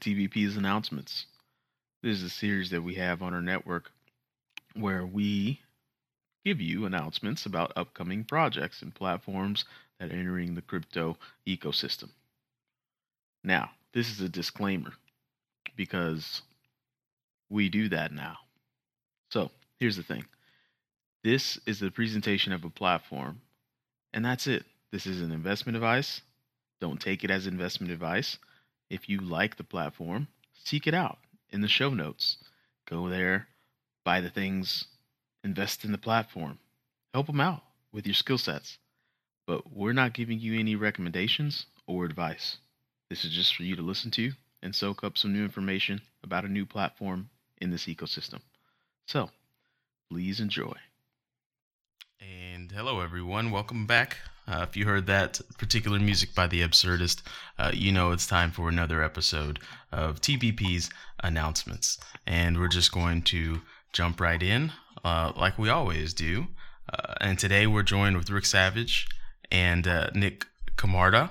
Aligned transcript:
To 0.00 0.10
TBP's 0.10 0.56
announcements. 0.56 1.26
This 2.02 2.18
is 2.18 2.22
a 2.22 2.30
series 2.30 2.70
that 2.70 2.82
we 2.82 2.94
have 2.94 3.22
on 3.22 3.34
our 3.34 3.42
network 3.42 3.90
where 4.74 5.04
we 5.04 5.60
give 6.44 6.60
you 6.60 6.86
announcements 6.86 7.44
about 7.46 7.72
upcoming 7.76 8.24
projects 8.24 8.82
and 8.82 8.94
platforms 8.94 9.64
that 9.98 10.10
are 10.10 10.14
entering 10.16 10.54
the 10.54 10.62
crypto 10.62 11.16
ecosystem. 11.46 12.08
Now, 13.44 13.70
this 13.92 14.10
is 14.10 14.20
a 14.20 14.28
disclaimer 14.28 14.92
because 15.76 16.42
we 17.50 17.68
do 17.68 17.88
that 17.90 18.12
now. 18.12 18.36
So, 19.30 19.50
here's 19.78 19.96
the 19.96 20.02
thing 20.02 20.24
this 21.22 21.58
is 21.66 21.80
the 21.80 21.90
presentation 21.90 22.52
of 22.52 22.64
a 22.64 22.70
platform, 22.70 23.40
and 24.14 24.24
that's 24.24 24.46
it. 24.46 24.64
This 24.92 25.06
is 25.06 25.20
an 25.20 25.32
investment 25.32 25.76
advice. 25.76 26.22
Don't 26.80 27.00
take 27.00 27.24
it 27.24 27.30
as 27.30 27.46
investment 27.46 27.92
advice. 27.92 28.38
If 28.90 29.08
you 29.08 29.20
like 29.20 29.56
the 29.56 29.64
platform, 29.64 30.26
seek 30.52 30.86
it 30.86 30.94
out 30.94 31.18
in 31.50 31.60
the 31.60 31.68
show 31.68 31.90
notes. 31.90 32.36
Go 32.86 33.08
there, 33.08 33.46
buy 34.04 34.20
the 34.20 34.30
things, 34.30 34.86
invest 35.44 35.84
in 35.84 35.92
the 35.92 35.98
platform, 35.98 36.58
help 37.14 37.28
them 37.28 37.40
out 37.40 37.62
with 37.92 38.06
your 38.06 38.14
skill 38.14 38.38
sets. 38.38 38.78
But 39.46 39.72
we're 39.72 39.92
not 39.92 40.12
giving 40.12 40.40
you 40.40 40.58
any 40.58 40.74
recommendations 40.74 41.66
or 41.86 42.04
advice. 42.04 42.58
This 43.08 43.24
is 43.24 43.30
just 43.30 43.54
for 43.54 43.62
you 43.62 43.76
to 43.76 43.82
listen 43.82 44.10
to 44.12 44.32
and 44.62 44.74
soak 44.74 45.02
up 45.02 45.16
some 45.16 45.32
new 45.32 45.44
information 45.44 46.02
about 46.22 46.44
a 46.44 46.48
new 46.48 46.66
platform 46.66 47.30
in 47.58 47.70
this 47.70 47.86
ecosystem. 47.86 48.40
So, 49.06 49.30
please 50.10 50.40
enjoy. 50.40 50.74
And 52.20 52.70
hello, 52.70 53.00
everyone. 53.00 53.50
Welcome 53.50 53.86
back. 53.86 54.18
Uh, 54.46 54.66
if 54.68 54.76
you 54.76 54.84
heard 54.84 55.06
that 55.06 55.40
particular 55.56 55.98
music 55.98 56.34
by 56.34 56.46
The 56.48 56.60
Absurdist, 56.60 57.22
uh, 57.58 57.70
you 57.72 57.92
know 57.92 58.10
it's 58.10 58.26
time 58.26 58.50
for 58.50 58.68
another 58.68 59.02
episode 59.02 59.58
of 59.90 60.20
TBP's 60.20 60.90
announcements. 61.22 61.98
And 62.26 62.58
we're 62.58 62.68
just 62.68 62.92
going 62.92 63.22
to 63.22 63.62
jump 63.94 64.20
right 64.20 64.42
in, 64.42 64.70
uh, 65.02 65.32
like 65.34 65.58
we 65.58 65.70
always 65.70 66.12
do. 66.12 66.48
Uh, 66.92 67.14
and 67.22 67.38
today 67.38 67.66
we're 67.66 67.82
joined 67.82 68.18
with 68.18 68.28
Rick 68.28 68.44
Savage 68.44 69.08
and 69.50 69.88
uh, 69.88 70.10
Nick 70.14 70.44
Camarda. 70.76 71.30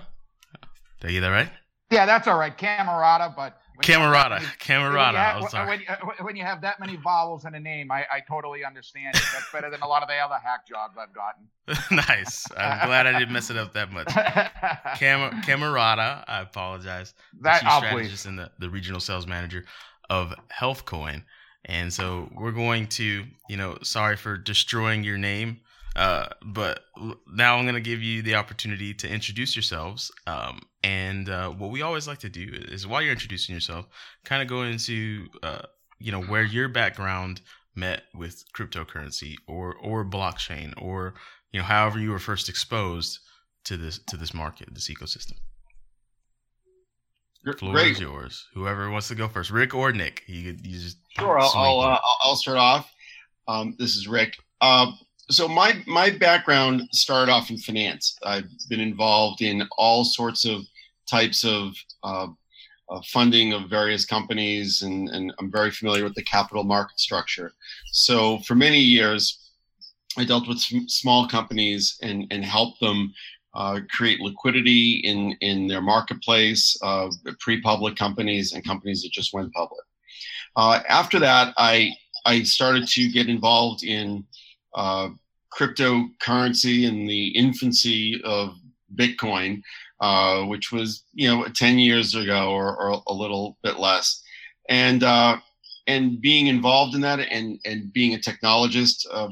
Did 1.02 1.10
I 1.10 1.12
get 1.12 1.22
that 1.22 1.30
right? 1.30 1.50
Yeah, 1.92 2.08
that's 2.08 2.28
all 2.28 2.40
right, 2.40 2.58
Cammarata. 2.58 3.36
But 3.36 3.59
Cammarata. 3.82 4.40
Cammarata. 4.60 5.68
When 5.68 5.80
you, 5.80 5.86
have, 5.88 6.00
uh, 6.02 6.06
when, 6.06 6.16
when 6.26 6.36
you 6.36 6.44
have 6.44 6.62
that 6.62 6.80
many 6.80 6.96
vowels 6.98 7.46
in 7.46 7.56
a 7.56 7.60
name, 7.60 7.92
I, 7.92 8.06
I 8.12 8.20
totally 8.28 8.64
understand 8.66 9.16
it. 9.16 9.24
That's 9.34 9.52
better 9.52 9.70
than 9.70 9.82
a 9.82 9.88
lot 9.88 10.02
of 10.02 10.10
the 10.10 10.16
other 10.16 10.38
hack 10.42 10.68
jobs 10.68 10.96
I've 10.98 11.14
gotten. 11.14 11.48
nice. 12.08 12.46
I'm 12.58 12.88
glad 12.88 13.08
I 13.08 13.18
didn't 13.18 13.34
mess 13.34 13.50
it 13.50 13.58
up 13.58 13.74
that 13.74 13.92
much. 13.92 14.08
Cam- 14.98 15.42
Cammarata, 15.44 16.24
I 16.28 16.42
apologize. 16.42 17.14
that 17.42 17.62
chief 17.62 17.70
oh, 17.72 17.80
please. 17.80 17.88
strategist 17.88 18.26
and 18.26 18.40
the, 18.40 18.52
the 18.60 18.70
regional 18.70 19.00
sales 19.00 19.28
manager 19.28 19.66
of 20.10 20.34
HealthCoin. 20.60 21.24
And 21.66 21.94
so 21.94 22.30
we're 22.36 22.52
going 22.52 22.88
to, 22.88 23.26
you 23.50 23.58
know, 23.58 23.78
sorry 23.84 24.16
for 24.16 24.38
destroying 24.38 25.04
your 25.04 25.18
name, 25.18 25.60
uh, 26.00 26.30
but 26.42 26.86
now 27.28 27.58
I'm 27.58 27.66
going 27.66 27.76
to 27.76 27.82
give 27.82 28.02
you 28.02 28.22
the 28.22 28.36
opportunity 28.36 28.94
to 28.94 29.10
introduce 29.10 29.54
yourselves. 29.54 30.10
Um, 30.26 30.62
and 30.82 31.28
uh, 31.28 31.50
what 31.50 31.72
we 31.72 31.82
always 31.82 32.08
like 32.08 32.20
to 32.20 32.30
do 32.30 32.48
is 32.54 32.88
while 32.88 33.02
you're 33.02 33.12
introducing 33.12 33.54
yourself, 33.54 33.86
kind 34.24 34.42
of 34.42 34.48
go 34.48 34.64
into, 34.64 35.28
uh, 35.44 35.64
you 36.00 36.14
know, 36.14 36.22
where 36.22 36.44
your 36.44 36.70
background 36.70 37.42
met 37.76 38.04
with 38.16 38.46
cryptocurrency 38.56 39.36
or 39.46 39.76
or 39.76 40.06
blockchain 40.06 40.74
or 40.82 41.16
you 41.52 41.60
know 41.60 41.66
however 41.66 42.00
you 42.00 42.12
were 42.12 42.20
first 42.20 42.48
exposed 42.48 43.20
to 43.66 43.76
this 43.76 44.00
to 44.08 44.16
this 44.16 44.34
market, 44.34 44.74
this 44.74 44.90
ecosystem. 44.90 45.34
Floor 47.58 47.74
Great. 47.74 47.92
is 47.92 48.00
yours. 48.00 48.48
Whoever 48.54 48.90
wants 48.90 49.10
to 49.10 49.16
go 49.16 49.28
first, 49.28 49.52
Rick 49.52 49.74
or 49.74 49.92
Nick. 49.92 50.24
You, 50.28 50.56
you 50.64 50.80
just 50.80 50.98
Sure, 51.10 51.38
I'll 51.38 51.52
I'll, 51.56 51.80
uh. 51.82 51.88
I'll 51.90 52.18
I'll 52.24 52.36
start 52.38 52.58
off. 52.58 52.90
Um, 53.50 53.76
this 53.78 53.98
is 53.98 54.08
Rick. 54.08 54.38
Uh, 54.62 54.92
so 55.30 55.48
my 55.48 55.82
my 55.86 56.10
background 56.10 56.84
started 56.92 57.32
off 57.32 57.50
in 57.50 57.58
finance. 57.58 58.18
I've 58.24 58.50
been 58.70 58.80
involved 58.80 59.42
in 59.42 59.68
all 59.78 60.04
sorts 60.04 60.46
of 60.46 60.64
types 61.10 61.44
of 61.44 61.76
uh, 62.04 62.28
uh, 62.90 63.02
funding 63.08 63.54
of 63.54 63.70
various 63.70 64.06
companies, 64.06 64.82
and, 64.82 65.10
and 65.10 65.34
I'm 65.40 65.52
very 65.52 65.72
familiar 65.72 66.04
with 66.04 66.16
the 66.16 66.24
capital 66.24 66.64
market 66.64 67.00
structure. 67.00 67.54
So 67.92 68.40
for 68.40 68.56
many 68.56 68.80
years, 68.80 69.52
I 70.18 70.26
dealt 70.26 70.48
with 70.48 70.60
sm- 70.60 70.88
small 70.88 71.28
companies 71.28 71.98
and 72.02 72.26
and 72.32 72.44
helped 72.44 72.80
them 72.80 73.14
uh, 73.54 73.82
create 73.92 74.20
liquidity 74.22 75.02
in 75.04 75.36
in 75.42 75.68
their 75.68 75.82
marketplace, 75.82 76.78
uh, 76.82 77.10
pre-public 77.40 77.96
companies 77.96 78.54
and 78.54 78.66
companies 78.66 79.04
that 79.04 79.12
just 79.12 79.34
went 79.34 79.54
public. 79.54 79.82
Uh, 80.56 80.82
after 80.90 81.20
that, 81.20 81.54
I 81.58 81.92
I 82.26 82.42
started 82.44 82.88
to 82.88 83.12
get 83.12 83.30
involved 83.30 83.84
in 83.84 84.26
uh, 84.76 85.10
cryptocurrency 85.54 86.84
in 86.84 87.06
the 87.06 87.30
infancy 87.30 88.22
of 88.24 88.56
Bitcoin, 88.96 89.62
uh, 90.00 90.44
which 90.44 90.72
was 90.72 91.04
you 91.14 91.28
know 91.28 91.46
ten 91.56 91.78
years 91.78 92.16
ago 92.16 92.52
or, 92.52 92.76
or 92.78 93.02
a 93.08 93.14
little 93.14 93.58
bit 93.64 93.80
less, 93.80 94.24
and 94.70 95.04
uh, 95.04 95.38
and 95.88 96.22
being 96.22 96.48
involved 96.48 96.96
in 96.96 97.02
that 97.02 97.20
and 97.20 97.60
and 97.66 97.92
being 97.94 98.16
a 98.16 98.18
technologist, 98.18 99.06
uh, 99.12 99.30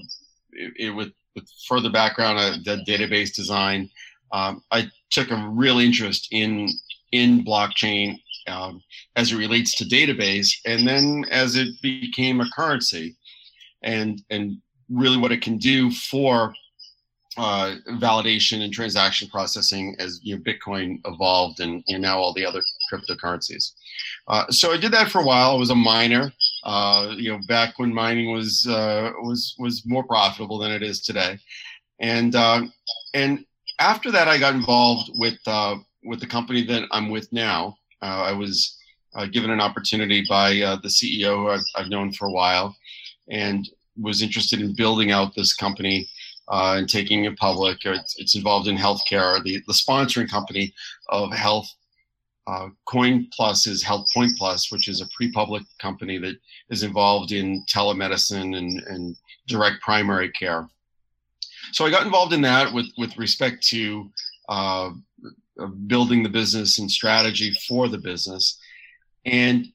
it, 0.52 0.74
it, 0.78 0.90
with 0.92 1.12
with 1.36 1.50
further 1.68 1.90
background, 1.90 2.40
uh, 2.40 2.78
database 2.88 3.34
design, 3.34 3.90
um, 4.31 4.64
I 4.72 4.90
took 5.12 5.31
a 5.31 5.48
real 5.50 5.80
interest 5.80 6.30
in 6.31 6.69
in 7.12 7.46
blockchain 7.46 8.19
um, 8.48 8.81
as 9.16 9.31
it 9.31 9.38
relates 9.38 9.75
to 9.75 9.86
database, 9.86 10.50
and 10.66 10.88
then 10.88 11.25
as 11.30 11.56
it 11.56 11.69
became 11.81 12.42
a 12.42 12.50
currency, 12.56 13.16
and 13.84 14.22
and 14.30 14.58
really 14.90 15.18
what 15.18 15.31
it 15.31 15.42
can 15.42 15.58
do 15.58 15.92
for 15.92 16.53
uh, 17.38 17.75
validation 17.90 18.64
and 18.64 18.74
transaction 18.74 19.28
processing 19.30 19.96
as 20.00 20.20
you 20.24 20.36
know, 20.36 20.42
Bitcoin 20.42 21.00
evolved 21.06 21.59
and, 21.59 21.84
and 21.88 22.02
now 22.02 22.18
all 22.18 22.34
the 22.34 22.46
other 22.46 22.62
cryptocurrencies. 22.92 23.74
Uh, 24.28 24.50
so 24.50 24.74
I 24.74 24.78
did 24.78 24.92
that 24.94 25.12
for 25.12 25.22
a 25.22 25.25
while. 25.25 25.52
I 25.52 25.56
was 25.59 25.70
a 25.70 25.75
miner, 25.75 26.34
uh, 26.64 27.14
you 27.16 27.31
know, 27.31 27.40
back 27.48 27.78
when 27.78 27.94
mining 27.94 28.31
was 28.31 28.66
uh, 28.68 29.12
was 29.22 29.56
was 29.59 29.84
more 29.86 30.03
profitable 30.03 30.57
than 30.57 30.72
it 30.72 30.81
is 30.81 31.01
today, 31.01 31.38
and 32.00 32.36
uh, 32.36 32.63
and 33.13 33.45
after 33.80 34.12
that 34.12 34.28
I 34.28 34.39
got 34.39 34.56
involved 34.56 35.12
with 35.19 35.38
uh, 35.45 35.75
with 36.04 36.19
the 36.19 36.28
company 36.28 36.63
that 36.66 36.84
I'm 36.92 37.10
with 37.10 37.31
now. 37.31 37.78
I 38.00 38.31
was 38.31 38.78
given 39.31 39.50
an 39.50 39.60
opportunity 39.60 40.24
by 40.30 40.51
the 40.51 40.88
CEO 40.88 41.36
who 41.36 41.50
I've, 41.50 41.66
I've 41.75 41.89
known 41.89 42.13
for 42.13 42.28
a 42.28 42.31
while, 42.31 42.75
and 43.28 43.68
was 44.00 44.22
interested 44.22 44.62
in 44.62 44.76
building 44.76 45.12
out 45.12 45.36
this 45.36 45.54
company 45.54 46.08
uh, 46.50 46.76
and 46.78 46.90
taking 46.90 47.26
it 47.26 47.38
public. 47.38 47.78
It's, 47.84 48.18
it's 48.20 48.36
involved 48.36 48.68
in 48.68 48.78
healthcare. 48.78 49.44
The 49.44 49.62
the 49.68 49.74
sponsoring 49.74 50.30
company 50.30 50.74
of 51.10 51.34
Health 51.34 51.70
uh, 52.48 52.70
Coin 52.86 53.28
Plus 53.34 53.68
is 53.68 53.84
Health 53.84 54.08
Point 54.14 54.38
Plus, 54.38 54.72
which 54.72 54.88
is 54.88 55.02
a 55.02 55.10
pre-public 55.16 55.64
company 55.80 56.18
that 56.18 56.36
is 56.70 56.84
involved 56.84 57.34
in 57.34 57.64
telemedicine 57.70 58.58
and, 58.58 58.80
and 58.88 59.16
direct 59.48 59.82
primary 59.82 60.32
care. 60.32 60.68
So 61.74 61.86
I 61.86 61.92
got 61.92 62.06
involved 62.06 62.34
in 62.34 62.42
that 62.42 62.74
with 62.74 62.88
with 62.98 63.18
respect 63.18 63.68
to 63.68 64.10
uh, 64.48 64.92
building 65.88 66.24
the 66.24 66.30
business 66.30 66.80
and 66.80 66.90
strategy 66.90 67.52
for 67.68 67.90
the 67.90 67.98
business, 67.98 68.58
and 69.26 69.68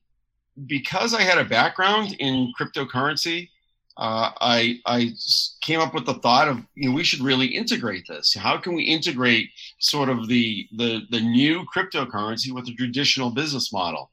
because 0.66 1.12
I 1.12 1.22
had 1.22 1.38
a 1.38 1.44
background 1.44 2.16
in 2.18 2.52
cryptocurrency, 2.58 3.50
uh, 3.96 4.30
I 4.40 4.80
I 4.86 5.12
came 5.60 5.80
up 5.80 5.94
with 5.94 6.06
the 6.06 6.14
thought 6.14 6.48
of 6.48 6.62
you 6.74 6.88
know 6.88 6.94
we 6.94 7.04
should 7.04 7.20
really 7.20 7.46
integrate 7.46 8.04
this. 8.08 8.34
How 8.34 8.56
can 8.56 8.74
we 8.74 8.84
integrate 8.84 9.50
sort 9.80 10.08
of 10.08 10.28
the 10.28 10.66
the 10.76 11.02
the 11.10 11.20
new 11.20 11.64
cryptocurrency 11.74 12.52
with 12.52 12.66
the 12.66 12.74
traditional 12.74 13.30
business 13.30 13.72
model? 13.72 14.10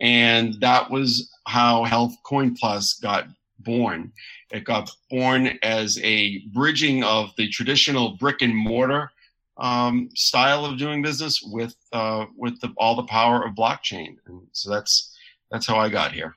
And 0.00 0.60
that 0.60 0.90
was 0.90 1.30
how 1.46 1.84
Health 1.84 2.14
Coin 2.24 2.56
Plus 2.56 2.94
got 2.94 3.26
born. 3.60 4.12
It 4.50 4.64
got 4.64 4.90
born 5.08 5.58
as 5.62 6.00
a 6.02 6.40
bridging 6.52 7.04
of 7.04 7.30
the 7.36 7.48
traditional 7.48 8.16
brick 8.16 8.42
and 8.42 8.56
mortar 8.56 9.12
um, 9.58 10.10
style 10.14 10.64
of 10.64 10.78
doing 10.78 11.00
business 11.00 11.40
with 11.42 11.76
uh, 11.92 12.26
with 12.36 12.60
the, 12.60 12.72
all 12.76 12.96
the 12.96 13.04
power 13.04 13.44
of 13.44 13.54
blockchain. 13.54 14.16
And 14.26 14.42
so 14.50 14.68
that's 14.68 15.16
that's 15.52 15.66
how 15.66 15.76
I 15.76 15.88
got 15.90 16.10
here. 16.10 16.34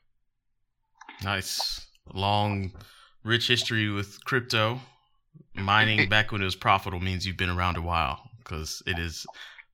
Nice 1.24 1.86
long, 2.14 2.72
rich 3.24 3.48
history 3.48 3.90
with 3.90 4.24
crypto. 4.26 4.80
Mining 5.54 6.10
back 6.10 6.32
when 6.32 6.42
it 6.42 6.46
was 6.46 6.56
profitable 6.56 7.04
means 7.04 7.26
you've 7.26 7.38
been 7.38 7.50
around 7.50 7.78
a 7.78 7.82
while 7.82 8.30
because 8.40 8.84
it 8.86 9.00
is 9.00 9.26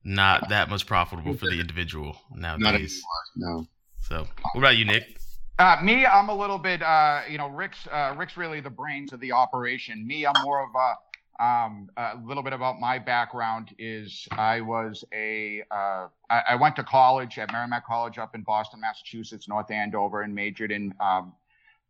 not 0.04 0.48
that 0.48 0.68
much 0.68 0.86
profitable 0.86 1.34
for 1.34 1.46
the 1.46 1.60
individual 1.60 2.16
nowadays. 2.34 3.02
no. 3.36 3.66
So, 4.00 4.26
what 4.52 4.60
about 4.60 4.76
you, 4.76 4.84
Nick? 4.84 5.16
Uh, 5.58 5.76
me, 5.82 6.04
I'm 6.04 6.28
a 6.28 6.34
little 6.34 6.58
bit, 6.58 6.82
uh, 6.82 7.20
you 7.28 7.38
know, 7.38 7.48
Rick's 7.48 7.86
uh, 7.86 8.14
Rick's 8.16 8.36
really 8.36 8.60
the 8.60 8.70
brains 8.70 9.12
of 9.12 9.20
the 9.20 9.32
operation. 9.32 10.04
Me, 10.06 10.26
I'm 10.26 10.34
more 10.42 10.60
of 10.60 10.70
a, 10.74 11.44
um, 11.44 11.88
a 11.96 12.16
little 12.24 12.42
bit 12.42 12.52
about 12.52 12.80
my 12.80 12.98
background 12.98 13.74
is 13.78 14.26
I 14.32 14.60
was 14.60 15.04
a, 15.12 15.62
uh, 15.70 16.08
I, 16.30 16.42
I, 16.50 16.54
went 16.56 16.76
to 16.76 16.84
college 16.84 17.38
at 17.38 17.52
Merrimack 17.52 17.86
College 17.86 18.18
up 18.18 18.34
in 18.34 18.42
Boston, 18.42 18.80
Massachusetts, 18.80 19.48
North 19.48 19.70
Andover, 19.70 20.22
and 20.22 20.34
majored 20.34 20.72
in 20.72 20.94
um, 21.00 21.32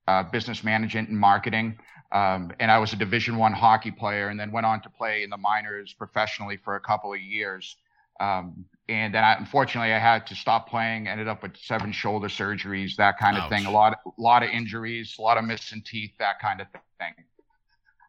uh, 0.08 0.22
business 0.24 0.64
management 0.64 1.08
and 1.08 1.18
marketing. 1.18 1.78
Um, 2.12 2.52
and 2.60 2.70
I 2.70 2.78
was 2.78 2.92
a 2.92 2.96
Division 2.96 3.36
One 3.36 3.52
hockey 3.52 3.90
player, 3.90 4.28
and 4.28 4.38
then 4.38 4.52
went 4.52 4.66
on 4.66 4.82
to 4.82 4.90
play 4.90 5.22
in 5.22 5.30
the 5.30 5.36
minors 5.36 5.94
professionally 5.94 6.58
for 6.58 6.76
a 6.76 6.80
couple 6.80 7.12
of 7.12 7.20
years. 7.20 7.76
Um, 8.20 8.66
and 8.88 9.14
then, 9.14 9.24
I, 9.24 9.34
unfortunately, 9.34 9.94
I 9.94 9.98
had 9.98 10.26
to 10.26 10.34
stop 10.34 10.68
playing. 10.68 11.08
Ended 11.08 11.28
up 11.28 11.42
with 11.42 11.56
seven 11.56 11.92
shoulder 11.92 12.28
surgeries, 12.28 12.96
that 12.96 13.18
kind 13.18 13.36
of 13.36 13.44
Ouch. 13.44 13.50
thing. 13.50 13.66
A 13.66 13.70
lot, 13.70 13.98
a 14.06 14.10
lot 14.20 14.42
of 14.42 14.50
injuries, 14.50 15.16
a 15.18 15.22
lot 15.22 15.38
of 15.38 15.44
missing 15.44 15.82
teeth, 15.84 16.12
that 16.18 16.38
kind 16.40 16.60
of 16.60 16.66
thing. 16.98 17.14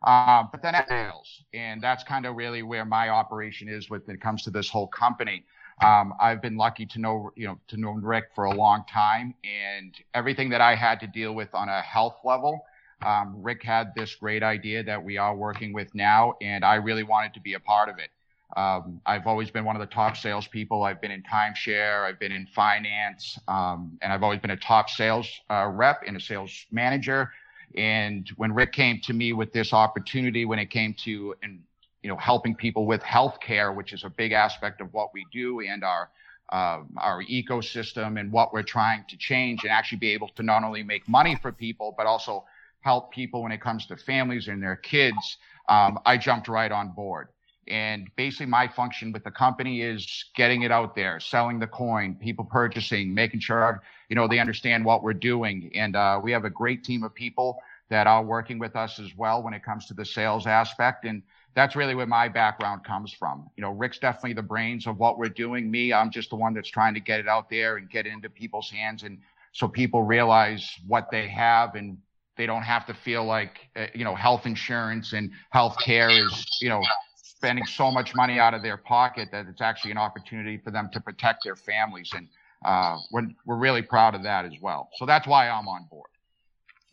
Um, 0.05 0.49
but 0.51 0.61
then 0.61 0.75
it 0.75 0.85
fails, 0.89 1.45
and 1.53 1.81
that's 1.81 2.03
kind 2.03 2.25
of 2.25 2.35
really 2.35 2.61
where 2.61 2.83
my 2.83 3.07
operation 3.07 3.69
is 3.69 3.89
when 3.89 4.01
it 4.09 4.19
comes 4.19 4.43
to 4.43 4.49
this 4.51 4.67
whole 4.67 4.87
company. 4.87 5.45
Um, 5.83 6.13
I've 6.19 6.41
been 6.41 6.55
lucky 6.55 6.85
to 6.85 6.99
know, 6.99 7.31
you 7.35 7.45
know, 7.45 7.59
to 7.67 7.77
know 7.77 7.91
Rick 7.91 8.29
for 8.33 8.45
a 8.45 8.53
long 8.53 8.85
time, 8.89 9.33
and 9.43 9.93
everything 10.13 10.49
that 10.51 10.61
I 10.61 10.75
had 10.75 10.99
to 11.01 11.07
deal 11.07 11.33
with 11.33 11.53
on 11.53 11.67
a 11.67 11.81
health 11.81 12.19
level, 12.23 12.63
um, 13.05 13.35
Rick 13.41 13.63
had 13.63 13.93
this 13.93 14.15
great 14.15 14.43
idea 14.43 14.81
that 14.83 15.03
we 15.03 15.17
are 15.17 15.35
working 15.35 15.73
with 15.73 15.93
now, 15.93 16.35
and 16.41 16.63
I 16.63 16.75
really 16.75 17.03
wanted 17.03 17.33
to 17.33 17.41
be 17.41 17.55
a 17.55 17.59
part 17.59 17.89
of 17.89 17.99
it. 17.99 18.09
Um, 18.55 19.01
I've 19.05 19.27
always 19.27 19.51
been 19.51 19.65
one 19.65 19.75
of 19.75 19.81
the 19.81 19.93
top 19.93 20.15
salespeople. 20.15 20.83
I've 20.83 21.01
been 21.01 21.11
in 21.11 21.23
timeshare, 21.23 22.05
I've 22.07 22.19
been 22.19 22.31
in 22.31 22.47
finance, 22.55 23.37
um, 23.49 23.97
and 24.01 24.13
I've 24.13 24.23
always 24.23 24.39
been 24.39 24.51
a 24.51 24.57
top 24.57 24.89
sales 24.89 25.29
uh, 25.49 25.67
rep 25.67 26.03
and 26.07 26.15
a 26.15 26.19
sales 26.19 26.65
manager. 26.71 27.29
And 27.75 28.29
when 28.37 28.53
Rick 28.53 28.71
came 28.71 29.01
to 29.03 29.13
me 29.13 29.33
with 29.33 29.51
this 29.51 29.73
opportunity, 29.73 30.45
when 30.45 30.59
it 30.59 30.69
came 30.69 30.95
to 31.03 31.35
and 31.43 31.59
you 32.03 32.09
know, 32.09 32.17
helping 32.17 32.53
people 32.55 32.85
with 32.85 33.01
healthcare, 33.01 33.75
which 33.75 33.93
is 33.93 34.03
a 34.03 34.09
big 34.09 34.33
aspect 34.33 34.81
of 34.81 34.93
what 34.93 35.13
we 35.13 35.25
do 35.31 35.61
and 35.61 35.83
our 35.83 36.09
uh, 36.51 36.83
our 36.97 37.23
ecosystem 37.23 38.19
and 38.19 38.31
what 38.31 38.53
we're 38.53 38.61
trying 38.61 39.03
to 39.09 39.17
change, 39.17 39.63
and 39.63 39.71
actually 39.71 39.97
be 39.97 40.11
able 40.11 40.27
to 40.27 40.43
not 40.43 40.63
only 40.63 40.83
make 40.83 41.07
money 41.07 41.35
for 41.41 41.51
people 41.51 41.95
but 41.97 42.05
also 42.05 42.43
help 42.81 43.11
people 43.11 43.41
when 43.41 43.51
it 43.51 43.61
comes 43.61 43.85
to 43.85 43.95
families 43.95 44.49
and 44.49 44.61
their 44.61 44.75
kids. 44.75 45.37
Um, 45.69 45.97
I 46.05 46.17
jumped 46.17 46.49
right 46.49 46.71
on 46.71 46.89
board. 46.91 47.29
And 47.69 48.09
basically, 48.17 48.47
my 48.47 48.67
function 48.67 49.13
with 49.13 49.23
the 49.23 49.31
company 49.31 49.81
is 49.81 50.25
getting 50.35 50.63
it 50.63 50.71
out 50.71 50.95
there, 50.95 51.21
selling 51.21 51.59
the 51.59 51.67
coin, 51.67 52.15
people 52.15 52.43
purchasing, 52.43 53.13
making 53.13 53.39
sure 53.39 53.81
you 54.09 54.17
know 54.17 54.27
they 54.27 54.39
understand 54.39 54.83
what 54.83 55.01
we're 55.01 55.13
doing. 55.13 55.71
And 55.73 55.95
uh, 55.95 56.19
we 56.21 56.33
have 56.33 56.43
a 56.43 56.49
great 56.49 56.83
team 56.83 57.03
of 57.03 57.15
people 57.15 57.57
that 57.89 58.07
are 58.07 58.23
working 58.23 58.59
with 58.59 58.75
us 58.75 58.99
as 58.99 59.15
well 59.15 59.43
when 59.43 59.53
it 59.53 59.63
comes 59.63 59.85
to 59.85 59.93
the 59.93 60.03
sales 60.03 60.45
aspect. 60.45 61.05
And 61.05 61.21
that's 61.55 61.75
really 61.75 61.95
where 61.95 62.07
my 62.07 62.27
background 62.27 62.83
comes 62.83 63.13
from. 63.13 63.49
You 63.55 63.61
know, 63.61 63.71
Rick's 63.71 63.99
definitely 63.99 64.33
the 64.33 64.41
brains 64.41 64.87
of 64.87 64.97
what 64.97 65.17
we're 65.17 65.29
doing. 65.29 65.69
Me, 65.69 65.93
I'm 65.93 66.11
just 66.11 66.29
the 66.29 66.35
one 66.35 66.53
that's 66.53 66.69
trying 66.69 66.93
to 66.95 66.99
get 66.99 67.19
it 67.19 67.27
out 67.27 67.49
there 67.49 67.77
and 67.77 67.89
get 67.89 68.05
it 68.05 68.13
into 68.13 68.29
people's 68.29 68.69
hands, 68.69 69.03
and 69.03 69.19
so 69.53 69.67
people 69.67 70.03
realize 70.03 70.67
what 70.87 71.09
they 71.11 71.27
have 71.27 71.75
and 71.75 71.97
they 72.35 72.45
don't 72.45 72.63
have 72.63 72.85
to 72.87 72.93
feel 72.93 73.23
like 73.23 73.59
uh, 73.75 73.85
you 73.93 74.03
know 74.03 74.15
health 74.15 74.45
insurance 74.45 75.13
and 75.13 75.31
health 75.51 75.77
care 75.83 76.09
is 76.09 76.45
you 76.59 76.69
know 76.69 76.81
spending 77.15 77.65
so 77.65 77.91
much 77.91 78.15
money 78.15 78.39
out 78.39 78.53
of 78.53 78.61
their 78.61 78.77
pocket 78.77 79.29
that 79.31 79.45
it's 79.47 79.61
actually 79.61 79.91
an 79.91 79.97
opportunity 79.97 80.57
for 80.57 80.71
them 80.71 80.89
to 80.91 80.99
protect 80.99 81.43
their 81.43 81.55
families 81.55 82.09
and 82.13 82.27
uh, 82.65 82.97
we're, 83.11 83.27
we're 83.45 83.57
really 83.57 83.81
proud 83.81 84.15
of 84.15 84.23
that 84.23 84.45
as 84.45 84.53
well 84.61 84.89
so 84.95 85.05
that's 85.05 85.27
why 85.27 85.49
i'm 85.49 85.67
on 85.67 85.85
board 85.89 86.09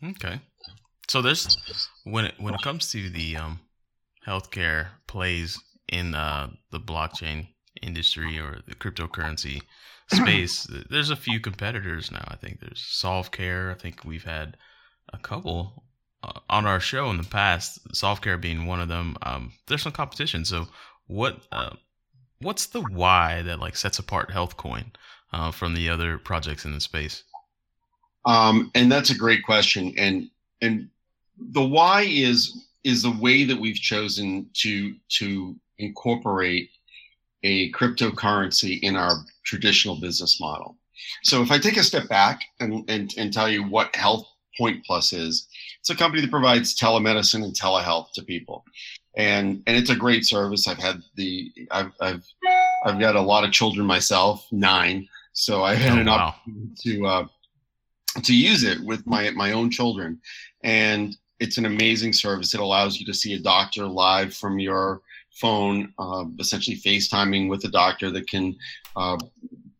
okay 0.03 0.39
so 1.07 1.21
there's 1.21 1.57
when 2.03 2.25
it 2.25 2.35
when 2.37 2.53
it 2.53 2.61
comes 2.61 2.91
to 2.91 3.09
the 3.09 3.35
um 3.37 3.59
healthcare 4.25 4.87
plays 5.07 5.59
in 5.87 6.15
uh, 6.15 6.49
the 6.71 6.79
blockchain 6.79 7.47
industry 7.81 8.39
or 8.39 8.59
the 8.67 8.75
cryptocurrency 8.75 9.61
space, 10.13 10.67
there's 10.89 11.09
a 11.09 11.15
few 11.15 11.39
competitors 11.39 12.11
now. 12.11 12.23
I 12.27 12.35
think 12.35 12.59
there's 12.59 12.81
SolveCare. 12.81 13.71
I 13.71 13.75
think 13.75 14.03
we've 14.03 14.23
had 14.23 14.57
a 15.13 15.17
couple 15.17 15.83
uh, 16.23 16.39
on 16.49 16.65
our 16.65 16.79
show 16.79 17.09
in 17.09 17.17
the 17.17 17.23
past. 17.23 17.79
SolveCare 17.93 18.39
being 18.39 18.65
one 18.65 18.81
of 18.81 18.87
them. 18.87 19.15
Um, 19.23 19.53
there's 19.67 19.81
some 19.81 19.91
competition. 19.91 20.45
So 20.45 20.67
what 21.07 21.41
uh, 21.51 21.75
what's 22.39 22.67
the 22.67 22.81
why 22.81 23.41
that 23.43 23.59
like 23.59 23.75
sets 23.75 23.99
apart 23.99 24.29
HealthCoin 24.29 24.85
uh, 25.33 25.51
from 25.51 25.73
the 25.73 25.89
other 25.89 26.17
projects 26.17 26.65
in 26.65 26.73
the 26.73 26.81
space? 26.81 27.23
Um, 28.25 28.71
and 28.75 28.91
that's 28.91 29.09
a 29.09 29.17
great 29.17 29.43
question. 29.43 29.93
And 29.97 30.29
and 30.61 30.89
the 31.37 31.63
why 31.63 32.03
is 32.03 32.65
is 32.83 33.03
the 33.03 33.17
way 33.19 33.43
that 33.43 33.59
we've 33.59 33.75
chosen 33.75 34.49
to 34.53 34.95
to 35.19 35.55
incorporate 35.77 36.69
a 37.43 37.71
cryptocurrency 37.71 38.79
in 38.81 38.95
our 38.95 39.15
traditional 39.43 39.99
business 39.99 40.39
model. 40.39 40.77
So 41.23 41.41
if 41.41 41.51
I 41.51 41.57
take 41.57 41.77
a 41.77 41.83
step 41.83 42.07
back 42.07 42.41
and, 42.59 42.87
and, 42.89 43.11
and 43.17 43.33
tell 43.33 43.49
you 43.49 43.63
what 43.63 43.95
Health 43.95 44.27
Point 44.57 44.85
Plus 44.85 45.13
is, 45.13 45.47
it's 45.79 45.89
a 45.89 45.95
company 45.95 46.21
that 46.21 46.29
provides 46.29 46.77
telemedicine 46.77 47.43
and 47.43 47.55
telehealth 47.55 48.11
to 48.13 48.23
people. 48.23 48.63
And 49.17 49.61
and 49.67 49.75
it's 49.75 49.89
a 49.89 49.95
great 49.95 50.25
service. 50.25 50.67
I've 50.67 50.77
had 50.77 51.01
the 51.15 51.51
I've 51.69 51.91
I've 51.99 52.23
I've 52.85 52.99
got 52.99 53.17
a 53.17 53.21
lot 53.21 53.43
of 53.43 53.51
children 53.51 53.85
myself, 53.85 54.47
nine. 54.51 55.07
So 55.33 55.63
I've 55.63 55.79
had 55.79 55.97
oh, 55.97 56.01
an 56.01 56.07
wow. 56.07 56.35
opportunity 56.47 56.75
to 56.83 57.05
uh, 57.05 57.27
to 58.23 58.33
use 58.33 58.63
it 58.63 58.79
with 58.85 59.05
my 59.05 59.29
my 59.31 59.51
own 59.51 59.69
children. 59.69 60.21
And 60.63 61.17
it's 61.41 61.57
an 61.57 61.65
amazing 61.65 62.13
service. 62.13 62.53
It 62.53 62.61
allows 62.61 62.99
you 62.99 63.05
to 63.07 63.13
see 63.13 63.33
a 63.33 63.39
doctor 63.39 63.85
live 63.85 64.33
from 64.33 64.59
your 64.59 65.01
phone, 65.31 65.91
uh, 65.97 66.25
essentially 66.39 66.77
FaceTiming 66.77 67.49
with 67.49 67.65
a 67.65 67.69
doctor 67.69 68.11
that 68.11 68.29
can 68.29 68.55
uh, 68.95 69.17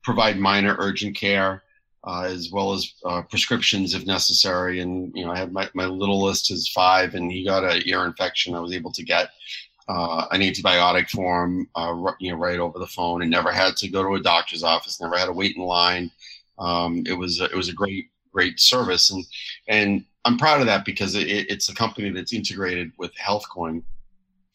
provide 0.03 0.37
minor 0.37 0.75
urgent 0.79 1.15
care. 1.15 1.63
Uh, 2.03 2.23
as 2.23 2.49
well 2.51 2.73
as 2.73 2.95
uh, 3.05 3.21
prescriptions 3.21 3.93
if 3.93 4.07
necessary. 4.07 4.79
And 4.79 5.15
you 5.15 5.23
know, 5.23 5.31
I 5.31 5.37
have 5.37 5.51
my, 5.51 5.69
my 5.75 5.85
littlest 5.85 6.49
is 6.49 6.67
five, 6.69 7.13
and 7.13 7.31
he 7.31 7.45
got 7.45 7.63
an 7.63 7.83
ear 7.85 8.05
infection. 8.05 8.55
I 8.55 8.59
was 8.59 8.73
able 8.73 8.91
to 8.93 9.03
get 9.03 9.29
uh, 9.87 10.25
an 10.31 10.41
antibiotic 10.41 11.11
for 11.11 11.43
him, 11.43 11.69
uh, 11.75 11.93
you 12.19 12.31
know, 12.31 12.39
right 12.39 12.57
over 12.57 12.79
the 12.79 12.87
phone, 12.87 13.21
and 13.21 13.29
never 13.29 13.51
had 13.51 13.77
to 13.77 13.87
go 13.87 14.01
to 14.01 14.15
a 14.15 14.19
doctor's 14.19 14.63
office. 14.63 14.99
Never 14.99 15.15
had 15.15 15.25
to 15.25 15.31
wait 15.31 15.55
in 15.55 15.61
line. 15.61 16.09
Um, 16.57 17.03
it 17.05 17.13
was 17.13 17.39
it 17.39 17.53
was 17.53 17.69
a 17.69 17.73
great 17.73 18.09
great 18.33 18.59
service, 18.59 19.11
and 19.11 19.23
and 19.67 20.03
I'm 20.25 20.37
proud 20.37 20.59
of 20.59 20.67
that 20.67 20.85
because 20.85 21.15
it, 21.15 21.27
it's 21.27 21.69
a 21.69 21.73
company 21.73 22.09
that's 22.11 22.33
integrated 22.33 22.91
with 22.97 23.11
HealthCoin. 23.15 23.83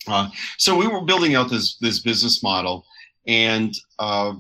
Uh, 0.07 0.29
so 0.57 0.77
we 0.77 0.87
were 0.87 1.01
building 1.01 1.35
out 1.35 1.51
this 1.51 1.77
this 1.79 1.99
business 1.99 2.43
model, 2.43 2.85
and 3.27 3.77
uh, 3.99 4.35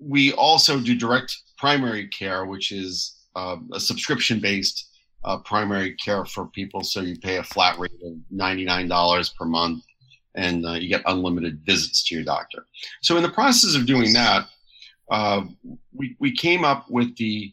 we 0.00 0.32
also 0.32 0.80
do 0.80 0.96
direct 0.96 1.36
primary 1.58 2.08
care, 2.08 2.44
which 2.44 2.72
is 2.72 3.16
uh, 3.36 3.56
a 3.72 3.78
subscription 3.78 4.40
based 4.40 4.90
uh, 5.24 5.38
primary 5.38 5.94
care 5.94 6.24
for 6.24 6.46
people. 6.46 6.82
So 6.82 7.00
you 7.00 7.16
pay 7.16 7.36
a 7.36 7.42
flat 7.44 7.78
rate 7.78 7.92
of 8.04 8.14
ninety 8.30 8.64
nine 8.64 8.88
dollars 8.88 9.28
per 9.28 9.44
month, 9.44 9.84
and 10.34 10.66
uh, 10.66 10.72
you 10.72 10.88
get 10.88 11.02
unlimited 11.06 11.60
visits 11.64 12.02
to 12.04 12.16
your 12.16 12.24
doctor. 12.24 12.66
So 13.00 13.16
in 13.16 13.22
the 13.22 13.30
process 13.30 13.76
of 13.76 13.86
doing 13.86 14.12
that, 14.14 14.48
uh, 15.10 15.42
we 15.92 16.16
we 16.18 16.32
came 16.32 16.64
up 16.64 16.90
with 16.90 17.16
the 17.16 17.52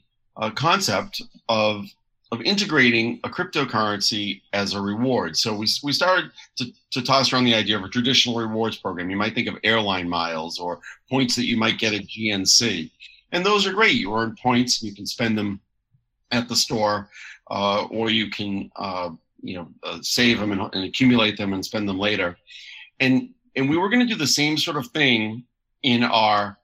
concept 0.56 1.22
of 1.50 1.86
of 2.32 2.42
integrating 2.42 3.20
a 3.24 3.30
cryptocurrency 3.30 4.42
as 4.54 4.74
a 4.74 4.82
reward. 4.82 5.36
So 5.36 5.54
we, 5.54 5.68
we 5.84 5.92
started 5.92 6.32
to, 6.58 6.72
to 6.92 7.02
toss 7.02 7.34
around 7.34 7.44
the 7.44 7.56
idea 7.56 7.78
of 7.78 7.84
a 7.84 7.90
traditional 7.90 8.38
rewards 8.38 8.78
program. 8.78 9.10
You 9.10 9.18
might 9.18 9.36
think 9.36 9.50
of 9.50 9.58
airline 9.64 10.08
miles 10.08 10.58
or 10.58 10.80
points 11.10 11.36
that 11.36 11.46
you 11.46 11.58
might 11.58 11.78
get 11.78 11.94
at 11.94 12.08
GNC. 12.08 12.90
And 13.34 13.46
those 13.46 13.68
are 13.68 13.74
great. 13.74 13.96
You 13.96 14.16
earn 14.16 14.36
points 14.42 14.82
you 14.82 14.96
can 14.96 15.06
spend 15.06 15.38
them 15.38 15.60
at 16.32 16.48
the 16.48 16.56
store 16.56 17.10
uh, 17.50 17.86
or 17.86 18.10
you 18.10 18.30
can 18.30 18.72
uh, 18.78 19.10
you 19.42 19.56
know 19.56 19.68
uh, 19.84 20.00
save 20.02 20.40
them 20.40 20.52
and, 20.52 20.62
and, 20.74 20.86
accumulate 20.86 21.38
them 21.38 21.54
and 21.54 21.64
spend 21.64 21.88
them 21.88 22.00
later. 22.00 22.38
And 23.00 23.30
and 23.56 23.70
we 23.70 23.78
were 23.78 23.90
going 23.90 24.06
to 24.08 24.12
do 24.12 24.18
the 24.18 24.28
same 24.28 24.58
sort 24.58 24.78
of 24.78 24.88
thing 24.88 25.44
in 25.84 26.04
our 26.04 26.58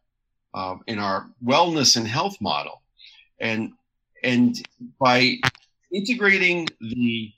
uh, 0.54 0.76
in 0.88 1.00
our 1.00 1.30
wellness 1.44 1.98
and 1.98 2.08
health 2.08 2.40
model, 2.40 2.82
and 3.40 3.74
and 4.24 4.66
by 5.00 5.40
integrating 5.91 6.67
the 6.82 7.32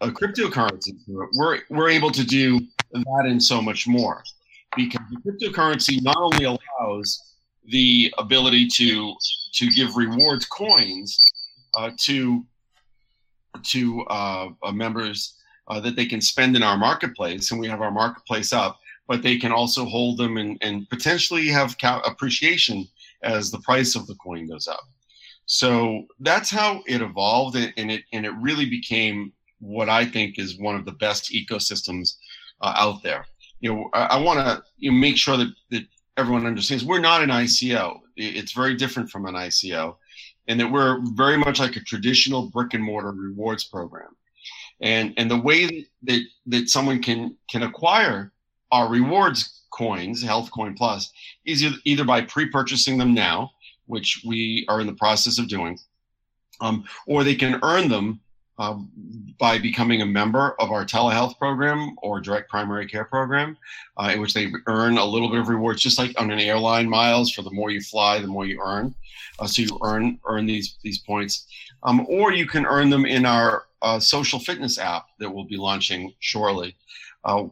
uh, 0.00 0.08
cryptocurrency, 0.08 0.92
we're 1.34 1.60
we're 1.70 1.88
able 1.88 2.10
to 2.10 2.24
do 2.24 2.60
that 2.92 3.24
and 3.24 3.42
so 3.42 3.62
much 3.62 3.86
more, 3.86 4.22
because 4.76 5.04
the 5.10 5.20
cryptocurrency 5.24 6.02
not 6.02 6.16
only 6.16 6.44
allows 6.44 7.34
the 7.66 8.12
ability 8.18 8.66
to 8.66 9.14
to 9.52 9.70
give 9.70 9.96
rewards 9.96 10.46
coins 10.46 11.18
uh, 11.76 11.90
to 11.98 12.44
to 13.62 14.02
uh, 14.02 14.48
uh, 14.62 14.72
members 14.72 15.38
uh, 15.68 15.78
that 15.78 15.94
they 15.94 16.06
can 16.06 16.20
spend 16.20 16.56
in 16.56 16.62
our 16.62 16.76
marketplace, 16.76 17.50
and 17.50 17.60
we 17.60 17.68
have 17.68 17.80
our 17.80 17.92
marketplace 17.92 18.52
up. 18.52 18.78
But 19.08 19.22
they 19.22 19.36
can 19.36 19.52
also 19.52 19.84
hold 19.84 20.16
them 20.16 20.36
and, 20.36 20.56
and 20.62 20.88
potentially 20.88 21.48
have 21.48 21.76
appreciation 21.82 22.86
as 23.22 23.50
the 23.50 23.58
price 23.58 23.96
of 23.96 24.06
the 24.06 24.14
coin 24.14 24.48
goes 24.48 24.68
up. 24.68 24.84
So 25.52 26.06
that's 26.18 26.48
how 26.48 26.82
it 26.86 27.02
evolved, 27.02 27.56
and 27.56 27.90
it 27.90 28.04
and 28.14 28.24
it 28.24 28.32
really 28.40 28.64
became 28.64 29.34
what 29.58 29.90
I 29.90 30.06
think 30.06 30.38
is 30.38 30.58
one 30.58 30.76
of 30.76 30.86
the 30.86 30.92
best 30.92 31.30
ecosystems 31.30 32.14
uh, 32.62 32.72
out 32.74 33.02
there. 33.02 33.26
You 33.60 33.74
know, 33.74 33.90
I, 33.92 34.04
I 34.16 34.16
want 34.16 34.38
to 34.38 34.62
you 34.78 34.90
know, 34.90 34.96
make 34.96 35.18
sure 35.18 35.36
that, 35.36 35.52
that 35.68 35.82
everyone 36.16 36.46
understands 36.46 36.86
we're 36.86 37.00
not 37.00 37.22
an 37.22 37.28
ICO. 37.28 38.00
It's 38.16 38.52
very 38.52 38.74
different 38.76 39.10
from 39.10 39.26
an 39.26 39.34
ICO 39.34 39.96
and 40.48 40.58
that 40.58 40.72
we're 40.72 41.00
very 41.12 41.36
much 41.36 41.60
like 41.60 41.76
a 41.76 41.80
traditional 41.80 42.48
brick 42.48 42.72
and 42.72 42.82
mortar 42.82 43.12
rewards 43.12 43.64
program. 43.64 44.16
And 44.80 45.12
and 45.18 45.30
the 45.30 45.36
way 45.36 45.86
that 46.04 46.22
that 46.46 46.70
someone 46.70 47.02
can 47.02 47.36
can 47.50 47.62
acquire 47.62 48.32
our 48.70 48.88
rewards 48.88 49.64
coins, 49.70 50.22
Health 50.22 50.50
Coin 50.50 50.72
Plus, 50.72 51.12
is 51.44 51.62
either 51.84 52.04
by 52.04 52.22
pre-purchasing 52.22 52.96
them 52.96 53.12
now, 53.12 53.50
which 53.86 54.22
we 54.26 54.64
are 54.68 54.80
in 54.80 54.86
the 54.86 54.94
process 54.94 55.38
of 55.38 55.48
doing, 55.48 55.78
um, 56.60 56.84
or 57.06 57.24
they 57.24 57.34
can 57.34 57.58
earn 57.62 57.88
them 57.88 58.20
uh, 58.58 58.78
by 59.38 59.58
becoming 59.58 60.02
a 60.02 60.06
member 60.06 60.54
of 60.60 60.70
our 60.70 60.84
telehealth 60.84 61.38
program 61.38 61.96
or 62.02 62.20
direct 62.20 62.50
primary 62.50 62.86
care 62.86 63.04
program, 63.04 63.56
uh, 63.96 64.10
in 64.12 64.20
which 64.20 64.34
they 64.34 64.52
earn 64.66 64.98
a 64.98 65.04
little 65.04 65.30
bit 65.30 65.40
of 65.40 65.48
rewards, 65.48 65.82
just 65.82 65.98
like 65.98 66.12
on 66.20 66.30
an 66.30 66.38
airline 66.38 66.88
miles. 66.88 67.32
For 67.32 67.42
the 67.42 67.50
more 67.50 67.70
you 67.70 67.80
fly, 67.80 68.20
the 68.20 68.26
more 68.26 68.46
you 68.46 68.60
earn. 68.64 68.94
Uh, 69.38 69.46
so 69.46 69.62
you 69.62 69.78
earn 69.82 70.18
earn 70.26 70.46
these 70.46 70.76
these 70.82 70.98
points, 70.98 71.46
um, 71.82 72.06
or 72.08 72.32
you 72.32 72.46
can 72.46 72.66
earn 72.66 72.90
them 72.90 73.06
in 73.06 73.24
our 73.24 73.64
uh, 73.80 73.98
social 73.98 74.38
fitness 74.38 74.78
app 74.78 75.06
that 75.18 75.30
we'll 75.30 75.44
be 75.44 75.56
launching 75.56 76.12
shortly. 76.20 76.76
Uh, 77.24 77.44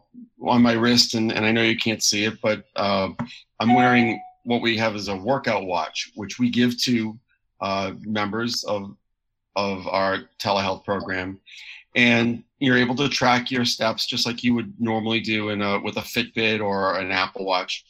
on 0.42 0.62
my 0.62 0.72
wrist, 0.72 1.14
and, 1.14 1.32
and 1.32 1.46
I 1.46 1.52
know 1.52 1.62
you 1.62 1.76
can't 1.76 2.02
see 2.02 2.24
it, 2.24 2.40
but 2.42 2.64
uh, 2.74 3.10
I'm 3.60 3.74
wearing 3.74 4.20
what 4.44 4.62
we 4.62 4.76
have 4.76 4.94
is 4.96 5.08
a 5.08 5.16
workout 5.16 5.64
watch, 5.64 6.10
which 6.14 6.38
we 6.38 6.50
give 6.50 6.80
to 6.82 7.18
members 8.04 8.64
of 8.64 8.94
of 9.56 9.86
our 9.88 10.18
telehealth 10.38 10.84
program. 10.84 11.38
And 11.96 12.44
you're 12.60 12.78
able 12.78 12.94
to 12.96 13.08
track 13.08 13.50
your 13.50 13.64
steps 13.64 14.06
just 14.06 14.24
like 14.24 14.44
you 14.44 14.54
would 14.54 14.72
normally 14.78 15.20
do 15.20 15.48
in 15.48 15.60
a 15.60 15.80
with 15.80 15.96
a 15.96 16.02
fitbit 16.02 16.62
or 16.62 16.98
an 16.98 17.10
apple 17.10 17.44
watch. 17.44 17.84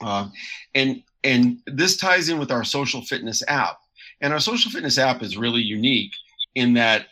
Uh, 0.00 0.28
and 0.74 1.02
and 1.22 1.58
this 1.66 1.96
ties 1.96 2.28
in 2.28 2.38
with 2.38 2.50
our 2.50 2.64
social 2.64 3.00
fitness 3.02 3.42
app. 3.46 3.78
And 4.20 4.32
our 4.32 4.40
social 4.40 4.70
fitness 4.70 4.98
app 4.98 5.22
is 5.22 5.36
really 5.36 5.60
unique 5.60 6.12
in 6.54 6.74
that 6.74 7.06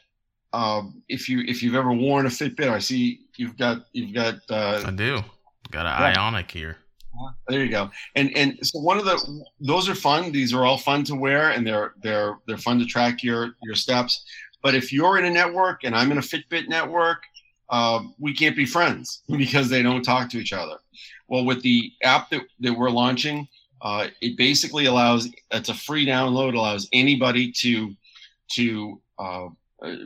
um, 0.52 1.02
if 1.08 1.28
you 1.28 1.40
if 1.46 1.62
you've 1.62 1.74
ever 1.74 1.92
worn 1.92 2.26
a 2.26 2.28
fitbit 2.28 2.68
i 2.68 2.78
see 2.78 3.20
you've 3.36 3.56
got 3.56 3.86
you've 3.92 4.14
got 4.14 4.34
uh, 4.50 4.82
i 4.84 4.90
do. 4.90 5.20
Got 5.70 5.86
an 5.86 6.12
yeah. 6.12 6.20
ionic 6.20 6.50
here 6.50 6.76
there 7.48 7.64
you 7.64 7.70
go. 7.70 7.90
And 8.14 8.36
and 8.36 8.58
so 8.62 8.78
one 8.80 8.98
of 8.98 9.04
the 9.04 9.44
those 9.60 9.88
are 9.88 9.94
fun. 9.94 10.32
These 10.32 10.52
are 10.54 10.64
all 10.64 10.78
fun 10.78 11.04
to 11.04 11.14
wear, 11.14 11.50
and 11.50 11.66
they're 11.66 11.94
they're 12.02 12.38
they're 12.46 12.58
fun 12.58 12.78
to 12.78 12.86
track 12.86 13.22
your 13.22 13.54
your 13.62 13.74
steps. 13.74 14.24
But 14.62 14.74
if 14.74 14.92
you're 14.92 15.18
in 15.18 15.24
a 15.24 15.30
network 15.30 15.84
and 15.84 15.94
I'm 15.94 16.12
in 16.12 16.18
a 16.18 16.22
Fitbit 16.22 16.68
network, 16.68 17.22
uh, 17.70 18.02
we 18.18 18.34
can't 18.34 18.56
be 18.56 18.66
friends 18.66 19.22
because 19.28 19.68
they 19.68 19.82
don't 19.82 20.02
talk 20.02 20.28
to 20.30 20.38
each 20.38 20.52
other. 20.52 20.76
Well, 21.28 21.44
with 21.44 21.62
the 21.62 21.92
app 22.02 22.30
that, 22.30 22.42
that 22.60 22.74
we're 22.74 22.90
launching, 22.90 23.46
uh, 23.82 24.08
it 24.20 24.36
basically 24.36 24.86
allows 24.86 25.28
it's 25.50 25.68
a 25.68 25.74
free 25.74 26.06
download, 26.06 26.54
allows 26.54 26.88
anybody 26.92 27.52
to 27.52 27.94
to 28.52 29.00
uh, 29.18 29.48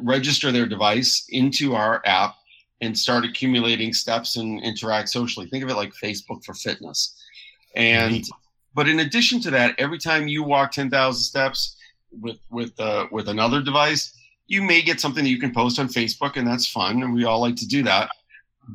register 0.01 0.53
their 0.53 0.67
device 0.67 1.27
into 1.31 1.75
our 1.75 2.03
app 2.05 2.35
and 2.81 2.97
start 2.99 3.25
accumulating 3.25 3.93
steps 3.93 4.37
and 4.37 4.63
interact 4.63 5.09
socially. 5.09 5.49
Think 5.49 5.65
of 5.65 5.71
it 5.71 5.77
like 5.77 5.93
Facebook 5.93 6.45
for 6.45 6.55
fitness. 6.55 7.17
And 7.75 8.25
but 8.75 8.89
in 8.89 9.01
addition 9.01 9.41
to 9.43 9.51
that, 9.53 9.75
every 9.79 9.99
time 9.99 10.29
you 10.29 10.43
walk 10.43 10.73
10,000 10.73 11.23
steps 11.23 11.77
with 12.21 12.39
with 12.51 12.79
uh, 12.79 13.07
with 13.11 13.29
another 13.29 13.63
device, 13.63 14.13
you 14.47 14.63
may 14.63 14.83
get 14.83 15.01
something 15.01 15.25
that 15.25 15.31
you 15.31 15.41
can 15.41 15.53
post 15.53 15.79
on 15.79 15.89
Facebook, 15.89 16.37
and 16.37 16.47
that's 16.47 16.67
fun, 16.67 17.03
and 17.03 17.15
we 17.15 17.25
all 17.25 17.41
like 17.41 17.57
to 17.57 17.67
do 17.67 17.83
that. 17.85 18.11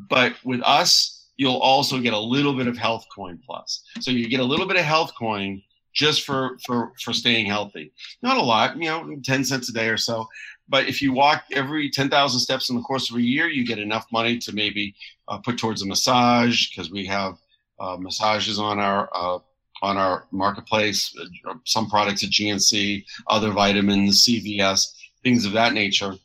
But 0.09 0.33
with 0.43 0.61
us, 0.63 1.27
you'll 1.37 1.57
also 1.57 1.99
get 1.99 2.13
a 2.13 2.19
little 2.19 2.53
bit 2.53 2.67
of 2.67 2.77
Health 2.77 3.05
Coin 3.13 3.39
Plus. 3.45 3.83
So 4.01 4.11
you 4.11 4.27
get 4.27 4.39
a 4.39 4.43
little 4.43 4.67
bit 4.67 4.77
of 4.77 4.85
Health 4.85 5.13
Coin 5.17 5.61
just 5.99 6.25
for 6.25 6.57
for 6.65 6.93
for 7.03 7.11
staying 7.11 7.45
healthy. 7.45 7.91
Not 8.21 8.37
a 8.37 8.41
lot, 8.41 8.77
you 8.77 8.85
know, 8.85 9.17
10 9.21 9.43
cents 9.43 9.67
a 9.67 9.73
day 9.73 9.89
or 9.89 9.97
so. 9.97 10.27
But 10.69 10.87
if 10.87 11.01
you 11.01 11.11
walk 11.11 11.43
every 11.51 11.89
10,000 11.89 12.39
steps 12.39 12.69
in 12.69 12.77
the 12.77 12.81
course 12.83 13.09
of 13.09 13.17
a 13.17 13.21
year, 13.21 13.47
you 13.47 13.65
get 13.65 13.79
enough 13.79 14.05
money 14.11 14.37
to 14.39 14.53
maybe 14.53 14.95
uh, 15.27 15.39
put 15.39 15.57
towards 15.57 15.81
a 15.81 15.87
massage 15.87 16.69
because 16.69 16.89
we 16.89 17.05
have 17.07 17.37
uh, 17.79 17.97
massages 17.97 18.59
on 18.59 18.79
our 18.79 19.09
uh, 19.13 19.39
on 19.81 19.97
our 19.97 20.25
marketplace. 20.31 21.13
Uh, 21.19 21.55
some 21.65 21.89
products 21.89 22.23
at 22.23 22.29
GNC, 22.29 23.03
other 23.27 23.51
vitamins, 23.51 24.23
CVS, 24.25 24.93
things 25.21 25.45
of 25.45 25.51
that 25.51 25.73
nature. 25.73 26.15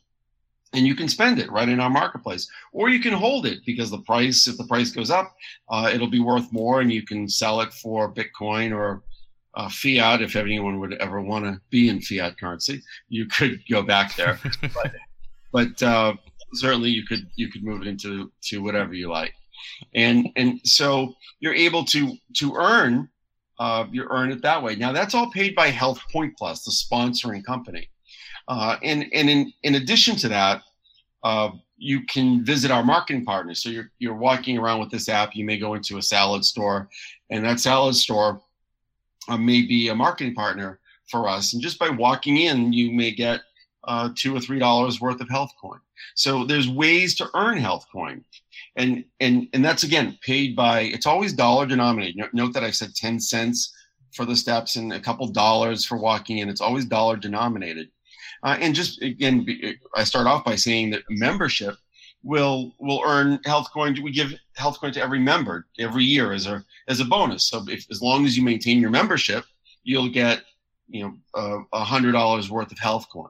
And 0.71 0.85
you 0.87 0.95
can 0.95 1.09
spend 1.09 1.39
it 1.39 1.51
right 1.51 1.69
in 1.69 1.79
our 1.79 1.89
marketplace, 1.89 2.49
or 2.73 2.89
you 2.89 2.99
can 2.99 3.13
hold 3.13 3.45
it 3.45 3.59
because 3.65 3.89
the 3.89 3.99
price, 3.99 4.47
if 4.47 4.57
the 4.57 4.67
price 4.67 4.91
goes 4.91 5.09
up, 5.09 5.33
uh, 5.69 5.89
it'll 5.93 6.09
be 6.09 6.19
worth 6.19 6.51
more, 6.51 6.81
and 6.81 6.91
you 6.91 7.03
can 7.03 7.29
sell 7.29 7.61
it 7.61 7.73
for 7.73 8.13
Bitcoin 8.13 8.75
or 8.75 9.01
uh, 9.55 9.69
fiat, 9.69 10.21
if 10.21 10.35
anyone 10.35 10.79
would 10.79 10.93
ever 10.95 11.21
want 11.21 11.45
to 11.45 11.59
be 11.69 11.89
in 11.89 12.01
fiat 12.01 12.37
currency, 12.37 12.81
you 13.09 13.25
could 13.27 13.59
go 13.69 13.81
back 13.81 14.15
there. 14.15 14.39
but, 14.61 14.91
but 15.51 15.83
uh, 15.83 16.13
certainly 16.53 16.89
you 16.89 17.05
could 17.05 17.27
you 17.35 17.49
could 17.49 17.63
move 17.63 17.81
it 17.81 17.87
into 17.87 18.31
to 18.41 18.61
whatever 18.61 18.93
you 18.93 19.09
like, 19.09 19.33
and 19.93 20.29
and 20.35 20.59
so 20.63 21.13
you're 21.39 21.53
able 21.53 21.83
to 21.85 22.15
to 22.37 22.55
earn 22.55 23.09
uh, 23.59 23.85
you 23.91 24.05
earn 24.09 24.31
it 24.31 24.41
that 24.41 24.61
way. 24.61 24.75
Now 24.75 24.91
that's 24.91 25.15
all 25.15 25.31
paid 25.31 25.55
by 25.55 25.67
Health 25.67 25.99
Point 26.11 26.37
Plus, 26.37 26.63
the 26.63 26.71
sponsoring 26.71 27.43
company, 27.43 27.89
uh, 28.47 28.77
and 28.83 29.05
and 29.13 29.29
in 29.29 29.53
in 29.63 29.75
addition 29.75 30.15
to 30.17 30.29
that. 30.29 30.61
Uh, 31.23 31.49
you 31.77 32.05
can 32.05 32.45
visit 32.45 32.71
our 32.71 32.83
marketing 32.83 33.25
partners. 33.25 33.61
So 33.61 33.69
you're 33.69 33.91
you're 33.99 34.15
walking 34.15 34.57
around 34.57 34.79
with 34.79 34.91
this 34.91 35.09
app. 35.09 35.35
You 35.35 35.43
may 35.43 35.57
go 35.57 35.73
into 35.73 35.97
a 35.97 36.01
salad 36.01 36.45
store, 36.45 36.87
and 37.29 37.43
that 37.43 37.59
salad 37.59 37.95
store 37.95 38.41
uh, 39.27 39.37
may 39.37 39.61
be 39.61 39.89
a 39.89 39.95
marketing 39.95 40.35
partner 40.35 40.79
for 41.09 41.27
us. 41.27 41.53
And 41.53 41.61
just 41.61 41.79
by 41.79 41.89
walking 41.89 42.37
in, 42.37 42.73
you 42.73 42.91
may 42.91 43.11
get 43.11 43.41
uh, 43.85 44.09
two 44.15 44.35
or 44.35 44.39
three 44.39 44.59
dollars 44.59 44.99
worth 44.99 45.21
of 45.21 45.29
health 45.29 45.51
coin. 45.61 45.79
So 46.15 46.43
there's 46.43 46.67
ways 46.67 47.15
to 47.15 47.29
earn 47.35 47.57
health 47.57 47.85
coin, 47.91 48.23
and 48.75 49.05
and 49.19 49.47
and 49.53 49.63
that's 49.63 49.83
again 49.83 50.17
paid 50.21 50.55
by. 50.55 50.81
It's 50.81 51.05
always 51.05 51.33
dollar 51.33 51.65
denominated. 51.65 52.29
Note 52.33 52.53
that 52.53 52.63
I 52.63 52.71
said 52.71 52.95
ten 52.95 53.19
cents 53.19 53.73
for 54.13 54.25
the 54.25 54.35
steps 54.35 54.75
and 54.75 54.93
a 54.93 54.99
couple 54.99 55.27
dollars 55.27 55.85
for 55.85 55.97
walking 55.97 56.39
in. 56.39 56.49
It's 56.49 56.61
always 56.61 56.85
dollar 56.85 57.17
denominated. 57.17 57.89
Uh, 58.43 58.57
and 58.59 58.75
just 58.75 59.01
again, 59.01 59.45
I 59.95 60.03
start 60.03 60.27
off 60.27 60.45
by 60.45 60.55
saying 60.55 60.91
that 60.91 61.03
membership 61.09 61.75
will 62.25 62.73
will 62.79 63.01
earn 63.05 63.39
health 63.45 63.69
coin. 63.71 63.95
We 64.03 64.11
give 64.11 64.33
health 64.55 64.81
coin 64.81 64.91
to 64.93 65.01
every 65.01 65.19
member 65.19 65.67
every 65.79 66.03
year 66.03 66.33
as 66.33 66.47
a 66.47 66.65
as 66.89 66.99
a 66.99 67.05
bonus. 67.05 67.47
So 67.47 67.63
if 67.69 67.85
as 67.91 68.01
long 68.01 68.25
as 68.25 68.35
you 68.35 68.43
maintain 68.43 68.79
your 68.79 68.89
membership, 68.89 69.45
you'll 69.83 70.09
get 70.09 70.43
you 70.89 71.03
know 71.03 71.63
a 71.71 71.77
uh, 71.77 71.83
hundred 71.85 72.13
dollars 72.13 72.49
worth 72.49 72.71
of 72.71 72.79
health 72.79 73.07
coin. 73.13 73.29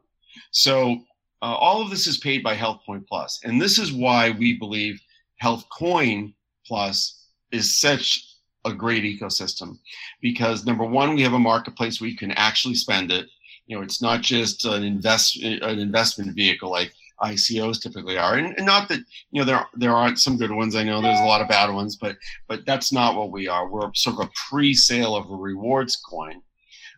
So 0.52 1.02
uh, 1.42 1.56
all 1.56 1.82
of 1.82 1.90
this 1.90 2.08
is 2.08 2.18
paid 2.18 2.42
by 2.42 2.56
Health 2.56 2.82
Coin 2.86 3.06
Plus, 3.08 3.42
and 3.44 3.62
this 3.62 3.78
is 3.78 3.92
why 3.92 4.32
we 4.32 4.58
believe 4.58 5.00
Health 5.38 5.66
Coin 5.78 6.34
Plus 6.66 7.28
is 7.52 7.80
such 7.80 8.32
a 8.64 8.74
great 8.74 9.04
ecosystem 9.04 9.78
because 10.22 10.66
number 10.66 10.86
one, 10.86 11.14
we 11.14 11.22
have 11.22 11.34
a 11.34 11.40
marketplace 11.40 12.02
where 12.02 12.10
you 12.10 12.18
can 12.18 12.32
actually 12.32 12.74
spend 12.74 13.12
it. 13.12 13.28
You 13.68 13.76
know, 13.76 13.84
it's 13.84 14.02
not 14.02 14.22
just 14.22 14.66
an 14.66 14.84
invest 14.84 15.42
an 15.44 15.80
investment 15.80 16.34
vehicle 16.34 16.72
like 16.72 16.94
ICOs 17.22 17.82
typically 17.82 18.18
are, 18.18 18.36
and, 18.36 18.54
and, 18.58 18.66
not 18.66 18.90
that 18.90 19.00
you 19.32 19.42
know 19.42 19.46
there 19.46 19.66
there 19.76 19.96
aren't 19.96 20.20
some 20.20 20.38
good 20.38 20.52
ones. 20.52 20.76
I 20.76 20.84
know 20.84 21.02
there's 21.02 21.20
a 21.20 21.26
lot 21.26 21.42
of 21.42 21.48
bad 21.48 21.70
ones, 21.72 21.96
but 21.96 22.18
but 22.48 22.66
that's 22.66 22.92
not 22.92 23.16
what 23.16 23.32
we 23.32 23.48
are. 23.48 23.70
We're 23.70 23.94
sort 23.94 24.20
of 24.20 24.28
a 24.28 24.32
pre-sale 24.50 25.16
of 25.16 25.30
a 25.30 25.36
rewards 25.36 25.96
coin, 25.96 26.42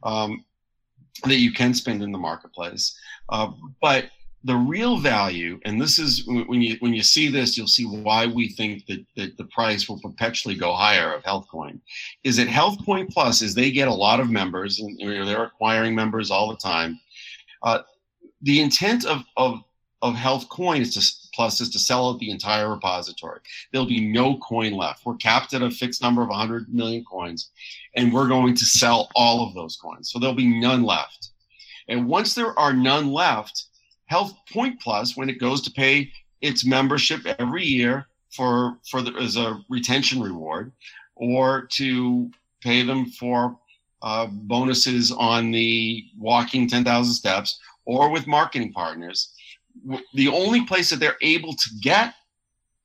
um, 0.03 0.43
that 1.23 1.37
you 1.37 1.51
can 1.51 1.73
spend 1.73 2.01
in 2.01 2.11
the 2.11 2.17
marketplace. 2.17 2.97
Uh, 3.29 3.51
but 3.81 4.05
the 4.43 4.55
real 4.55 4.97
value, 4.97 5.59
and 5.65 5.81
this 5.81 5.99
is 5.99 6.25
when 6.25 6.61
you 6.61 6.77
when 6.79 6.93
you 6.93 7.03
see 7.03 7.27
this, 7.27 7.57
you'll 7.57 7.67
see 7.67 7.85
why 7.85 8.25
we 8.25 8.49
think 8.49 8.85
that, 8.85 9.05
that 9.15 9.37
the 9.37 9.43
price 9.45 9.89
will 9.89 9.99
perpetually 9.99 10.55
go 10.55 10.73
higher 10.73 11.13
of 11.13 11.23
HealthCoin. 11.23 11.79
Is 12.23 12.37
that 12.37 12.47
HealthPoint 12.47 13.09
Plus 13.09 13.41
is 13.41 13.53
they 13.53 13.71
get 13.71 13.87
a 13.87 13.93
lot 13.93 14.19
of 14.19 14.29
members, 14.29 14.79
and 14.79 14.97
they're 14.99 15.43
acquiring 15.43 15.95
members 15.95 16.31
all 16.31 16.49
the 16.49 16.57
time. 16.57 16.99
Uh, 17.63 17.79
the 18.41 18.61
intent 18.61 19.05
of 19.05 19.23
of 19.35 19.61
of 20.01 20.13
HealthCoin 20.13 20.81
is 20.81 20.93
to 20.93 21.27
plus 21.33 21.61
is 21.61 21.69
to 21.69 21.79
sell 21.79 22.09
out 22.09 22.19
the 22.19 22.31
entire 22.31 22.69
repository. 22.69 23.39
There'll 23.71 23.87
be 23.87 24.07
no 24.07 24.37
coin 24.37 24.73
left. 24.73 25.05
We're 25.05 25.15
capped 25.15 25.53
at 25.53 25.61
a 25.61 25.71
fixed 25.71 26.01
number 26.01 26.21
of 26.21 26.29
100 26.29 26.73
million 26.73 27.03
coins, 27.03 27.51
and 27.95 28.13
we're 28.13 28.27
going 28.27 28.55
to 28.55 28.65
sell 28.65 29.09
all 29.15 29.47
of 29.47 29.53
those 29.53 29.75
coins. 29.75 30.11
So 30.11 30.19
there'll 30.19 30.35
be 30.35 30.59
none 30.59 30.83
left. 30.83 31.29
And 31.87 32.07
once 32.07 32.33
there 32.33 32.57
are 32.59 32.73
none 32.73 33.11
left, 33.11 33.65
Health 34.05 34.33
Point 34.51 34.79
Plus, 34.81 35.15
when 35.17 35.29
it 35.29 35.39
goes 35.39 35.61
to 35.61 35.71
pay 35.71 36.11
its 36.41 36.65
membership 36.65 37.25
every 37.39 37.65
year 37.65 38.07
for 38.31 38.77
for 38.89 39.01
the, 39.01 39.13
as 39.13 39.37
a 39.37 39.59
retention 39.69 40.21
reward, 40.21 40.71
or 41.15 41.67
to 41.73 42.31
pay 42.61 42.83
them 42.83 43.05
for 43.05 43.57
uh, 44.01 44.27
bonuses 44.27 45.11
on 45.11 45.51
the 45.51 46.05
walking 46.17 46.69
10,000 46.69 47.13
steps, 47.13 47.59
or 47.85 48.09
with 48.09 48.27
marketing 48.27 48.71
partners, 48.71 49.33
the 50.13 50.27
only 50.27 50.65
place 50.65 50.89
that 50.89 50.99
they're 50.99 51.17
able 51.21 51.53
to 51.53 51.69
get 51.81 52.13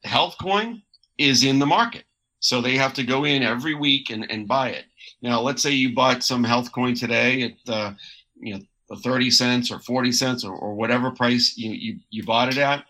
health 0.04 0.36
coin 0.40 0.82
is 1.18 1.44
in 1.44 1.58
the 1.58 1.66
market. 1.66 2.04
So 2.40 2.60
they 2.60 2.76
have 2.76 2.94
to 2.94 3.04
go 3.04 3.24
in 3.24 3.42
every 3.42 3.74
week 3.74 4.10
and, 4.10 4.28
and 4.30 4.48
buy 4.48 4.70
it. 4.70 4.84
Now, 5.20 5.40
let's 5.40 5.62
say 5.62 5.70
you 5.70 5.94
bought 5.94 6.24
some 6.24 6.42
health 6.42 6.72
coin 6.72 6.94
today 6.94 7.42
at 7.42 7.72
uh, 7.72 7.92
you 8.36 8.54
know 8.54 8.96
30 8.96 9.30
cents 9.30 9.70
or 9.70 9.78
40 9.78 10.12
cents 10.12 10.44
or, 10.44 10.52
or 10.52 10.74
whatever 10.74 11.10
price 11.10 11.56
you, 11.56 11.70
you, 11.70 11.98
you 12.10 12.24
bought 12.24 12.48
it 12.48 12.58
at. 12.58 12.84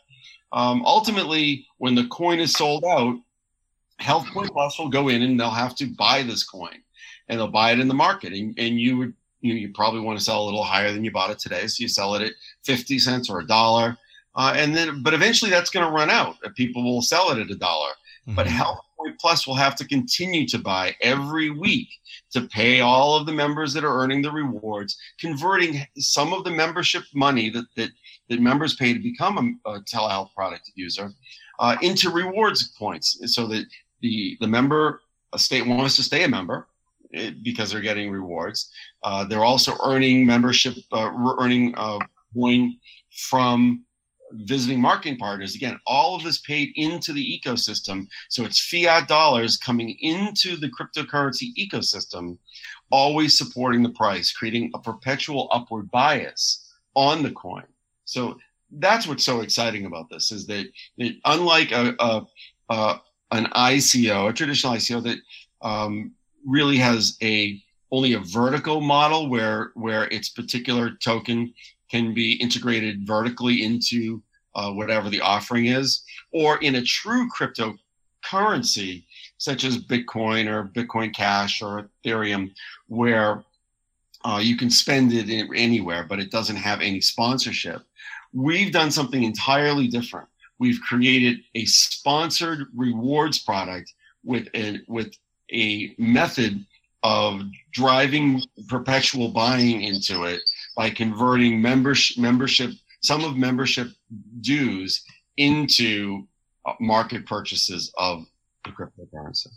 Um, 0.52 0.82
ultimately, 0.84 1.66
when 1.78 1.94
the 1.94 2.06
coin 2.08 2.40
is 2.40 2.52
sold 2.52 2.84
out, 2.84 3.16
Health 3.98 4.26
Coin 4.32 4.48
Plus 4.48 4.78
will 4.78 4.88
go 4.88 5.08
in 5.08 5.22
and 5.22 5.38
they'll 5.38 5.50
have 5.50 5.76
to 5.76 5.86
buy 5.86 6.22
this 6.22 6.44
coin 6.44 6.82
and 7.28 7.38
they'll 7.38 7.48
buy 7.48 7.70
it 7.70 7.78
in 7.78 7.88
the 7.88 7.94
market. 7.94 8.32
And, 8.32 8.58
and 8.58 8.80
you 8.80 8.98
would 8.98 9.14
you, 9.42 9.54
you 9.54 9.72
probably 9.72 10.00
want 10.00 10.18
to 10.18 10.24
sell 10.24 10.42
a 10.42 10.46
little 10.46 10.62
higher 10.62 10.92
than 10.92 11.04
you 11.04 11.10
bought 11.10 11.30
it 11.30 11.38
today. 11.38 11.66
So 11.66 11.82
you 11.82 11.88
sell 11.88 12.14
it 12.14 12.22
at 12.22 12.32
50 12.64 12.98
cents 12.98 13.28
or 13.28 13.40
a 13.40 13.46
dollar. 13.46 13.98
Uh, 14.34 14.54
and 14.56 14.74
then, 14.74 15.02
but 15.02 15.14
eventually 15.14 15.50
that's 15.50 15.70
going 15.70 15.84
to 15.86 15.92
run 15.92 16.10
out. 16.10 16.36
People 16.54 16.82
will 16.82 17.02
sell 17.02 17.30
it 17.30 17.38
at 17.38 17.50
a 17.50 17.56
dollar. 17.56 17.90
Mm-hmm. 18.26 18.36
But 18.36 18.46
Health 18.46 18.80
Point 18.96 19.18
Plus 19.18 19.46
will 19.46 19.56
have 19.56 19.74
to 19.76 19.86
continue 19.86 20.46
to 20.48 20.58
buy 20.58 20.94
every 21.00 21.50
week 21.50 21.88
to 22.32 22.42
pay 22.42 22.80
all 22.80 23.16
of 23.16 23.26
the 23.26 23.32
members 23.32 23.72
that 23.74 23.84
are 23.84 24.00
earning 24.00 24.22
the 24.22 24.30
rewards, 24.30 24.96
converting 25.18 25.84
some 25.98 26.32
of 26.32 26.44
the 26.44 26.50
membership 26.50 27.02
money 27.14 27.50
that 27.50 27.64
that, 27.76 27.90
that 28.28 28.40
members 28.40 28.76
pay 28.76 28.92
to 28.92 29.00
become 29.00 29.60
a, 29.66 29.70
a 29.70 29.80
telehealth 29.80 30.32
product 30.34 30.70
user 30.76 31.10
uh, 31.58 31.76
into 31.82 32.10
rewards 32.10 32.68
points, 32.78 33.18
so 33.34 33.46
that 33.48 33.66
the 34.02 34.36
the 34.40 34.46
member 34.46 35.00
a 35.32 35.38
state 35.38 35.66
wants 35.66 35.96
to 35.96 36.02
stay 36.02 36.24
a 36.24 36.28
member 36.28 36.68
eh, 37.14 37.32
because 37.42 37.70
they're 37.70 37.80
getting 37.80 38.10
rewards. 38.10 38.70
Uh, 39.02 39.24
they're 39.24 39.44
also 39.44 39.74
earning 39.84 40.24
membership, 40.24 40.74
uh, 40.92 41.10
earning 41.40 41.74
uh, 41.76 41.98
point 42.34 42.74
from 43.10 43.84
visiting 44.32 44.80
marketing 44.80 45.18
partners. 45.18 45.54
Again, 45.54 45.78
all 45.86 46.16
of 46.16 46.22
this 46.22 46.38
paid 46.38 46.72
into 46.76 47.12
the 47.12 47.40
ecosystem. 47.40 48.06
So 48.28 48.44
it's 48.44 48.60
fiat 48.60 49.08
dollars 49.08 49.56
coming 49.56 49.96
into 50.00 50.56
the 50.56 50.70
cryptocurrency 50.70 51.54
ecosystem, 51.58 52.38
always 52.90 53.36
supporting 53.36 53.82
the 53.82 53.90
price, 53.90 54.32
creating 54.32 54.70
a 54.74 54.78
perpetual 54.78 55.48
upward 55.52 55.90
bias 55.90 56.72
on 56.94 57.22
the 57.22 57.32
coin. 57.32 57.64
So 58.04 58.38
that's 58.78 59.06
what's 59.06 59.24
so 59.24 59.40
exciting 59.40 59.86
about 59.86 60.08
this 60.10 60.32
is 60.32 60.46
that 60.46 60.66
it, 60.96 61.16
unlike 61.24 61.72
a, 61.72 61.94
a, 61.98 62.26
a, 62.70 63.00
an 63.30 63.46
ICO, 63.46 64.30
a 64.30 64.32
traditional 64.32 64.74
ICO 64.74 65.02
that 65.04 65.18
um, 65.66 66.12
really 66.46 66.76
has 66.76 67.16
a 67.22 67.62
only 67.90 68.14
a 68.14 68.20
vertical 68.20 68.80
model 68.80 69.28
where 69.28 69.70
where 69.74 70.04
its 70.04 70.30
particular 70.30 70.92
token 71.02 71.52
can 71.92 72.14
be 72.14 72.32
integrated 72.32 73.06
vertically 73.06 73.62
into 73.62 74.22
uh, 74.54 74.72
whatever 74.72 75.10
the 75.10 75.20
offering 75.20 75.66
is, 75.66 76.02
or 76.32 76.58
in 76.62 76.76
a 76.76 76.82
true 76.82 77.28
cryptocurrency 77.30 79.04
such 79.36 79.64
as 79.64 79.76
Bitcoin 79.78 80.46
or 80.50 80.70
Bitcoin 80.76 81.14
Cash 81.14 81.60
or 81.62 81.90
Ethereum, 82.04 82.50
where 82.86 83.44
uh, 84.24 84.40
you 84.42 84.56
can 84.56 84.70
spend 84.70 85.12
it 85.12 85.28
anywhere, 85.54 86.06
but 86.08 86.18
it 86.18 86.30
doesn't 86.30 86.56
have 86.56 86.80
any 86.80 87.00
sponsorship. 87.00 87.82
We've 88.32 88.72
done 88.72 88.90
something 88.90 89.22
entirely 89.22 89.88
different. 89.88 90.28
We've 90.58 90.80
created 90.80 91.40
a 91.54 91.64
sponsored 91.66 92.68
rewards 92.74 93.38
product 93.40 93.92
with 94.24 94.48
a, 94.54 94.80
with 94.86 95.12
a 95.52 95.94
method 95.98 96.64
of 97.02 97.42
driving 97.72 98.42
perpetual 98.68 99.28
buying 99.28 99.82
into 99.82 100.24
it 100.24 100.40
by 100.76 100.90
converting 100.90 101.60
membership 101.60 102.16
membership 102.18 102.70
some 103.02 103.24
of 103.24 103.36
membership 103.36 103.88
dues 104.40 105.04
into 105.36 106.26
uh, 106.66 106.74
market 106.80 107.26
purchases 107.26 107.92
of 107.98 108.24
the 108.64 108.70
cryptocurrency. 108.70 109.48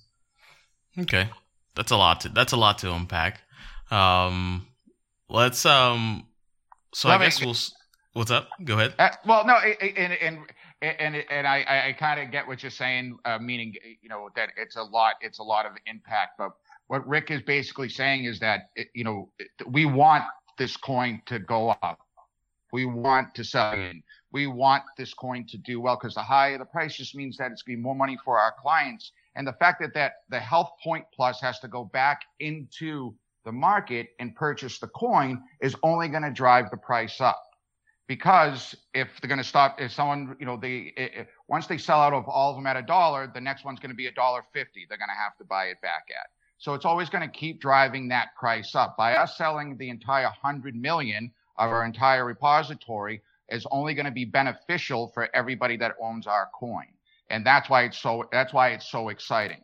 Okay, 1.00 1.30
that's 1.76 1.92
a 1.92 1.98
lot. 1.98 2.22
To, 2.22 2.30
that's 2.30 2.54
a 2.54 2.58
lot 2.58 2.80
to 2.80 2.94
unpack. 2.94 3.42
Um, 3.92 4.68
let's 5.30 5.66
um. 5.66 6.28
So 6.94 7.10
Let 7.10 7.22
I 7.22 7.26
guess 7.26 7.44
we'll. 7.44 7.56
What's 8.14 8.32
up? 8.32 8.48
Go 8.64 8.76
ahead. 8.76 8.96
Uh, 8.98 9.10
well, 9.26 9.46
no, 9.46 9.56
and 9.56 10.14
and 10.14 10.40
and 10.82 11.16
and 11.30 11.46
I 11.46 11.88
I 11.90 11.96
kind 12.00 12.22
of 12.22 12.32
get 12.32 12.48
what 12.48 12.64
you're 12.64 12.70
saying, 12.70 13.18
uh, 13.26 13.38
meaning 13.40 13.76
you 14.02 14.10
know 14.10 14.30
that 14.36 14.50
it's 14.58 14.78
a 14.78 14.84
lot. 14.84 15.16
It's 15.22 15.40
a 15.40 15.44
lot 15.44 15.66
of 15.66 15.74
impact, 15.86 16.32
but 16.38 16.52
what 16.88 17.08
Rick 17.08 17.32
is 17.32 17.42
basically 17.42 17.90
saying 17.90 18.26
is 18.26 18.40
that 18.40 18.70
you 18.94 19.04
know 19.04 19.30
we 19.68 19.86
want 19.86 20.24
this 20.58 20.78
coin 20.78 21.22
to 21.26 21.40
go 21.40 21.70
up. 21.70 22.00
We 22.72 22.86
want 22.86 23.34
to 23.36 23.44
sell. 23.44 23.76
We 24.32 24.48
want 24.48 24.84
this 24.98 25.14
coin 25.14 25.46
to 25.48 25.58
do 25.58 25.80
well 25.80 25.96
because 25.96 26.16
the 26.16 26.22
higher 26.22 26.58
the 26.58 26.66
price 26.66 26.96
just 26.98 27.16
means 27.16 27.38
that 27.38 27.52
it's 27.52 27.62
going 27.62 27.78
to 27.78 27.80
be 27.80 27.84
more 27.84 27.96
money 27.96 28.18
for 28.24 28.38
our 28.38 28.54
clients. 28.62 29.12
And 29.36 29.48
the 29.48 29.54
fact 29.54 29.82
that, 29.82 29.94
that 29.94 30.14
the 30.30 30.40
Health 30.40 30.72
Point 30.84 31.06
Plus 31.14 31.40
has 31.42 31.60
to 31.60 31.68
go 31.68 31.86
back 31.86 32.22
into 32.40 33.16
the 33.46 33.52
market 33.52 34.10
and 34.20 34.36
purchase 34.36 34.80
the 34.80 34.88
coin 34.88 35.42
is 35.62 35.76
only 35.84 36.08
going 36.08 36.24
to 36.24 36.32
drive 36.32 36.70
the 36.72 36.78
price 36.78 37.22
up. 37.22 37.42
Because 38.08 38.76
if 38.94 39.08
they're 39.22 39.28
going 39.28 39.40
to 39.40 39.44
stop, 39.44 39.80
if 39.80 39.92
someone, 39.92 40.36
you 40.40 40.46
know, 40.46 40.58
they 40.58 40.94
if, 40.96 41.28
once 41.48 41.66
they 41.66 41.78
sell 41.78 42.00
out 42.00 42.14
of 42.14 42.28
all 42.28 42.52
of 42.52 42.58
them 42.58 42.68
at 42.68 42.78
a 42.78 42.82
dollar, 42.82 43.32
the 43.34 43.42
next 43.42 43.66
one's 43.66 43.80
going 43.80 43.90
to 43.90 43.96
be 43.96 44.08
a 44.08 44.12
dollar 44.12 44.44
fifty. 44.54 44.86
They're 44.88 44.98
going 44.98 45.10
to 45.10 45.24
have 45.24 45.36
to 45.38 45.46
buy 45.46 45.66
it 45.66 45.82
back 45.82 46.04
at. 46.10 46.28
So 46.66 46.74
it's 46.74 46.84
always 46.84 47.12
going 47.12 47.22
to 47.22 47.30
keep 47.30 47.62
driving 47.62 48.08
that 48.08 48.30
price 48.36 48.74
up. 48.74 48.98
By 48.98 49.14
us 49.14 49.38
selling 49.38 49.78
the 49.78 49.90
entire 49.90 50.32
hundred 50.42 50.76
million, 50.76 51.32
of 51.60 51.70
our 51.70 51.86
entire 51.86 52.26
repository 52.26 53.22
is 53.50 53.68
only 53.70 53.94
going 53.94 54.08
to 54.08 54.12
be 54.12 54.26
beneficial 54.26 55.12
for 55.14 55.30
everybody 55.36 55.78
that 55.78 55.92
owns 56.02 56.26
our 56.26 56.50
coin. 56.60 56.88
And 57.30 57.46
that's 57.46 57.70
why 57.70 57.84
it's 57.84 58.00
so 58.00 58.28
that's 58.32 58.52
why 58.52 58.70
it's 58.70 58.90
so 58.90 59.10
exciting. 59.10 59.62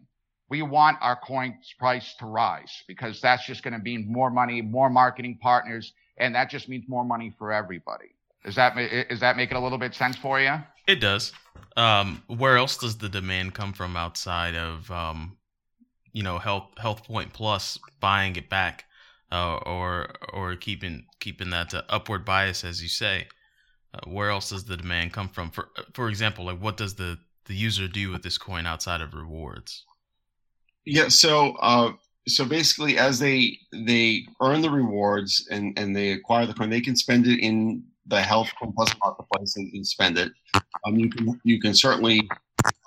We 0.47 0.61
want 0.61 0.99
our 1.01 1.15
coin's 1.15 1.73
price 1.79 2.13
to 2.19 2.27
rise 2.27 2.83
because 2.87 3.19
that's 3.19 3.47
just 3.47 3.63
going 3.63 3.73
to 3.73 3.79
mean 3.79 4.05
more 4.07 4.29
money, 4.29 4.61
more 4.61 4.91
marketing 4.91 5.39
partners, 5.41 5.93
and 6.17 6.35
that 6.35 6.51
just 6.51 6.69
means 6.69 6.85
more 6.87 7.03
money 7.03 7.33
for 7.39 7.51
everybody. 7.51 8.13
Is 8.45 8.53
that 8.57 8.77
is 8.77 9.19
that 9.21 9.37
making 9.37 9.57
a 9.57 9.63
little 9.63 9.79
bit 9.79 9.95
sense 9.95 10.17
for 10.17 10.39
you? 10.39 10.53
It 10.85 10.99
does. 10.99 11.33
Um, 11.75 12.21
where 12.27 12.57
else 12.57 12.77
does 12.77 12.99
the 12.99 13.09
demand 13.09 13.55
come 13.55 13.73
from 13.73 13.97
outside 13.97 14.53
of 14.53 14.91
um, 14.91 15.37
you 16.13 16.23
know 16.23 16.39
health 16.39 16.69
health 16.77 17.03
point 17.03 17.33
plus 17.33 17.77
buying 17.99 18.35
it 18.35 18.49
back? 18.49 18.85
uh, 19.31 19.55
or 19.65 20.13
or 20.33 20.55
keeping 20.55 21.05
keeping 21.19 21.49
that 21.51 21.73
uh, 21.73 21.83
upward 21.89 22.25
bias, 22.25 22.63
as 22.63 22.81
you 22.81 22.89
say. 22.89 23.27
Uh, 23.93 24.09
where 24.09 24.29
else 24.29 24.49
does 24.49 24.65
the 24.65 24.77
demand 24.77 25.13
come 25.13 25.29
from? 25.29 25.49
For 25.51 25.69
for 25.93 26.09
example, 26.09 26.45
like 26.45 26.59
what 26.59 26.77
does 26.77 26.95
the 26.95 27.17
the 27.45 27.55
user 27.55 27.87
do 27.87 28.11
with 28.11 28.23
this 28.23 28.37
coin 28.37 28.65
outside 28.65 29.01
of 29.01 29.13
rewards? 29.13 29.85
Yeah, 30.85 31.07
so 31.07 31.55
uh, 31.61 31.93
so 32.27 32.45
basically, 32.45 32.97
as 32.97 33.19
they 33.19 33.57
they 33.71 34.25
earn 34.41 34.61
the 34.61 34.69
rewards 34.69 35.47
and 35.49 35.77
and 35.77 35.95
they 35.95 36.11
acquire 36.11 36.45
the 36.45 36.53
coin, 36.53 36.69
they 36.69 36.81
can 36.81 36.95
spend 36.95 37.27
it 37.27 37.39
in 37.39 37.83
the 38.07 38.21
Health 38.21 38.51
Coin 38.59 38.73
Plus 38.73 38.93
marketplace 39.03 39.55
and, 39.55 39.71
and 39.73 39.85
spend 39.85 40.17
it. 40.17 40.31
Um, 40.85 40.97
you 40.97 41.09
can 41.09 41.39
you 41.43 41.59
can 41.61 41.73
certainly 41.73 42.27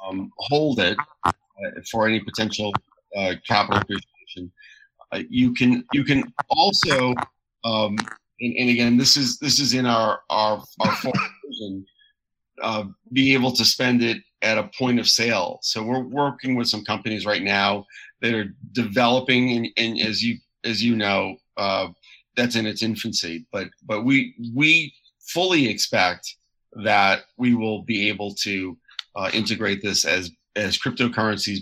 um, 0.07 0.31
hold 0.39 0.81
it 0.81 0.99
uh, 1.25 1.33
for 1.91 2.07
any 2.07 2.21
potential 2.21 2.75
uh, 3.16 3.35
capital 3.46 3.81
appreciation. 3.81 4.53
Uh, 5.12 5.22
you 5.29 5.53
can 5.55 5.85
you 5.92 6.05
can 6.05 6.24
also 6.50 7.14
um, 7.64 7.96
and, 8.40 8.57
and, 8.57 8.70
again 8.70 8.96
this 8.96 9.16
is 9.16 9.38
this 9.38 9.61
is 9.61 9.74
in 9.74 9.87
our 9.87 10.20
our 10.31 10.62
our 10.81 10.96
version 11.03 11.85
uh, 12.62 12.85
be 13.12 13.35
able 13.35 13.53
to 13.53 13.64
spend 13.64 14.03
it 14.03 14.18
at 14.42 14.59
a 14.59 14.70
point 14.79 15.00
of 15.00 15.09
sale. 15.09 15.59
So 15.62 15.83
we're 15.83 16.05
working 16.05 16.55
with 16.55 16.68
some 16.68 16.85
companies 16.85 17.27
right 17.27 17.42
now 17.42 17.87
that 18.20 18.35
are 18.35 18.55
developing 18.72 19.57
and, 19.57 19.68
and 19.77 20.00
as 20.00 20.22
you 20.22 20.38
as 20.64 20.83
you 20.83 20.96
know 20.96 21.37
uh, 21.57 21.88
that's 22.37 22.57
in 22.57 22.66
its 22.66 22.83
infancy, 22.83 23.46
but 23.53 23.68
but 23.87 24.05
we 24.05 24.35
we 24.55 24.92
fully 25.20 25.68
expect 25.68 26.37
that 26.85 27.22
we 27.37 27.55
will 27.55 27.83
be 27.83 28.09
able 28.09 28.35
to 28.35 28.77
uh, 29.16 29.31
integrate 29.33 29.83
this 29.83 30.05
as 30.05 30.31
as 30.57 30.79
cryptocurrencies 30.79 31.61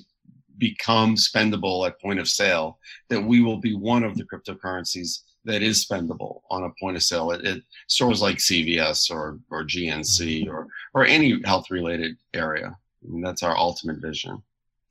become 0.63 1.17
spendable 1.17 1.85
at 1.87 2.01
point 2.01 2.21
of 2.21 2.29
sale. 2.29 2.79
That 3.11 3.21
we 3.21 3.43
will 3.43 3.59
be 3.59 3.75
one 3.75 4.05
of 4.05 4.17
the 4.17 4.25
cryptocurrencies 4.25 5.23
that 5.45 5.61
is 5.61 5.85
spendable 5.85 6.43
on 6.51 6.63
a 6.63 6.71
point 6.81 6.97
of 6.97 7.03
sale 7.03 7.33
at, 7.33 7.45
at 7.45 7.59
stores 7.89 8.23
like 8.23 8.37
CVS 8.37 9.11
or 9.11 9.41
or 9.51 9.65
GNC 9.65 10.45
mm-hmm. 10.45 10.51
or 10.51 10.69
or 10.95 11.05
any 11.05 11.43
health 11.45 11.71
related 11.71 12.17
area. 12.33 12.77
And 13.03 13.27
that's 13.27 13.43
our 13.43 13.57
ultimate 13.57 14.01
vision. 14.01 14.41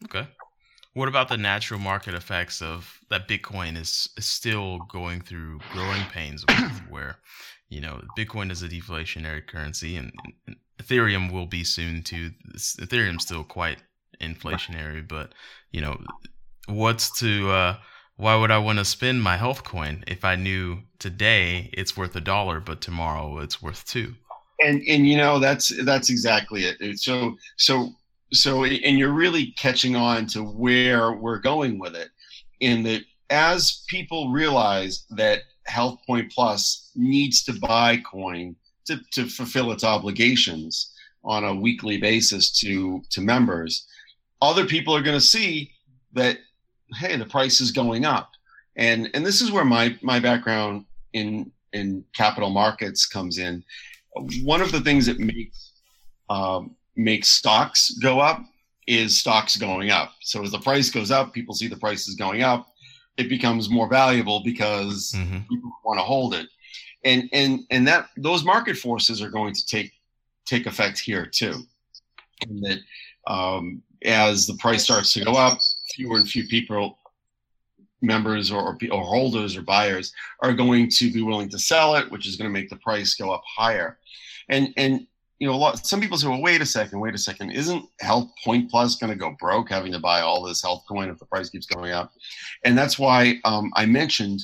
Okay. 0.03 0.27
What 0.93 1.07
about 1.07 1.29
the 1.29 1.37
natural 1.37 1.79
market 1.79 2.13
effects 2.13 2.61
of 2.61 2.99
that 3.09 3.29
Bitcoin 3.29 3.77
is, 3.77 4.09
is 4.17 4.25
still 4.25 4.79
going 4.89 5.21
through 5.21 5.59
growing 5.71 6.03
pains 6.11 6.43
with, 6.45 6.81
where, 6.89 7.19
you 7.69 7.79
know, 7.79 8.01
Bitcoin 8.17 8.51
is 8.51 8.61
a 8.61 8.67
deflationary 8.67 9.47
currency 9.47 9.95
and, 9.95 10.11
and 10.47 10.57
Ethereum 10.81 11.31
will 11.31 11.45
be 11.45 11.63
soon 11.63 12.03
too. 12.03 12.31
Ethereum's 12.55 13.23
still 13.23 13.45
quite 13.45 13.77
inflationary, 14.21 15.07
but, 15.07 15.33
you 15.71 15.81
know, 15.81 15.99
what's 16.67 17.19
to, 17.19 17.49
uh, 17.49 17.77
why 18.17 18.35
would 18.35 18.51
I 18.51 18.59
want 18.59 18.79
to 18.79 18.85
spend 18.85 19.23
my 19.23 19.37
health 19.37 19.63
coin 19.63 20.03
if 20.07 20.23
I 20.23 20.35
knew 20.35 20.79
today 20.99 21.69
it's 21.73 21.97
worth 21.97 22.15
a 22.15 22.21
dollar, 22.21 22.59
but 22.59 22.81
tomorrow 22.81 23.39
it's 23.39 23.61
worth 23.61 23.85
two? 23.85 24.13
And, 24.63 24.81
and 24.87 25.07
you 25.07 25.17
know, 25.17 25.39
that's, 25.39 25.69
that's 25.83 26.09
exactly 26.09 26.65
it. 26.65 26.99
So, 26.99 27.35
so 27.57 27.89
so 28.33 28.63
and 28.63 28.97
you're 28.97 29.11
really 29.11 29.47
catching 29.57 29.95
on 29.95 30.25
to 30.27 30.43
where 30.43 31.13
we're 31.13 31.39
going 31.39 31.79
with 31.79 31.95
it 31.95 32.09
in 32.59 32.83
that 32.83 33.01
as 33.29 33.83
people 33.87 34.31
realize 34.31 35.05
that 35.09 35.41
health 35.65 35.99
point 36.07 36.31
plus 36.31 36.91
needs 36.95 37.43
to 37.43 37.53
buy 37.53 37.97
coin 38.09 38.55
to, 38.85 38.99
to 39.11 39.27
fulfill 39.27 39.71
its 39.71 39.83
obligations 39.83 40.93
on 41.23 41.43
a 41.43 41.55
weekly 41.55 41.97
basis 41.97 42.51
to 42.59 43.01
to 43.09 43.21
members 43.21 43.85
other 44.41 44.65
people 44.65 44.95
are 44.95 45.01
going 45.01 45.17
to 45.17 45.25
see 45.25 45.71
that 46.13 46.37
hey 46.95 47.15
the 47.15 47.25
price 47.25 47.61
is 47.61 47.71
going 47.71 48.05
up 48.05 48.31
and 48.75 49.09
and 49.13 49.25
this 49.25 49.41
is 49.41 49.51
where 49.51 49.65
my 49.65 49.97
my 50.01 50.19
background 50.19 50.85
in 51.13 51.51
in 51.73 52.03
capital 52.13 52.49
markets 52.49 53.05
comes 53.05 53.37
in 53.37 53.63
one 54.43 54.61
of 54.61 54.71
the 54.71 54.81
things 54.81 55.05
that 55.05 55.19
makes 55.19 55.71
um, 56.29 56.75
makes 56.95 57.27
stocks 57.27 57.91
go 57.95 58.19
up 58.19 58.43
is 58.87 59.19
stocks 59.19 59.55
going 59.57 59.89
up. 59.91 60.13
So 60.21 60.43
as 60.43 60.51
the 60.51 60.59
price 60.59 60.89
goes 60.89 61.11
up, 61.11 61.33
people 61.33 61.53
see 61.53 61.67
the 61.67 61.77
price 61.77 62.07
is 62.07 62.15
going 62.15 62.41
up. 62.41 62.67
It 63.17 63.29
becomes 63.29 63.69
more 63.69 63.87
valuable 63.87 64.41
because 64.43 65.13
mm-hmm. 65.15 65.39
people 65.49 65.71
want 65.83 65.99
to 65.99 66.03
hold 66.03 66.33
it, 66.33 66.47
and 67.03 67.29
and 67.33 67.61
and 67.69 67.87
that 67.87 68.09
those 68.17 68.43
market 68.43 68.77
forces 68.77 69.21
are 69.21 69.29
going 69.29 69.53
to 69.53 69.65
take 69.65 69.91
take 70.45 70.65
effect 70.65 70.99
here 70.99 71.25
too. 71.25 71.63
And 72.47 72.63
that 72.63 72.79
um, 73.31 73.81
as 74.03 74.47
the 74.47 74.55
price 74.55 74.83
starts 74.83 75.13
to 75.13 75.25
go 75.25 75.33
up, 75.33 75.59
fewer 75.93 76.17
and 76.17 76.27
fewer 76.27 76.47
people, 76.47 76.97
members 78.01 78.51
or, 78.51 78.77
or 78.91 79.03
holders 79.03 79.55
or 79.55 79.61
buyers, 79.61 80.11
are 80.41 80.53
going 80.53 80.89
to 80.89 81.11
be 81.11 81.21
willing 81.21 81.49
to 81.49 81.59
sell 81.59 81.95
it, 81.95 82.09
which 82.11 82.27
is 82.27 82.35
going 82.35 82.49
to 82.49 82.53
make 82.53 82.69
the 82.69 82.77
price 82.77 83.13
go 83.15 83.31
up 83.31 83.43
higher. 83.45 83.99
And 84.49 84.73
and 84.77 85.05
you 85.41 85.47
know, 85.47 85.53
a 85.53 85.55
lot, 85.55 85.83
some 85.87 85.99
people 85.99 86.19
say, 86.19 86.27
well, 86.27 86.39
wait 86.39 86.61
a 86.61 86.65
second, 86.67 86.99
wait 86.99 87.15
a 87.15 87.17
second. 87.17 87.49
Isn't 87.49 87.83
Health 87.99 88.29
Point 88.43 88.69
Plus 88.69 88.95
going 88.97 89.11
to 89.11 89.17
go 89.17 89.35
broke 89.39 89.69
having 89.71 89.91
to 89.91 89.97
buy 89.97 90.21
all 90.21 90.43
this 90.43 90.61
health 90.61 90.83
coin 90.87 91.09
if 91.09 91.17
the 91.17 91.25
price 91.25 91.49
keeps 91.49 91.65
going 91.65 91.91
up? 91.91 92.11
And 92.63 92.77
that's 92.77 92.99
why 92.99 93.39
um, 93.43 93.71
I 93.75 93.87
mentioned 93.87 94.41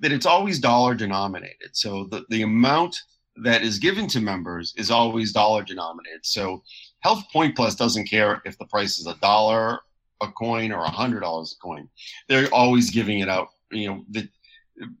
that 0.00 0.10
it's 0.10 0.24
always 0.24 0.58
dollar 0.58 0.94
denominated. 0.94 1.72
So 1.72 2.04
the, 2.04 2.24
the 2.30 2.42
amount 2.42 2.96
that 3.42 3.60
is 3.60 3.78
given 3.78 4.06
to 4.08 4.22
members 4.22 4.72
is 4.78 4.90
always 4.90 5.34
dollar 5.34 5.64
denominated. 5.64 6.24
So 6.24 6.62
Health 7.00 7.24
Point 7.32 7.56
Plus 7.56 7.74
doesn't 7.74 8.06
care 8.06 8.42
if 8.44 8.58
the 8.58 8.66
price 8.66 8.98
is 8.98 9.06
a 9.06 9.14
dollar 9.16 9.80
a 10.20 10.26
coin 10.32 10.72
or 10.72 10.82
a 10.82 10.90
hundred 10.90 11.20
dollars 11.20 11.56
a 11.56 11.62
coin. 11.62 11.88
They're 12.28 12.52
always 12.52 12.90
giving 12.90 13.20
it 13.20 13.28
out. 13.28 13.50
You 13.70 13.88
know, 13.88 14.04
the, 14.10 14.28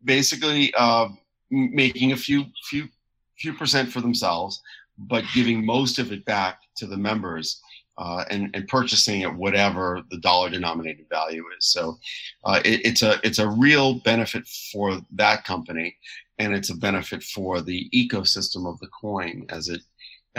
basically 0.04 0.72
uh, 0.74 1.08
making 1.50 2.12
a 2.12 2.16
few 2.16 2.44
few 2.64 2.88
few 3.36 3.52
percent 3.52 3.90
for 3.90 4.00
themselves 4.00 4.62
but 4.98 5.24
giving 5.32 5.64
most 5.64 5.98
of 5.98 6.12
it 6.12 6.24
back 6.24 6.62
to 6.76 6.86
the 6.86 6.96
members 6.96 7.60
uh, 7.98 8.24
and, 8.30 8.50
and 8.54 8.68
purchasing 8.68 9.22
at 9.22 9.34
whatever 9.34 10.02
the 10.10 10.18
dollar 10.18 10.50
denominated 10.50 11.06
value 11.08 11.44
is. 11.56 11.66
So 11.66 11.98
uh, 12.44 12.60
it, 12.64 12.84
it's 12.84 13.02
a 13.02 13.18
it's 13.24 13.38
a 13.38 13.48
real 13.48 14.00
benefit 14.00 14.46
for 14.72 15.00
that 15.12 15.44
company, 15.44 15.96
and 16.38 16.54
it's 16.54 16.70
a 16.70 16.76
benefit 16.76 17.22
for 17.22 17.60
the 17.60 17.88
ecosystem 17.90 18.68
of 18.68 18.78
the 18.80 18.88
coin 18.88 19.46
as 19.48 19.68
it 19.68 19.82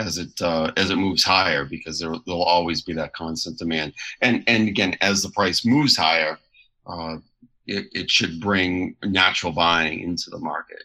as 0.00 0.18
it 0.18 0.40
uh, 0.40 0.72
as 0.76 0.90
it 0.90 0.96
moves 0.96 1.22
higher 1.22 1.64
because 1.64 1.98
there 1.98 2.10
will 2.10 2.42
always 2.42 2.82
be 2.82 2.92
that 2.94 3.12
constant 3.12 3.58
demand. 3.58 3.92
And 4.20 4.42
and 4.46 4.68
again, 4.68 4.96
as 5.00 5.22
the 5.22 5.30
price 5.30 5.64
moves 5.64 5.96
higher, 5.96 6.38
uh, 6.86 7.18
it, 7.66 7.86
it 7.92 8.10
should 8.10 8.40
bring 8.40 8.96
natural 9.04 9.52
buying 9.52 10.00
into 10.00 10.30
the 10.30 10.38
market. 10.38 10.82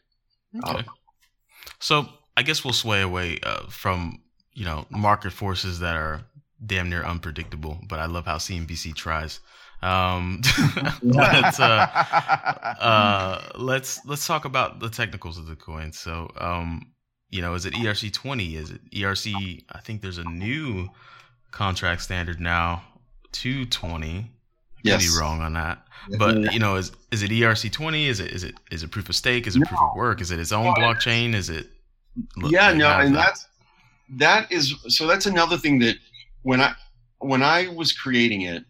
Okay. 0.68 0.86
so 1.80 2.08
I 2.38 2.44
guess 2.44 2.64
we'll 2.64 2.74
sway 2.74 3.02
away 3.02 3.40
uh, 3.44 3.68
from 3.70 4.22
you 4.54 4.66
know 4.66 4.86
market 4.90 5.32
forces 5.32 5.80
that 5.80 5.96
are 5.96 6.22
damn 6.66 6.90
near 6.90 7.04
unpredictable. 7.04 7.80
But 7.88 8.00
I 8.00 8.06
love 8.06 8.26
how 8.26 8.38
CNBC 8.38 8.96
tries. 8.96 9.40
Um, 9.82 10.42
let's 11.02 11.60
uh, 11.60 11.88
uh, 12.80 13.50
let's 13.56 14.06
let's 14.06 14.28
talk 14.28 14.46
about 14.46 14.80
the 14.80 14.90
technicals 14.90 15.38
of 15.38 15.48
the 15.48 15.56
coin. 15.56 15.92
So, 15.92 16.32
um, 16.38 16.92
you 17.36 17.42
know, 17.42 17.54
is 17.54 17.66
it 17.66 17.74
ERC 17.74 18.14
twenty? 18.14 18.56
Is 18.56 18.72
it 18.72 18.90
ERC? 18.92 19.64
I 19.72 19.80
think 19.80 20.02
there's 20.02 20.18
a 20.18 20.24
new 20.24 20.90
contract 21.52 22.02
standard 22.02 22.40
now, 22.40 22.84
two 23.32 23.66
twenty. 23.66 24.32
Yes. 24.84 25.04
Could 25.04 25.16
be 25.16 25.20
wrong 25.20 25.42
on 25.42 25.54
that, 25.54 25.86
but 26.18 26.54
you 26.54 26.60
know, 26.60 26.76
is 26.76 26.92
is 27.12 27.24
it 27.24 27.32
ERC 27.32 27.72
twenty? 27.72 28.08
Is 28.08 28.20
it 28.20 28.32
is 28.32 28.44
it 28.44 28.56
is 28.72 28.84
it 28.84 28.92
proof 28.92 29.10
of 29.10 29.16
stake? 29.16 29.48
Is 29.48 29.56
it 29.56 29.60
no. 29.60 29.66
proof 29.66 29.82
of 29.82 29.96
work? 29.96 30.22
Is 30.22 30.32
it 30.32 30.40
its 30.40 30.52
own 30.52 30.74
blockchain? 30.76 31.34
Is 31.34 31.50
it 31.50 31.68
yeah 32.48 32.72
no 32.72 32.90
and 32.90 33.16
that. 33.16 33.26
that's 33.26 33.48
that 34.10 34.52
is 34.52 34.76
so 34.88 35.08
that's 35.08 35.26
another 35.26 35.58
thing 35.58 35.80
that 35.80 35.96
when 36.44 36.62
i 36.62 36.74
when 37.20 37.44
i 37.44 37.68
was 37.68 37.92
creating 37.92 38.44
it 38.44 38.64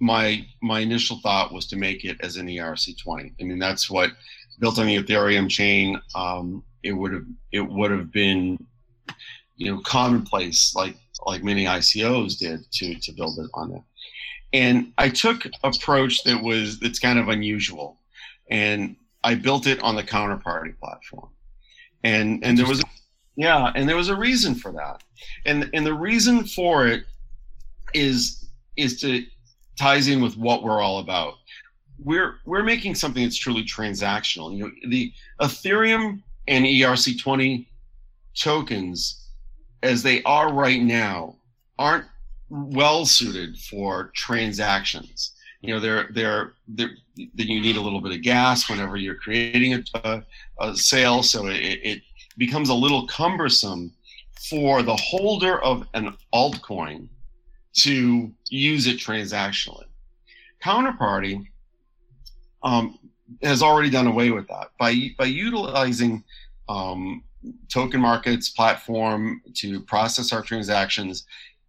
my 0.00 0.44
my 0.62 0.80
initial 0.80 1.18
thought 1.22 1.52
was 1.52 1.66
to 1.66 1.76
make 1.76 2.04
it 2.04 2.16
as 2.20 2.36
an 2.36 2.46
erc20 2.46 3.32
i 3.40 3.42
mean 3.42 3.58
that's 3.58 3.90
what 3.90 4.10
built 4.58 4.78
on 4.78 4.86
the 4.86 5.02
ethereum 5.02 5.48
chain 5.48 5.98
um, 6.14 6.62
it 6.84 6.92
would 6.92 7.12
have 7.12 7.24
it 7.50 7.62
would 7.62 7.90
have 7.90 8.12
been 8.12 8.64
you 9.56 9.72
know 9.72 9.80
commonplace 9.80 10.74
like 10.76 10.96
like 11.26 11.42
many 11.42 11.64
icos 11.64 12.38
did 12.38 12.70
to 12.70 12.94
to 13.00 13.12
build 13.12 13.38
it 13.38 13.50
on 13.54 13.72
it. 13.72 13.82
And 14.52 14.92
i 14.98 15.08
took 15.08 15.46
approach 15.64 16.22
that 16.24 16.40
was 16.40 16.78
that's 16.78 17.00
kind 17.00 17.18
of 17.18 17.28
unusual. 17.28 17.98
And 18.50 18.96
i 19.24 19.34
built 19.34 19.66
it 19.66 19.82
on 19.82 19.96
the 19.96 20.04
counterparty 20.04 20.78
platform. 20.78 21.30
And 22.04 22.44
and 22.44 22.56
there 22.56 22.66
was 22.66 22.82
yeah 23.36 23.72
and 23.74 23.88
there 23.88 23.96
was 23.96 24.10
a 24.10 24.16
reason 24.16 24.54
for 24.54 24.70
that. 24.72 25.02
And 25.46 25.70
and 25.72 25.84
the 25.84 25.94
reason 25.94 26.44
for 26.44 26.86
it 26.86 27.04
is 27.94 28.46
is 28.76 29.00
to 29.00 29.24
ties 29.78 30.08
in 30.08 30.20
with 30.20 30.36
what 30.36 30.62
we're 30.62 30.82
all 30.82 30.98
about. 30.98 31.34
We're 31.98 32.36
we're 32.44 32.62
making 32.62 32.96
something 32.96 33.22
that's 33.22 33.36
truly 33.36 33.64
transactional. 33.64 34.54
You 34.54 34.64
know 34.64 34.70
the 34.88 35.12
ethereum 35.40 36.22
and 36.48 36.64
erc20 36.64 37.66
tokens 38.34 39.28
as 39.82 40.02
they 40.02 40.22
are 40.24 40.52
right 40.52 40.82
now 40.82 41.36
aren't 41.78 42.06
well 42.48 43.04
suited 43.06 43.58
for 43.58 44.10
transactions. 44.14 45.32
You 45.60 45.74
know 45.74 45.80
they're 45.80 46.08
they're, 46.12 46.52
they're 46.68 46.90
that 47.16 47.46
you 47.46 47.60
need 47.60 47.76
a 47.76 47.80
little 47.80 48.00
bit 48.00 48.12
of 48.12 48.22
gas 48.22 48.68
whenever 48.68 48.96
you're 48.96 49.14
creating 49.14 49.74
a, 49.74 49.98
a, 49.98 50.24
a 50.60 50.76
sale. 50.76 51.22
So 51.22 51.46
it, 51.46 51.80
it, 51.82 52.02
becomes 52.36 52.68
a 52.68 52.74
little 52.74 53.06
cumbersome 53.06 53.92
for 54.50 54.82
the 54.82 54.96
holder 54.96 55.62
of 55.62 55.86
an 55.94 56.12
altcoin 56.34 57.06
to 57.72 58.32
use 58.48 58.88
it 58.88 58.98
transactionally. 58.98 59.84
Counterparty 60.60 61.46
um, 62.64 62.98
has 63.42 63.62
already 63.62 63.90
done 63.90 64.06
away 64.06 64.30
with 64.30 64.46
that 64.48 64.68
by 64.78 65.10
by 65.18 65.24
utilizing 65.24 66.22
um, 66.68 67.22
token 67.68 68.00
markets 68.00 68.48
platform 68.48 69.40
to 69.54 69.80
process 69.80 70.32
our 70.32 70.42
transactions 70.42 71.26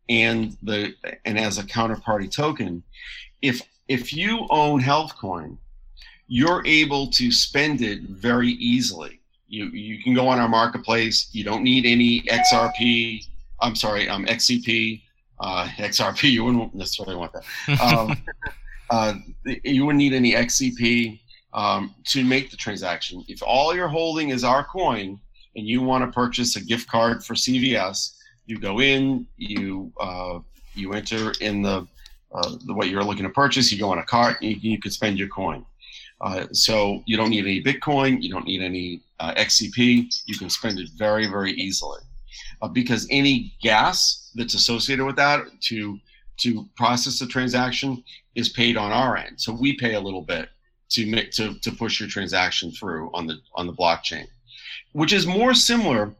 and 0.09 0.55
the 0.63 0.93
and 1.25 1.39
as 1.39 1.57
a 1.57 1.63
counterparty 1.63 2.31
token 2.31 2.83
if 3.41 3.61
if 3.87 4.13
you 4.13 4.47
own 4.49 4.81
HealthCoin, 4.81 5.57
you're 6.27 6.65
able 6.65 7.07
to 7.11 7.31
spend 7.31 7.81
it 7.81 8.01
very 8.01 8.51
easily. 8.51 9.19
You 9.47 9.65
you 9.67 10.01
can 10.01 10.13
go 10.13 10.27
on 10.27 10.39
our 10.39 10.49
marketplace. 10.49 11.29
You 11.31 11.43
don't 11.43 11.63
need 11.63 11.85
any 11.85 12.21
XRP. 12.23 13.27
I'm 13.61 13.75
sorry, 13.75 14.09
um, 14.09 14.25
XCP, 14.25 15.01
uh, 15.39 15.67
XRP. 15.77 16.31
You 16.31 16.43
wouldn't 16.45 16.73
necessarily 16.75 17.15
want 17.15 17.33
that. 17.33 17.43
Um, 17.81 18.23
uh, 18.91 19.15
you 19.63 19.83
wouldn't 19.83 19.97
need 19.97 20.13
any 20.13 20.33
XCP. 20.33 21.19
Um, 21.55 21.95
to 22.03 22.23
make 22.23 22.51
the 22.51 22.57
transaction. 22.57 23.23
If 23.27 23.41
all 23.41 23.73
you're 23.73 23.87
holding 23.87 24.29
is 24.29 24.43
our 24.43 24.63
coin 24.63 25.19
and 25.55 25.65
you 25.65 25.81
want 25.81 26.03
to 26.03 26.11
purchase 26.13 26.57
a 26.57 26.61
gift 26.61 26.87
card 26.87 27.23
for 27.23 27.33
CVS, 27.33 28.17
you 28.45 28.59
go 28.59 28.81
in, 28.81 29.25
you 29.37 29.91
uh, 29.99 30.39
you 30.75 30.93
enter 30.93 31.33
in 31.39 31.61
the, 31.61 31.87
uh, 32.33 32.55
the 32.65 32.73
what 32.73 32.89
you're 32.89 33.03
looking 33.03 33.23
to 33.23 33.29
purchase, 33.29 33.71
you 33.71 33.79
go 33.79 33.89
on 33.89 33.99
a 33.99 34.03
cart, 34.03 34.35
and 34.41 34.51
you, 34.51 34.71
you 34.71 34.79
can 34.79 34.91
spend 34.91 35.17
your 35.17 35.29
coin. 35.29 35.65
Uh, 36.19 36.45
so 36.51 37.01
you 37.05 37.15
don't 37.15 37.29
need 37.29 37.45
any 37.45 37.63
Bitcoin, 37.63 38.21
you 38.21 38.29
don't 38.29 38.45
need 38.45 38.61
any 38.61 39.01
uh, 39.21 39.33
XCP. 39.35 40.23
You 40.25 40.37
can 40.37 40.49
spend 40.49 40.77
it 40.77 40.89
very, 40.97 41.27
very 41.27 41.53
easily 41.53 42.01
uh, 42.61 42.67
because 42.67 43.07
any 43.09 43.53
gas 43.61 44.31
that's 44.35 44.55
associated 44.55 45.05
with 45.05 45.15
that 45.15 45.45
to 45.61 45.97
to 46.37 46.67
process 46.75 47.17
the 47.17 47.25
transaction 47.25 48.03
is 48.35 48.49
paid 48.49 48.75
on 48.75 48.91
our 48.91 49.15
end. 49.15 49.39
So 49.39 49.53
we 49.53 49.77
pay 49.77 49.93
a 49.93 49.99
little 50.01 50.21
bit 50.21 50.49
to 50.95 51.05
make 51.05 51.31
to, 51.31 51.59
to 51.59 51.71
push 51.71 51.99
your 51.99 52.09
transaction 52.09 52.71
through 52.71 53.11
on 53.13 53.27
the 53.27 53.37
on 53.55 53.67
the 53.67 53.73
blockchain, 53.73 54.25
which 54.93 55.13
is 55.13 55.27
more 55.27 55.53
similar, 55.53 56.13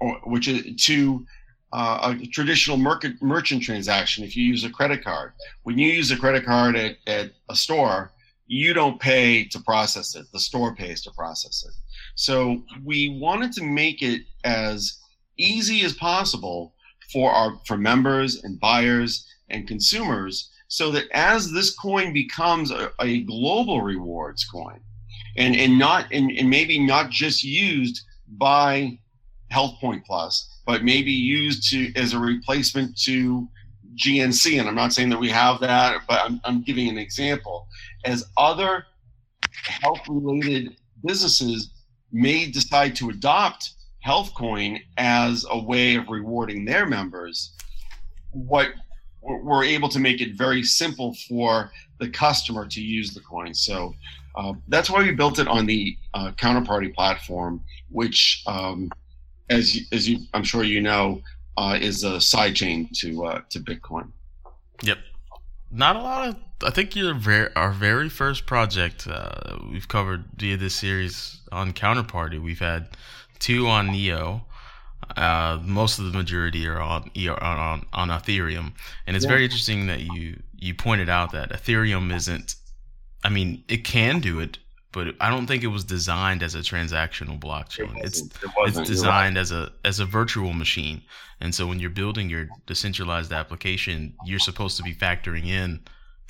or 0.00 0.14
which 0.24 0.48
is 0.48 0.84
to 0.86 1.26
uh, 1.72 2.14
a 2.20 2.26
traditional 2.28 2.76
merchant 2.76 3.20
merchant 3.20 3.62
transaction. 3.62 4.24
If 4.24 4.36
you 4.36 4.44
use 4.44 4.64
a 4.64 4.70
credit 4.70 5.04
card, 5.04 5.32
when 5.64 5.78
you 5.78 5.90
use 5.90 6.10
a 6.10 6.16
credit 6.16 6.44
card 6.44 6.76
at, 6.76 6.96
at 7.06 7.32
a 7.50 7.56
store, 7.56 8.12
you 8.46 8.72
don't 8.72 9.00
pay 9.00 9.44
to 9.46 9.60
process 9.60 10.14
it; 10.14 10.26
the 10.32 10.40
store 10.40 10.74
pays 10.74 11.02
to 11.02 11.10
process 11.10 11.64
it. 11.66 11.74
So 12.14 12.62
we 12.84 13.18
wanted 13.20 13.52
to 13.54 13.64
make 13.64 14.02
it 14.02 14.22
as 14.44 14.98
easy 15.36 15.84
as 15.84 15.92
possible 15.94 16.74
for 17.12 17.32
our 17.32 17.58
for 17.66 17.76
members 17.76 18.44
and 18.44 18.60
buyers 18.60 19.26
and 19.50 19.66
consumers 19.66 20.50
so 20.68 20.90
that 20.90 21.08
as 21.12 21.52
this 21.52 21.74
coin 21.74 22.12
becomes 22.12 22.70
a, 22.70 22.92
a 23.00 23.22
global 23.22 23.82
rewards 23.82 24.44
coin 24.44 24.80
and 25.36 25.56
and 25.56 25.78
not 25.78 26.06
and, 26.12 26.30
and 26.32 26.48
maybe 26.48 26.78
not 26.78 27.10
just 27.10 27.42
used 27.42 28.02
by 28.28 28.98
health 29.50 29.74
point 29.80 30.04
plus 30.04 30.60
but 30.66 30.84
maybe 30.84 31.10
used 31.10 31.68
to 31.70 31.92
as 31.96 32.12
a 32.12 32.18
replacement 32.18 32.96
to 32.96 33.48
gnc 33.96 34.60
and 34.60 34.68
i'm 34.68 34.74
not 34.74 34.92
saying 34.92 35.08
that 35.08 35.18
we 35.18 35.30
have 35.30 35.58
that 35.60 36.02
but 36.06 36.20
i'm, 36.22 36.40
I'm 36.44 36.62
giving 36.62 36.88
an 36.88 36.98
example 36.98 37.66
as 38.04 38.24
other 38.36 38.84
health 39.64 40.00
related 40.08 40.76
businesses 41.04 41.70
may 42.12 42.50
decide 42.50 42.96
to 42.96 43.10
adopt 43.10 43.72
HealthCoin 44.06 44.80
as 44.96 45.44
a 45.50 45.58
way 45.58 45.96
of 45.96 46.08
rewarding 46.08 46.64
their 46.64 46.86
members, 46.86 47.54
what 48.30 48.68
we're 49.42 49.64
able 49.64 49.88
to 49.90 49.98
make 49.98 50.20
it 50.20 50.34
very 50.34 50.62
simple 50.62 51.14
for 51.28 51.70
the 51.98 52.08
customer 52.08 52.66
to 52.66 52.80
use 52.80 53.14
the 53.14 53.20
coin. 53.20 53.54
So 53.54 53.94
uh, 54.36 54.54
that's 54.68 54.88
why 54.88 55.02
we 55.02 55.12
built 55.12 55.38
it 55.38 55.48
on 55.48 55.66
the 55.66 55.96
uh, 56.14 56.32
counterparty 56.32 56.94
platform, 56.94 57.60
which, 57.90 58.42
um, 58.46 58.90
as 59.50 59.80
as 59.92 60.08
you, 60.08 60.18
I'm 60.34 60.44
sure 60.44 60.62
you 60.62 60.80
know, 60.80 61.20
uh, 61.56 61.78
is 61.80 62.04
a 62.04 62.18
sidechain 62.18 62.90
to 63.00 63.24
uh, 63.24 63.40
to 63.50 63.60
Bitcoin. 63.60 64.10
Yep. 64.82 64.98
Not 65.70 65.96
a 65.96 66.00
lot 66.00 66.28
of. 66.28 66.36
I 66.62 66.70
think 66.70 66.96
you're 66.96 67.14
very, 67.14 67.54
our 67.54 67.70
very 67.70 68.08
first 68.08 68.46
project 68.46 69.06
uh, 69.06 69.58
we've 69.70 69.86
covered 69.86 70.24
via 70.36 70.56
this 70.56 70.74
series 70.74 71.40
on 71.52 71.72
counterparty. 71.72 72.42
We've 72.42 72.58
had 72.58 72.88
two 73.38 73.68
on 73.68 73.92
Neo. 73.92 74.44
Uh, 75.16 75.58
most 75.64 75.98
of 75.98 76.04
the 76.04 76.16
majority 76.16 76.66
are 76.66 76.80
on 76.80 77.10
on 77.30 77.86
on 77.92 78.08
Ethereum, 78.08 78.72
and 79.06 79.16
it's 79.16 79.24
yeah. 79.24 79.30
very 79.30 79.44
interesting 79.44 79.86
that 79.86 80.00
you 80.00 80.40
you 80.56 80.74
pointed 80.74 81.08
out 81.08 81.32
that 81.32 81.50
Ethereum 81.50 82.14
isn't. 82.14 82.56
I 83.24 83.30
mean, 83.30 83.64
it 83.68 83.84
can 83.84 84.20
do 84.20 84.38
it, 84.40 84.58
but 84.92 85.14
I 85.20 85.30
don't 85.30 85.46
think 85.46 85.62
it 85.62 85.68
was 85.68 85.84
designed 85.84 86.42
as 86.42 86.54
a 86.54 86.58
transactional 86.58 87.38
blockchain. 87.38 87.96
It 87.98 88.06
it's 88.06 88.20
it 88.20 88.32
it's 88.58 88.80
designed 88.80 89.36
right. 89.36 89.40
as 89.40 89.52
a 89.52 89.72
as 89.84 90.00
a 90.00 90.04
virtual 90.04 90.52
machine, 90.52 91.02
and 91.40 91.54
so 91.54 91.66
when 91.66 91.80
you're 91.80 91.90
building 91.90 92.28
your 92.28 92.48
decentralized 92.66 93.32
application, 93.32 94.14
you're 94.24 94.38
supposed 94.38 94.76
to 94.76 94.82
be 94.82 94.94
factoring 94.94 95.46
in 95.46 95.80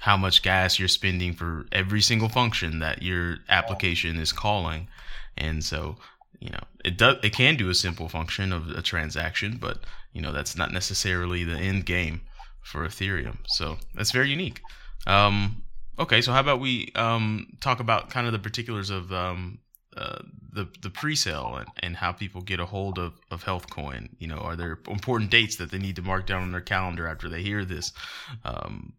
how 0.01 0.17
much 0.17 0.43
gas 0.43 0.79
you're 0.79 0.89
spending 0.89 1.33
for 1.33 1.67
every 1.73 2.01
single 2.01 2.29
function 2.29 2.79
that 2.79 3.03
your 3.03 3.39
application 3.49 4.19
is 4.19 4.33
calling, 4.33 4.89
and 5.37 5.65
so 5.65 5.97
you 6.41 6.51
know 6.51 6.61
it 6.85 6.97
does 6.97 7.17
it 7.23 7.33
can 7.33 7.57
do 7.57 7.69
a 7.69 7.75
simple 7.75 8.09
function 8.09 8.53
of 8.53 8.69
a 8.71 8.83
transaction 8.83 9.59
but 9.61 9.79
you 10.13 10.21
know 10.21 10.33
that's 10.33 10.57
not 10.57 10.73
necessarily 10.73 11.45
the 11.45 11.57
end 11.57 11.87
game 11.87 12.21
for 12.63 12.87
ethereum. 12.87 13.39
So 13.47 13.79
that's 13.95 14.11
very 14.11 14.29
unique. 14.29 14.61
Um, 15.07 15.63
okay 15.99 16.21
so 16.21 16.33
how 16.33 16.41
about 16.41 16.61
we 16.61 16.93
um, 16.95 17.47
talk 17.61 17.81
about 17.81 18.11
kind 18.11 18.27
of 18.27 18.33
the 18.33 18.39
particulars 18.39 18.91
of 18.91 19.13
um, 19.13 19.59
uh, 19.97 20.19
the 20.53 20.69
the 20.83 20.91
pre-sale 20.91 21.57
and, 21.57 21.69
and 21.81 21.97
how 21.97 22.13
people 22.13 22.41
get 22.41 22.61
a 22.61 22.67
hold 22.67 22.99
of, 22.99 23.15
of 23.31 23.45
healthcoin. 23.45 24.09
You 24.19 24.29
know 24.29 24.39
are 24.39 24.57
there 24.57 24.79
important 24.89 25.31
dates 25.31 25.57
that 25.57 25.71
they 25.71 25.79
need 25.79 25.97
to 25.97 26.03
mark 26.03 26.27
down 26.27 26.43
on 26.43 26.53
their 26.53 26.61
calendar 26.61 27.07
after 27.09 27.29
they 27.29 27.43
hear 27.43 27.65
this? 27.65 27.93
Um, 28.45 28.93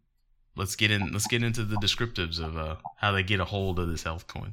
let's 0.56 0.76
get 0.76 0.90
in 0.90 1.12
let's 1.12 1.26
get 1.26 1.42
into 1.42 1.64
the 1.64 1.76
descriptives 1.76 2.38
of 2.38 2.56
uh, 2.56 2.76
how 2.96 3.12
they 3.12 3.22
get 3.22 3.40
a 3.40 3.44
hold 3.44 3.78
of 3.78 3.88
this 3.88 4.04
healthcoin 4.04 4.52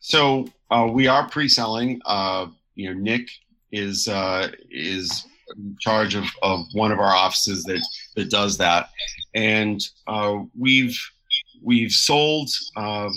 so 0.00 0.48
uh, 0.70 0.88
we 0.90 1.06
are 1.06 1.28
pre-selling. 1.28 2.00
Uh, 2.04 2.46
you 2.74 2.92
know, 2.92 3.00
Nick 3.00 3.28
is 3.72 4.08
uh, 4.08 4.48
is 4.70 5.26
in 5.56 5.76
charge 5.80 6.14
of, 6.14 6.24
of 6.42 6.60
one 6.72 6.92
of 6.92 6.98
our 6.98 7.14
offices 7.14 7.64
that 7.64 7.82
that 8.16 8.30
does 8.30 8.58
that, 8.58 8.90
and 9.34 9.80
uh, 10.06 10.38
we've 10.56 10.98
we've 11.62 11.92
sold 11.92 12.50
um, 12.76 13.12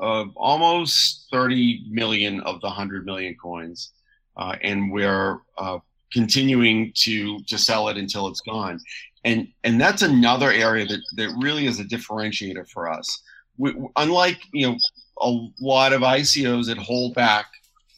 almost 0.00 1.26
30 1.30 1.84
million 1.88 2.40
of 2.40 2.60
the 2.60 2.66
100 2.66 3.06
million 3.06 3.34
coins, 3.40 3.92
uh, 4.36 4.56
and 4.62 4.92
we're 4.92 5.38
uh, 5.58 5.78
continuing 6.12 6.92
to 6.94 7.40
to 7.44 7.58
sell 7.58 7.88
it 7.88 7.96
until 7.96 8.28
it's 8.28 8.40
gone. 8.40 8.80
And 9.24 9.48
and 9.64 9.80
that's 9.80 10.02
another 10.02 10.50
area 10.50 10.86
that 10.86 11.00
that 11.16 11.34
really 11.42 11.66
is 11.66 11.80
a 11.80 11.84
differentiator 11.84 12.68
for 12.70 12.90
us. 12.90 13.22
We, 13.56 13.74
unlike 13.96 14.40
you 14.52 14.68
know 14.68 14.78
a 15.20 15.48
lot 15.60 15.92
of 15.92 16.02
ICOs 16.02 16.66
that 16.66 16.78
hold 16.78 17.14
back 17.14 17.46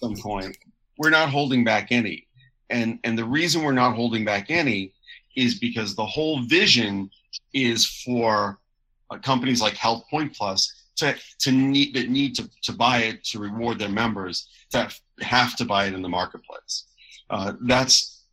some 0.01 0.17
coin. 0.17 0.53
We're 0.99 1.11
not 1.11 1.31
holding 1.31 1.65
back 1.65 1.89
any. 1.91 2.27
And 2.71 2.99
and 3.05 3.19
the 3.19 3.25
reason 3.25 3.63
we're 3.63 3.73
not 3.73 3.95
holding 3.95 4.25
back 4.25 4.51
any 4.51 4.93
is 5.37 5.59
because 5.59 5.95
the 5.95 6.07
whole 6.07 6.43
vision 6.43 7.11
is 7.53 7.87
for 7.87 8.59
uh, 9.11 9.19
companies 9.19 9.61
like 9.61 9.75
Health 9.75 10.05
Point 10.11 10.35
Plus 10.35 10.73
to 10.97 11.15
to 11.41 11.53
need 11.53 11.95
that 11.95 12.09
need 12.09 12.35
to, 12.37 12.51
to 12.63 12.73
buy 12.73 12.99
it 12.99 13.25
to 13.25 13.39
reward 13.39 13.79
their 13.79 13.89
members 13.89 14.49
to 14.71 14.89
have 15.21 15.57
to 15.57 15.65
buy 15.65 15.87
it 15.87 15.95
in 15.95 16.03
the 16.03 16.09
marketplace. 16.09 16.85
Uh, 17.31 17.53
that's 17.63 18.25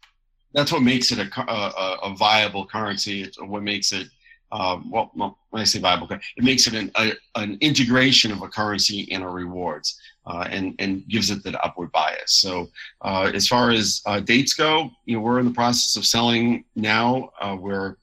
that's 0.53 0.71
what 0.71 0.83
makes 0.83 1.11
it 1.11 1.19
a, 1.19 1.41
a, 1.41 1.97
a 2.03 2.15
viable 2.15 2.65
currency. 2.65 3.23
It's 3.23 3.41
what 3.41 3.63
makes 3.63 3.91
it 3.91 4.07
uh, 4.53 4.79
well, 4.87 5.11
when 5.15 5.61
I 5.61 5.63
say 5.63 5.79
viable, 5.79 6.07
it 6.11 6.43
makes 6.43 6.67
it 6.67 6.75
an, 6.75 6.91
a, 6.95 7.13
an 7.35 7.57
integration 7.59 8.31
of 8.31 8.43
a 8.43 8.47
currency 8.47 9.11
and 9.11 9.23
a 9.23 9.27
rewards, 9.27 9.99
uh, 10.27 10.47
and 10.47 10.75
and 10.77 11.07
gives 11.07 11.31
it 11.31 11.43
that 11.43 11.55
upward 11.65 11.91
bias. 11.91 12.33
So 12.33 12.69
uh, 13.01 13.31
as 13.33 13.47
far 13.47 13.71
as 13.71 14.03
uh, 14.05 14.19
dates 14.19 14.53
go, 14.53 14.91
you 15.05 15.15
know, 15.15 15.23
we're 15.23 15.39
in 15.39 15.45
the 15.45 15.53
process 15.53 15.95
of 15.97 16.05
selling 16.05 16.65
now. 16.75 17.31
Uh, 17.41 17.57
we're 17.59 17.95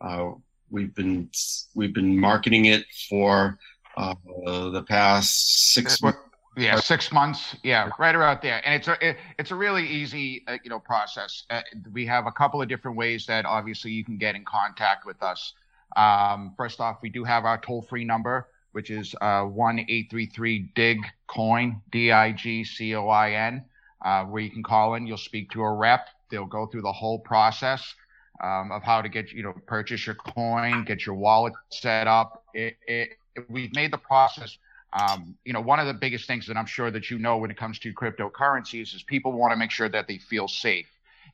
uh, 0.00 0.30
we've 0.70 0.94
been 0.94 1.28
we've 1.74 1.92
been 1.92 2.18
marketing 2.18 2.64
it 2.64 2.86
for 3.10 3.58
the 3.96 4.84
past 4.88 5.74
six. 5.74 6.00
months. 6.00 6.18
Yeah, 6.56 6.76
six 6.76 7.12
months. 7.12 7.54
Yeah, 7.62 7.90
right 8.00 8.14
around 8.14 8.40
there, 8.42 8.62
and 8.64 8.74
it's 8.74 8.88
a 8.88 8.96
it, 9.06 9.16
it's 9.38 9.50
a 9.50 9.54
really 9.54 9.86
easy 9.86 10.42
you 10.64 10.70
know 10.70 10.80
process. 10.80 11.44
we 11.92 12.06
have 12.06 12.26
a 12.26 12.32
couple 12.32 12.62
of 12.62 12.68
different 12.68 12.96
ways 12.96 13.26
that 13.26 13.44
obviously 13.44 13.90
you 13.90 14.04
can 14.04 14.16
get 14.16 14.34
in 14.34 14.44
contact 14.46 15.04
with 15.04 15.22
us. 15.22 15.52
Um, 15.96 16.54
first 16.56 16.80
off, 16.80 16.98
we 17.02 17.08
do 17.08 17.24
have 17.24 17.44
our 17.44 17.58
toll 17.58 17.82
free 17.82 18.04
number, 18.04 18.48
which 18.72 18.90
is 18.90 19.14
one 19.20 19.80
eight 19.88 20.10
three 20.10 20.26
three 20.26 20.58
1 20.58 20.68
833 20.68 20.72
DIG 20.74 20.98
coin, 21.26 21.82
D 21.90 22.12
I 22.12 22.32
G 22.32 22.64
C 22.64 22.94
O 22.94 23.08
I 23.08 23.32
N, 23.32 23.64
uh, 24.04 24.24
where 24.24 24.42
you 24.42 24.50
can 24.50 24.62
call 24.62 24.94
in. 24.94 25.06
You'll 25.06 25.16
speak 25.16 25.50
to 25.52 25.62
a 25.62 25.72
rep. 25.72 26.08
They'll 26.30 26.46
go 26.46 26.66
through 26.66 26.82
the 26.82 26.92
whole 26.92 27.18
process 27.18 27.94
um, 28.42 28.70
of 28.72 28.82
how 28.82 29.02
to 29.02 29.08
get, 29.08 29.32
you 29.32 29.42
know, 29.42 29.54
purchase 29.66 30.06
your 30.06 30.14
coin, 30.14 30.84
get 30.84 31.06
your 31.06 31.14
wallet 31.14 31.54
set 31.70 32.06
up. 32.06 32.44
It, 32.54 32.76
it, 32.86 33.10
we've 33.48 33.74
made 33.74 33.92
the 33.92 33.98
process. 33.98 34.58
Um, 34.92 35.36
you 35.44 35.52
know, 35.52 35.60
one 35.60 35.80
of 35.80 35.86
the 35.86 35.94
biggest 35.94 36.26
things 36.26 36.46
that 36.46 36.56
I'm 36.56 36.66
sure 36.66 36.90
that 36.90 37.10
you 37.10 37.18
know 37.18 37.36
when 37.38 37.50
it 37.50 37.56
comes 37.56 37.78
to 37.80 37.92
cryptocurrencies 37.92 38.94
is 38.94 39.02
people 39.02 39.32
want 39.32 39.52
to 39.52 39.56
make 39.56 39.70
sure 39.70 39.88
that 39.88 40.08
they 40.08 40.18
feel 40.18 40.48
safe. 40.48 40.86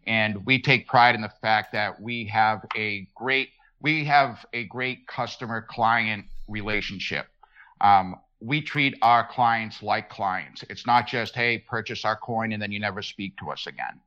And 0.07 0.45
we 0.45 0.61
take 0.61 0.87
pride 0.87 1.15
in 1.15 1.23
the 1.23 1.33
fact 1.41 1.73
that 1.73 2.01
we 2.01 2.27
have 2.27 2.65
a 2.77 3.07
great 3.15 3.51
we 3.85 4.03
have 4.03 4.47
a 4.55 4.65
great 4.65 5.07
customer 5.07 5.61
client 5.61 6.25
relationship. 6.49 7.27
Um, 7.83 8.17
we 8.41 8.63
treat 8.63 8.97
our 9.03 9.27
clients 9.27 9.83
like 9.83 10.09
clients. 10.09 10.65
It's 10.71 10.87
not 10.87 11.07
just, 11.07 11.35
hey, 11.35 11.59
purchase 11.59 12.03
our 12.07 12.17
coin 12.17 12.53
and 12.53 12.63
then 12.63 12.73
you 12.73 12.81
never 12.81 13.03
speak 13.03 13.37
to 13.41 13.51
us 13.51 13.67
again. 13.67 14.01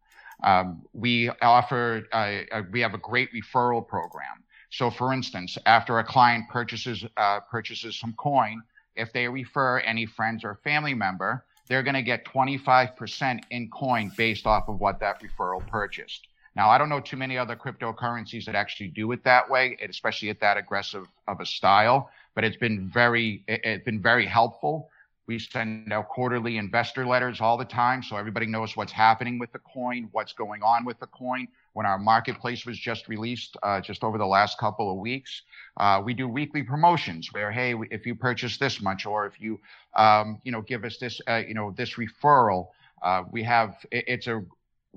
Um, 0.44 0.82
we 0.94 1.30
offer, 1.44 2.08
uh, 2.12 2.40
uh, 2.52 2.64
we 2.72 2.80
have 2.82 2.96
a 2.96 2.98
great 2.98 3.30
referral 3.32 3.88
program. 3.88 4.44
So, 4.72 4.90
for 4.90 5.14
instance, 5.14 5.60
after 5.68 6.00
a 6.00 6.04
client 6.04 6.46
purchases 6.50 7.06
uh, 7.16 7.42
purchases 7.42 8.00
some 8.00 8.14
coin, 8.14 8.64
if 8.96 9.14
they 9.14 9.28
refer 9.28 9.78
any 9.80 10.08
friends 10.08 10.44
or 10.44 10.56
family 10.64 10.96
member, 10.96 11.46
they're 11.68 11.84
going 11.84 11.94
to 11.94 12.02
get 12.02 12.26
25% 12.26 13.42
in 13.52 13.70
coin 13.70 14.12
based 14.18 14.48
off 14.48 14.70
of 14.70 14.80
what 14.80 15.00
that 15.02 15.22
referral 15.22 15.66
purchased. 15.68 16.28
Now, 16.58 16.72
I 16.72 16.80
don't 16.80 16.90
know 16.90 17.00
too 17.00 17.18
many 17.18 17.38
other 17.38 17.56
cryptocurrencies 17.56 18.46
that 18.46 18.56
actually 18.56 18.88
do 18.88 19.12
it 19.12 19.24
that 19.26 19.48
way, 19.48 19.78
especially 19.88 20.32
at 20.32 20.40
that 20.40 20.58
aggressive 20.58 21.06
of 21.28 21.40
a 21.40 21.46
style, 21.46 22.10
but 22.34 22.44
it's 22.44 22.58
been 22.58 22.90
very, 22.90 23.44
it's 23.48 23.86
been 23.86 24.02
very 24.02 24.26
helpful. 24.26 24.90
We 25.28 25.38
send 25.38 25.94
out 25.94 26.10
quarterly 26.10 26.58
investor 26.58 27.06
letters 27.06 27.42
all 27.42 27.58
the 27.58 27.66
time 27.66 28.02
so 28.02 28.18
everybody 28.18 28.48
knows 28.48 28.76
what's 28.76 28.92
happening 28.92 29.38
with 29.38 29.52
the 29.52 29.60
coin, 29.60 30.10
what's 30.14 30.34
going 30.34 30.64
on 30.64 30.84
with 30.84 31.00
the 31.00 31.06
coin. 31.06 31.48
When 31.74 31.86
our 31.86 32.00
marketplace 32.00 32.66
was 32.66 32.80
just 32.80 33.08
released 33.08 33.56
uh, 33.62 33.80
just 33.80 34.04
over 34.04 34.18
the 34.18 34.26
last 34.26 34.58
couple 34.58 34.90
of 34.92 34.98
weeks, 34.98 35.44
uh, 35.80 36.02
we 36.04 36.16
do 36.16 36.28
weekly 36.28 36.64
promotions 36.64 37.32
where, 37.34 37.52
hey, 37.52 37.76
if 37.92 38.08
you 38.08 38.16
purchase 38.16 38.58
this 38.58 38.82
much 38.82 39.06
or 39.06 39.28
if 39.28 39.40
you, 39.40 39.60
um, 39.96 40.42
you 40.44 40.52
know, 40.52 40.62
give 40.62 40.86
us 40.86 40.98
this, 40.98 41.22
uh, 41.28 41.44
you 41.48 41.54
know, 41.54 41.72
this 41.78 41.98
referral, 41.98 42.70
uh, 43.04 43.22
we 43.32 43.44
have, 43.44 43.76
it, 43.92 44.06
it's 44.08 44.26
a, 44.26 44.44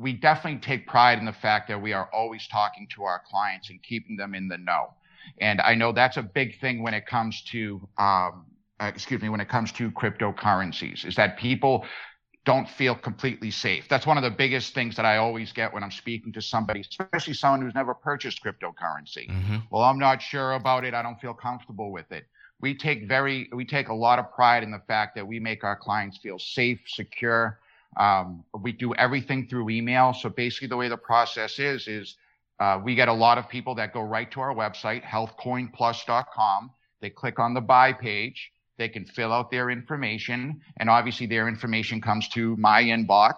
we 0.00 0.12
definitely 0.12 0.60
take 0.60 0.86
pride 0.86 1.18
in 1.18 1.24
the 1.24 1.32
fact 1.32 1.68
that 1.68 1.80
we 1.80 1.92
are 1.92 2.08
always 2.12 2.46
talking 2.48 2.88
to 2.94 3.04
our 3.04 3.22
clients 3.30 3.70
and 3.70 3.82
keeping 3.82 4.16
them 4.16 4.34
in 4.34 4.48
the 4.48 4.58
know. 4.58 4.94
And 5.40 5.60
I 5.60 5.74
know 5.74 5.92
that's 5.92 6.16
a 6.16 6.22
big 6.22 6.58
thing 6.60 6.82
when 6.82 6.94
it 6.94 7.06
comes 7.06 7.42
to 7.52 7.86
um, 7.98 8.46
uh, 8.80 8.86
excuse 8.86 9.20
me, 9.20 9.28
when 9.28 9.40
it 9.40 9.48
comes 9.48 9.70
to 9.72 9.90
cryptocurrencies, 9.90 11.04
is 11.04 11.14
that 11.16 11.36
people 11.36 11.84
don't 12.46 12.66
feel 12.66 12.94
completely 12.94 13.50
safe. 13.50 13.86
That's 13.88 14.06
one 14.06 14.16
of 14.16 14.22
the 14.22 14.30
biggest 14.30 14.72
things 14.72 14.96
that 14.96 15.04
I 15.04 15.18
always 15.18 15.52
get 15.52 15.72
when 15.74 15.82
I'm 15.82 15.90
speaking 15.90 16.32
to 16.32 16.40
somebody, 16.40 16.80
especially 16.80 17.34
someone 17.34 17.60
who's 17.60 17.74
never 17.74 17.92
purchased 17.92 18.42
cryptocurrency. 18.42 19.28
Mm-hmm. 19.28 19.56
Well, 19.70 19.82
I'm 19.82 19.98
not 19.98 20.22
sure 20.22 20.52
about 20.52 20.84
it. 20.84 20.94
I 20.94 21.02
don't 21.02 21.20
feel 21.20 21.34
comfortable 21.34 21.92
with 21.92 22.10
it. 22.10 22.24
We 22.60 22.74
take 22.74 23.06
very, 23.06 23.50
we 23.52 23.66
take 23.66 23.88
a 23.88 23.94
lot 23.94 24.18
of 24.18 24.32
pride 24.32 24.62
in 24.62 24.70
the 24.70 24.82
fact 24.88 25.14
that 25.16 25.26
we 25.26 25.38
make 25.38 25.62
our 25.62 25.76
clients 25.76 26.16
feel 26.16 26.38
safe, 26.38 26.80
secure. 26.86 27.60
Um, 27.96 28.44
we 28.62 28.72
do 28.72 28.94
everything 28.94 29.48
through 29.48 29.70
email. 29.70 30.12
So 30.12 30.28
basically, 30.28 30.68
the 30.68 30.76
way 30.76 30.88
the 30.88 30.96
process 30.96 31.58
is 31.58 31.88
is 31.88 32.16
uh, 32.58 32.80
we 32.82 32.94
get 32.94 33.08
a 33.08 33.12
lot 33.12 33.38
of 33.38 33.48
people 33.48 33.74
that 33.76 33.92
go 33.92 34.00
right 34.02 34.30
to 34.32 34.40
our 34.40 34.54
website, 34.54 35.02
healthcoinplus.com. 35.02 36.70
They 37.00 37.10
click 37.10 37.38
on 37.38 37.54
the 37.54 37.60
buy 37.60 37.92
page 37.92 38.52
they 38.80 38.88
can 38.88 39.04
fill 39.04 39.30
out 39.30 39.50
their 39.50 39.68
information, 39.68 40.62
and 40.78 40.88
obviously 40.88 41.26
their 41.26 41.48
information 41.48 42.00
comes 42.00 42.26
to 42.28 42.56
my 42.56 42.82
inbox. 42.82 43.34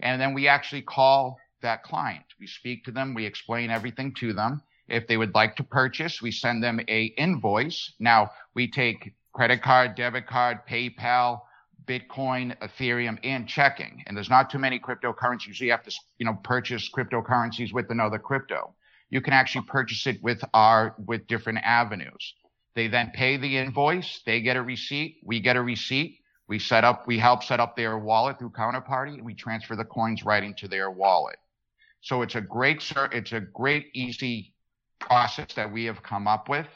And 0.00 0.18
then 0.18 0.32
we 0.32 0.48
actually 0.48 0.80
call 0.80 1.38
that 1.60 1.82
client. 1.82 2.24
We 2.40 2.46
speak 2.46 2.82
to 2.84 2.92
them, 2.92 3.12
we 3.12 3.26
explain 3.26 3.70
everything 3.70 4.14
to 4.20 4.32
them. 4.32 4.62
If 4.88 5.06
they 5.06 5.18
would 5.18 5.34
like 5.34 5.54
to 5.56 5.64
purchase, 5.64 6.22
we 6.22 6.30
send 6.30 6.62
them 6.62 6.80
a 6.88 7.04
invoice. 7.18 7.92
Now 8.00 8.30
we 8.54 8.70
take 8.70 9.12
credit 9.34 9.60
card, 9.62 9.96
debit 9.96 10.26
card, 10.26 10.60
PayPal, 10.66 11.42
Bitcoin, 11.86 12.56
Ethereum, 12.58 13.18
and 13.22 13.48
checking. 13.48 14.02
And 14.06 14.16
there's 14.16 14.30
not 14.30 14.50
too 14.50 14.58
many 14.58 14.78
cryptocurrencies. 14.78 15.60
You 15.60 15.70
have 15.70 15.84
to, 15.84 15.92
you 16.18 16.26
know, 16.26 16.38
purchase 16.42 16.90
cryptocurrencies 16.90 17.72
with 17.72 17.90
another 17.90 18.18
crypto. 18.18 18.74
You 19.10 19.20
can 19.20 19.32
actually 19.32 19.66
purchase 19.66 20.06
it 20.06 20.22
with 20.22 20.42
our 20.52 20.94
with 21.06 21.26
different 21.26 21.60
avenues. 21.62 22.34
They 22.74 22.88
then 22.88 23.10
pay 23.14 23.36
the 23.36 23.56
invoice. 23.56 24.20
They 24.26 24.40
get 24.40 24.56
a 24.56 24.62
receipt. 24.62 25.18
We 25.24 25.40
get 25.40 25.56
a 25.56 25.62
receipt. 25.62 26.20
We 26.48 26.58
set 26.58 26.84
up, 26.84 27.06
we 27.06 27.18
help 27.18 27.42
set 27.42 27.58
up 27.58 27.76
their 27.76 27.98
wallet 27.98 28.38
through 28.38 28.50
Counterparty 28.50 29.14
and 29.14 29.24
we 29.24 29.34
transfer 29.34 29.74
the 29.74 29.84
coins 29.84 30.24
right 30.24 30.44
into 30.44 30.68
their 30.68 30.90
wallet. 30.90 31.36
So 32.02 32.22
it's 32.22 32.36
a 32.36 32.40
great, 32.40 32.84
it's 33.12 33.32
a 33.32 33.40
great, 33.40 33.88
easy 33.94 34.52
process 35.00 35.54
that 35.54 35.72
we 35.72 35.84
have 35.86 36.02
come 36.02 36.28
up 36.28 36.48
with. 36.48 36.68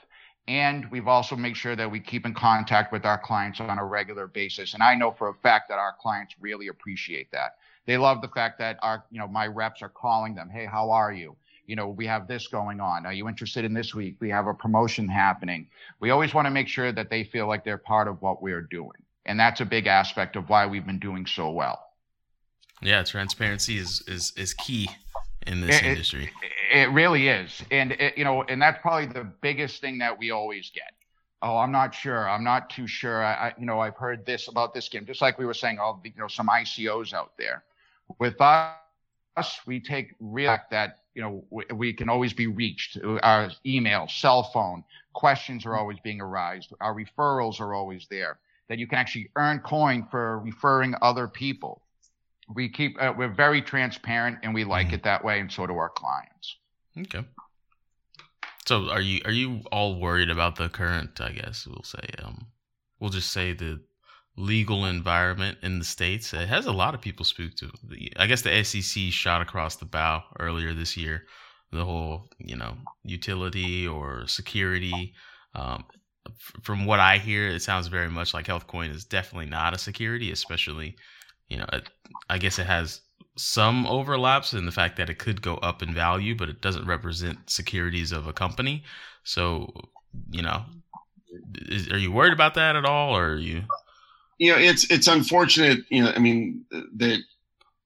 And 0.50 0.90
we've 0.90 1.06
also 1.06 1.36
made 1.36 1.56
sure 1.56 1.76
that 1.76 1.88
we 1.88 2.00
keep 2.00 2.26
in 2.26 2.34
contact 2.34 2.92
with 2.92 3.04
our 3.04 3.16
clients 3.16 3.60
on 3.60 3.78
a 3.78 3.84
regular 3.84 4.26
basis. 4.26 4.74
And 4.74 4.82
I 4.82 4.96
know 4.96 5.12
for 5.12 5.28
a 5.28 5.34
fact 5.34 5.68
that 5.68 5.78
our 5.78 5.94
clients 6.00 6.34
really 6.40 6.66
appreciate 6.66 7.30
that. 7.30 7.58
They 7.86 7.96
love 7.96 8.20
the 8.20 8.26
fact 8.26 8.58
that 8.58 8.76
our, 8.82 9.04
you 9.12 9.20
know, 9.20 9.28
my 9.28 9.46
reps 9.46 9.80
are 9.80 9.88
calling 9.88 10.34
them. 10.34 10.50
Hey, 10.50 10.66
how 10.66 10.90
are 10.90 11.12
you? 11.12 11.36
you 11.66 11.76
know, 11.76 11.86
we 11.86 12.04
have 12.04 12.26
this 12.26 12.48
going 12.48 12.80
on. 12.80 13.06
Are 13.06 13.12
you 13.12 13.28
interested 13.28 13.64
in 13.64 13.72
this 13.72 13.94
week? 13.94 14.16
We 14.18 14.28
have 14.30 14.48
a 14.48 14.54
promotion 14.54 15.08
happening. 15.08 15.68
We 16.00 16.10
always 16.10 16.34
want 16.34 16.46
to 16.46 16.50
make 16.50 16.66
sure 16.66 16.90
that 16.90 17.10
they 17.10 17.22
feel 17.22 17.46
like 17.46 17.64
they're 17.64 17.78
part 17.78 18.08
of 18.08 18.20
what 18.20 18.42
we're 18.42 18.62
doing. 18.62 18.98
And 19.24 19.38
that's 19.38 19.60
a 19.60 19.64
big 19.64 19.86
aspect 19.86 20.34
of 20.34 20.48
why 20.48 20.66
we've 20.66 20.84
been 20.84 20.98
doing 20.98 21.26
so 21.26 21.48
well. 21.52 21.92
Yeah, 22.82 23.04
transparency 23.04 23.78
is 23.78 24.02
is 24.08 24.32
is 24.36 24.52
key 24.54 24.88
in 25.46 25.61
this 25.61 25.79
it, 25.79 25.85
industry. 25.85 26.31
It, 26.72 26.79
it, 26.79 26.90
really 26.90 27.29
is. 27.29 27.62
And 27.70 27.92
it, 27.92 28.16
you 28.16 28.24
know, 28.24 28.42
and 28.42 28.61
that's 28.61 28.81
probably 28.81 29.07
the 29.07 29.24
biggest 29.40 29.81
thing 29.81 29.98
that 29.98 30.18
we 30.18 30.31
always 30.31 30.70
get. 30.70 30.92
Oh, 31.42 31.57
I'm 31.57 31.72
not 31.72 31.94
sure. 31.94 32.29
I'm 32.29 32.44
not 32.44 32.68
too 32.68 32.87
sure. 32.87 33.24
I, 33.24 33.33
I 33.33 33.55
you 33.59 33.66
know, 33.66 33.81
I've 33.81 33.96
heard 33.96 34.26
this 34.26 34.48
about 34.48 34.74
this 34.74 34.88
game. 34.88 35.07
Just 35.07 35.22
like 35.22 35.38
we 35.38 35.46
were 35.46 35.55
saying, 35.55 35.79
all 35.79 36.00
you 36.05 36.12
know, 36.16 36.29
some 36.29 36.48
ICOs 36.48 37.14
out 37.14 37.33
there. 37.38 37.64
With 38.18 38.40
us, 38.40 39.61
we 39.66 39.81
take 39.81 40.14
real 40.20 40.59
that 40.70 40.98
you 41.14 41.22
know, 41.22 41.44
we, 41.50 41.64
we, 41.74 41.92
can 41.92 42.09
always 42.09 42.33
be 42.33 42.46
reached. 42.46 42.98
Our 43.22 43.50
email, 43.66 44.07
cell 44.09 44.44
phone, 44.44 44.85
questions 45.12 45.66
are 45.66 45.76
always 45.76 45.98
being 46.00 46.20
arised. 46.20 46.72
Our 46.81 46.94
referrals 46.94 47.61
are 47.61 47.74
always 47.74 48.07
there. 48.11 48.38
That 48.68 48.79
you 48.79 48.87
can 48.87 48.98
actually 48.98 49.31
earn 49.37 49.59
coin 49.61 50.07
for 50.11 50.38
referring 50.38 50.94
other 51.03 51.26
people. 51.26 51.83
We 52.54 52.68
keep 52.68 52.96
uh, 53.00 53.12
we're 53.16 53.32
very 53.32 53.62
transparent 53.62 54.38
and 54.42 54.54
we 54.54 54.64
like 54.64 54.88
mm-hmm. 54.88 54.96
it 54.96 55.02
that 55.04 55.24
way, 55.24 55.40
and 55.40 55.50
so 55.50 55.66
do 55.66 55.76
our 55.76 55.90
clients. 55.90 56.56
Okay. 56.98 57.24
So 58.66 58.90
are 58.90 59.00
you 59.00 59.20
are 59.24 59.32
you 59.32 59.62
all 59.72 60.00
worried 60.00 60.30
about 60.30 60.56
the 60.56 60.68
current? 60.68 61.20
I 61.20 61.32
guess 61.32 61.66
we'll 61.66 61.82
say 61.84 62.08
um, 62.22 62.46
we'll 62.98 63.10
just 63.10 63.30
say 63.30 63.52
the 63.52 63.80
legal 64.36 64.86
environment 64.86 65.58
in 65.62 65.78
the 65.78 65.84
states. 65.84 66.32
It 66.32 66.48
has 66.48 66.66
a 66.66 66.72
lot 66.72 66.94
of 66.94 67.00
people 67.00 67.24
spooked. 67.24 67.58
To 67.58 67.70
i 68.16 68.26
guess 68.26 68.42
the 68.42 68.62
SEC 68.64 69.04
shot 69.12 69.42
across 69.42 69.76
the 69.76 69.84
bow 69.84 70.22
earlier 70.38 70.72
this 70.72 70.96
year. 70.96 71.26
The 71.72 71.84
whole, 71.84 72.28
you 72.38 72.56
know, 72.56 72.74
utility 73.04 73.86
or 73.86 74.26
security. 74.26 75.14
Um, 75.54 75.84
from 76.62 76.84
what 76.84 77.00
I 77.00 77.18
hear, 77.18 77.48
it 77.48 77.62
sounds 77.62 77.86
very 77.86 78.10
much 78.10 78.34
like 78.34 78.46
HealthCoin 78.46 78.94
is 78.94 79.04
definitely 79.04 79.46
not 79.46 79.74
a 79.74 79.78
security, 79.78 80.32
especially, 80.32 80.96
you 81.50 81.58
know, 81.58 81.66
I 82.30 82.38
guess 82.38 82.58
it 82.58 82.66
has 82.66 83.02
some 83.36 83.86
overlaps 83.86 84.54
in 84.54 84.66
the 84.66 84.72
fact 84.72 84.96
that 84.96 85.10
it 85.10 85.18
could 85.18 85.42
go 85.42 85.56
up 85.56 85.82
in 85.82 85.92
value, 85.92 86.34
but 86.34 86.48
it 86.48 86.60
doesn't 86.60 86.86
represent 86.86 87.50
securities 87.50 88.12
of 88.12 88.26
a 88.26 88.32
company. 88.32 88.84
So, 89.24 89.72
you 90.30 90.42
know, 90.42 90.62
is, 91.68 91.90
are 91.90 91.98
you 91.98 92.12
worried 92.12 92.32
about 92.32 92.54
that 92.54 92.76
at 92.76 92.84
all, 92.84 93.16
or 93.16 93.32
are 93.32 93.38
you? 93.38 93.64
you 94.40 94.50
know, 94.50 94.58
it's 94.58 94.90
it's 94.90 95.06
unfortunate. 95.06 95.80
You 95.90 96.04
know, 96.04 96.12
I 96.16 96.18
mean 96.18 96.64
that 96.70 97.20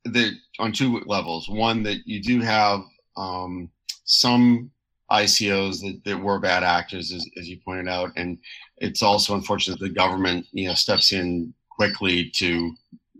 that 0.04 0.32
on 0.60 0.72
two 0.72 1.00
levels. 1.00 1.48
One 1.48 1.82
that 1.82 2.06
you 2.06 2.22
do 2.22 2.40
have 2.40 2.80
um, 3.16 3.68
some 4.04 4.70
ICOs 5.10 5.80
that, 5.80 6.00
that 6.04 6.18
were 6.18 6.38
bad 6.38 6.62
actors, 6.62 7.12
as, 7.12 7.26
as 7.36 7.48
you 7.48 7.58
pointed 7.64 7.88
out, 7.88 8.12
and 8.16 8.38
it's 8.78 9.02
also 9.02 9.34
unfortunate 9.34 9.80
that 9.80 9.86
the 9.86 9.94
government 9.94 10.46
you 10.52 10.68
know 10.68 10.74
steps 10.74 11.12
in 11.12 11.52
quickly 11.70 12.30
to 12.36 12.72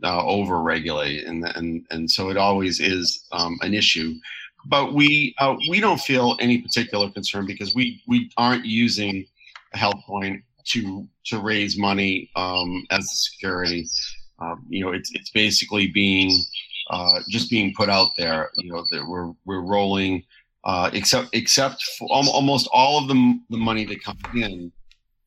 uh, 0.03 0.25
over 0.27 0.61
regulate, 0.61 1.25
and 1.25 1.45
and 1.57 1.87
and 1.91 2.11
so 2.11 2.31
it 2.31 2.37
always 2.37 2.81
is 2.81 3.27
um, 3.33 3.59
an 3.63 3.75
issue. 3.75 4.15
But 4.67 4.95
we 4.95 5.35
uh, 5.39 5.57
we 5.69 5.81
don't 5.81 6.01
feel 6.01 6.37
any 6.41 6.59
particular 6.59 7.11
concern 7.11 7.47
because 7.47 7.75
we 7.75 8.03
we 8.07 8.31
aren't 8.37 8.65
using 8.65 9.27
HealthCoin 9.75 10.43
to 10.67 11.07
to 11.27 11.39
raise 11.39 11.79
money 11.79 12.31
um, 12.37 12.87
as 12.91 13.05
a 13.05 13.17
security. 13.17 13.87
Um, 14.39 14.65
you 14.69 14.85
know, 14.85 14.93
it's 14.93 15.11
it's 15.15 15.31
basically 15.31 15.89
being 15.89 16.31
uh, 16.91 17.21
just 17.29 17.51
being 17.51 17.73
put 17.77 17.89
out 17.89 18.11
there. 18.17 18.51
You 18.57 18.73
know, 18.73 18.85
that 18.91 19.07
we're 19.07 19.33
we're 19.45 19.63
rolling, 19.63 20.25
uh, 20.65 20.91
except 20.93 21.29
except 21.33 21.83
for 21.99 22.09
almost 22.11 22.69
all 22.73 22.99
of 22.99 23.09
the 23.09 23.39
the 23.51 23.59
money 23.59 23.85
that 23.85 24.03
comes 24.03 24.23
in 24.35 24.73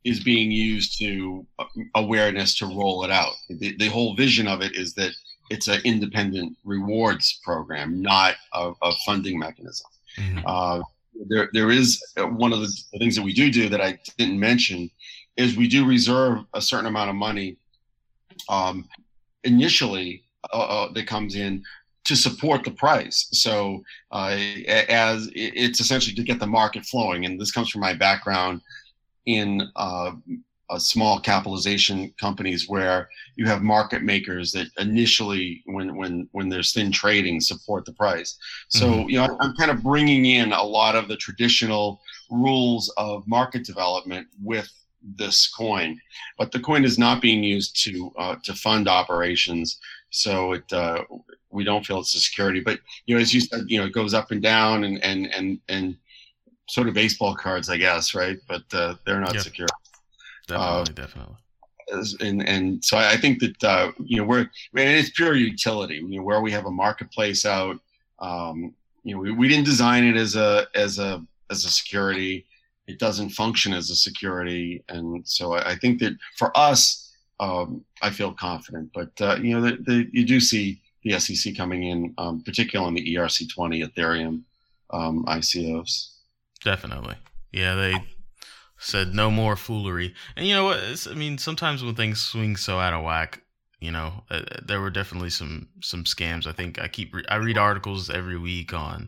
is 0.08 0.24
being 0.24 0.50
used 0.50 0.98
to 1.00 1.46
uh, 1.60 1.66
awareness 1.96 2.58
to 2.60 2.66
roll 2.66 3.04
it 3.04 3.12
out. 3.12 3.34
The, 3.50 3.76
the 3.78 3.90
whole 3.90 4.16
vision 4.16 4.48
of 4.48 4.62
it 4.62 4.74
is 4.76 4.94
that 4.94 5.12
it's 5.50 5.68
an 5.68 5.82
independent 5.84 6.56
rewards 6.64 7.40
program, 7.44 8.02
not 8.02 8.36
a, 8.54 8.72
a 8.82 8.94
funding 9.06 9.38
mechanism. 9.38 9.88
Mm-hmm. 10.18 10.40
Uh, 10.46 10.82
there, 11.28 11.50
there 11.52 11.72
is 11.72 12.02
uh, 12.18 12.24
one 12.24 12.54
of 12.54 12.62
the 12.62 12.72
things 13.00 13.16
that 13.16 13.24
we 13.24 13.34
do 13.34 13.52
do 13.52 13.68
that 13.70 13.82
I 13.82 14.00
didn't 14.18 14.40
mention 14.40 14.90
is 15.36 15.58
we 15.58 15.68
do 15.68 15.86
reserve 15.86 16.46
a 16.54 16.62
certain 16.62 16.88
amount 16.88 17.10
of 17.10 17.16
money 17.16 17.58
um, 18.50 18.88
initially 19.44 20.24
uh, 20.54 20.68
uh, 20.86 20.92
that 20.94 21.06
comes 21.06 21.36
in 21.36 21.64
to 22.06 22.16
support 22.16 22.64
the 22.64 22.72
price. 22.72 23.28
So 23.32 23.84
uh, 24.12 24.38
as 24.88 25.30
it's 25.36 25.82
essentially 25.82 26.16
to 26.16 26.24
get 26.24 26.40
the 26.40 26.48
market 26.48 26.86
flowing, 26.86 27.26
and 27.26 27.40
this 27.40 27.52
comes 27.52 27.70
from 27.70 27.82
my 27.82 27.94
background 27.94 28.62
in 29.28 29.70
uh, 29.76 30.12
small 30.78 31.20
capitalization 31.20 32.14
companies 32.20 32.68
where 32.68 33.08
you 33.36 33.46
have 33.46 33.62
market 33.62 34.04
makers 34.04 34.52
that 34.52 34.68
initially, 34.80 35.62
when 35.66 35.96
when 35.96 36.28
when 36.32 36.50
there's 36.50 36.74
thin 36.74 36.92
trading, 36.92 37.40
support 37.40 37.86
the 37.86 37.94
price. 37.94 38.38
So 38.70 38.88
mm-hmm. 38.88 39.10
you 39.10 39.18
know, 39.18 39.38
I'm 39.40 39.56
kind 39.56 39.72
of 39.72 39.84
bringing 39.84 40.26
in 40.26 40.52
a 40.52 40.64
lot 40.64 40.96
of 40.96 41.08
the 41.08 41.18
traditional 41.18 42.02
rules 42.30 42.94
of 42.98 43.28
market 43.28 43.66
development 43.66 44.28
with 44.42 44.70
this 45.16 45.48
coin, 45.48 46.00
but 46.38 46.52
the 46.52 46.60
coin 46.60 46.84
is 46.84 46.98
not 46.98 47.22
being 47.22 47.44
used 47.44 47.82
to 47.84 48.12
uh, 48.18 48.36
to 48.44 48.54
fund 48.54 48.88
operations. 48.90 49.80
So 50.10 50.54
it 50.54 50.74
uh, 50.74 51.04
we 51.50 51.64
don't 51.64 51.86
feel 51.86 52.00
it's 52.00 52.16
a 52.16 52.20
security. 52.20 52.60
But 52.60 52.80
you 53.06 53.16
know, 53.16 53.22
as 53.22 53.34
you 53.34 53.40
said, 53.40 53.62
you 53.68 53.80
know, 53.80 53.86
it 53.86 53.94
goes 53.94 54.14
up 54.14 54.32
and 54.32 54.42
down 54.42 54.84
and 54.84 55.02
and 55.04 55.28
and 55.28 55.60
and 55.70 55.98
sort 56.70 56.88
of 56.88 56.94
baseball 56.94 57.36
cards, 57.36 57.70
I 57.70 57.78
guess, 57.78 58.14
right? 58.14 58.38
But 58.48 58.64
uh, 58.74 58.96
they're 59.06 59.20
not 59.20 59.36
Yeah. 59.36 59.42
secure. 59.42 59.68
Definitely, 60.48 60.94
definitely. 60.94 61.36
And 62.20 62.48
and 62.48 62.84
so 62.84 62.98
I 62.98 63.16
think 63.18 63.40
that 63.40 63.64
uh, 63.64 63.92
you 64.04 64.18
know 64.18 64.24
we're 64.26 64.40
and 64.40 64.50
it's 64.74 65.10
pure 65.12 65.36
utility. 65.36 65.96
You 65.96 66.18
know 66.18 66.24
where 66.24 66.42
we 66.42 66.52
have 66.52 66.66
a 66.66 66.72
marketplace 66.72 67.46
out. 67.46 67.80
Um, 68.20 68.74
you 69.04 69.16
know 69.16 69.22
we, 69.22 69.32
we 69.32 69.48
didn't 69.48 69.66
design 69.66 70.04
it 70.04 70.18
as 70.18 70.36
a 70.36 70.68
as 70.76 71.00
a 71.00 71.24
as 71.50 71.64
a 71.66 71.70
security. 71.70 72.46
It 72.88 73.00
doesn't 73.00 73.30
function 73.30 73.74
as 73.74 73.90
a 73.90 73.96
security, 73.96 74.84
and 74.90 75.26
so 75.28 75.54
I, 75.54 75.72
I 75.72 75.76
think 75.76 76.00
that 76.00 76.14
for 76.38 76.58
us, 76.58 77.14
um, 77.40 77.84
I 78.02 78.10
feel 78.10 78.34
confident. 78.34 78.92
But 78.94 79.12
uh, 79.22 79.38
you 79.42 79.54
know 79.54 79.62
the, 79.62 79.78
the, 79.82 80.10
you 80.12 80.26
do 80.26 80.40
see 80.42 80.82
the 81.04 81.20
SEC 81.20 81.56
coming 81.56 81.84
in, 81.84 82.14
um, 82.18 82.42
particularly 82.42 82.88
on 82.88 82.94
the 82.96 83.16
ERC20 83.16 83.90
Ethereum 83.90 84.42
um, 84.92 85.24
ICOs. 85.26 86.17
Definitely. 86.68 87.16
Yeah, 87.54 87.76
they 87.76 87.96
said 88.78 89.14
no 89.14 89.32
more 89.32 89.56
foolery. 89.56 90.14
And 90.36 90.46
you 90.46 90.54
know 90.54 90.66
what? 90.66 90.80
It's, 90.80 91.08
I 91.08 91.14
mean, 91.14 91.38
sometimes 91.38 91.82
when 91.82 91.96
things 91.96 92.20
swing 92.22 92.58
so 92.58 92.78
out 92.78 92.94
of 92.94 93.06
whack, 93.06 93.42
you 93.80 93.90
know, 93.90 94.26
uh, 94.30 94.42
there 94.66 94.82
were 94.82 94.90
definitely 94.90 95.30
some 95.30 95.70
some 95.82 96.04
scams. 96.04 96.46
I 96.46 96.52
think 96.52 96.78
I 96.78 96.90
keep 96.90 97.16
re- 97.16 97.24
I 97.30 97.36
read 97.36 97.58
articles 97.58 98.10
every 98.10 98.38
week 98.38 98.74
on, 98.74 99.08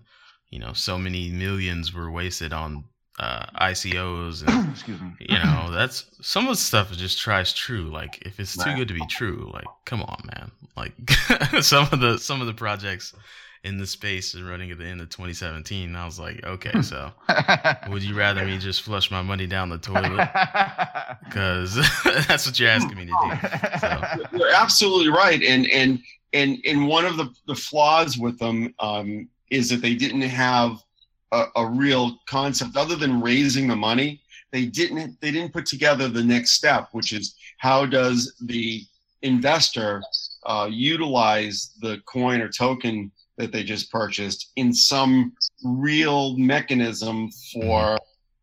you 0.50 0.60
know, 0.60 0.72
so 0.72 0.98
many 0.98 1.30
millions 1.32 1.94
were 1.94 2.10
wasted 2.10 2.54
on 2.54 2.86
uh, 3.20 3.46
ICOs 3.60 4.48
and 4.48 4.72
Excuse 4.72 5.02
me. 5.02 5.12
you 5.20 5.38
know 5.38 5.70
that's 5.72 6.06
some 6.22 6.46
of 6.46 6.52
the 6.52 6.56
stuff 6.56 6.90
just 6.94 7.20
tries 7.20 7.52
true 7.52 7.90
like 7.90 8.18
if 8.26 8.40
it's 8.40 8.56
too 8.56 8.74
good 8.76 8.88
to 8.88 8.94
be 8.94 9.06
true 9.08 9.52
like 9.54 9.66
come 9.86 10.02
on 10.04 10.22
man 10.34 10.52
like 10.78 10.94
some 11.62 11.86
of 11.92 12.00
the 12.00 12.18
some 12.18 12.40
of 12.40 12.48
the 12.48 12.54
projects 12.54 13.14
in 13.64 13.78
the 13.78 13.86
space 13.86 14.34
and 14.36 14.48
running 14.48 14.72
at 14.72 14.78
the 14.78 14.86
end 14.86 15.02
of 15.02 15.10
2017 15.10 15.96
i 15.96 16.06
was 16.06 16.18
like 16.20 16.44
okay 16.46 16.82
so 16.82 17.12
would 17.90 18.02
you 18.02 18.16
rather 18.16 18.46
me 18.46 18.58
just 18.58 18.82
flush 18.84 19.12
my 19.12 19.22
money 19.22 19.46
down 19.48 19.70
the 19.70 19.78
toilet? 19.78 20.30
Because 21.26 21.76
that's 22.28 22.46
what 22.48 22.60
you're 22.60 22.70
asking 22.70 22.98
me 22.98 23.06
to 23.06 23.12
do 23.12 23.80
So- 23.80 24.38
You're 24.38 24.56
absolutely 24.56 25.10
right, 25.10 25.42
and 25.44 25.68
and 25.70 26.00
and 26.34 26.58
and 26.66 26.88
one 26.88 27.06
of 27.06 27.18
the 27.18 27.30
the 27.48 27.54
flaws 27.56 28.18
with 28.18 28.40
them 28.40 28.74
um, 28.80 29.28
is 29.52 29.70
that 29.70 29.82
they 29.82 29.94
didn't 29.96 30.22
have 30.22 30.78
a, 31.32 31.46
a 31.56 31.66
real 31.68 32.18
concept 32.28 32.78
other 32.78 32.96
than 32.96 33.22
raising 33.22 33.68
the 33.68 33.76
money. 33.76 34.22
They 34.52 34.66
didn't 34.66 35.20
they 35.22 35.30
didn't 35.32 35.54
put 35.54 35.66
together 35.68 36.08
the 36.08 36.24
next 36.24 36.52
step, 36.52 36.90
which 36.94 37.12
is 37.14 37.36
how 37.60 37.86
does 37.86 38.34
the 38.42 38.84
investor 39.22 40.02
uh, 40.46 40.68
utilize 40.72 41.72
the 41.82 42.00
coin 42.06 42.42
or 42.42 42.50
token 42.50 43.12
that 43.40 43.54
they 43.54 43.64
just 43.64 43.90
purchased 43.90 44.52
in 44.58 44.72
some 44.74 45.34
real 45.64 46.38
mechanism 46.38 47.32
for 47.54 47.98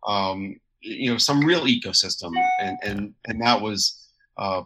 um, 0.08 0.58
you 0.80 1.10
know 1.10 1.18
some 1.18 1.44
real 1.44 1.66
ecosystem, 1.66 2.32
and 2.60 2.76
and 2.82 3.14
and 3.26 3.40
that 3.40 3.60
was. 3.60 4.02
Uh, 4.36 4.62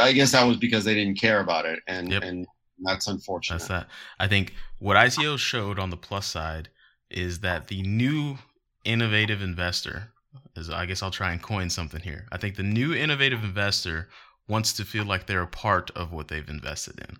I 0.00 0.12
guess 0.12 0.30
that 0.32 0.44
was 0.44 0.56
because 0.56 0.84
they 0.84 0.94
didn't 0.94 1.18
care 1.20 1.40
about 1.40 1.66
it, 1.66 1.80
and 1.88 2.12
Yep. 2.12 2.22
and 2.22 2.46
that's 2.84 3.08
unfortunate. 3.08 3.58
That's 3.58 3.68
that. 3.68 3.88
I 4.20 4.28
think 4.28 4.54
what 4.78 4.96
ICO 4.96 5.36
showed 5.36 5.80
on 5.80 5.90
the 5.90 5.96
plus 5.96 6.26
side 6.26 6.68
is 7.10 7.40
that 7.40 7.66
the 7.66 7.82
new 7.82 8.38
innovative 8.84 9.42
investor 9.42 10.12
is 10.56 10.70
I 10.70 10.86
guess 10.86 11.02
I'll 11.02 11.10
try 11.10 11.32
and 11.32 11.42
coin 11.42 11.70
something 11.70 12.00
here. 12.00 12.28
I 12.30 12.36
think 12.36 12.54
the 12.54 12.62
new 12.62 12.94
innovative 12.94 13.42
investor 13.42 14.08
wants 14.46 14.72
to 14.74 14.84
feel 14.84 15.04
like 15.04 15.26
they're 15.26 15.42
a 15.42 15.46
part 15.48 15.90
of 15.96 16.12
what 16.12 16.28
they've 16.28 16.48
invested 16.48 17.00
in. 17.00 17.16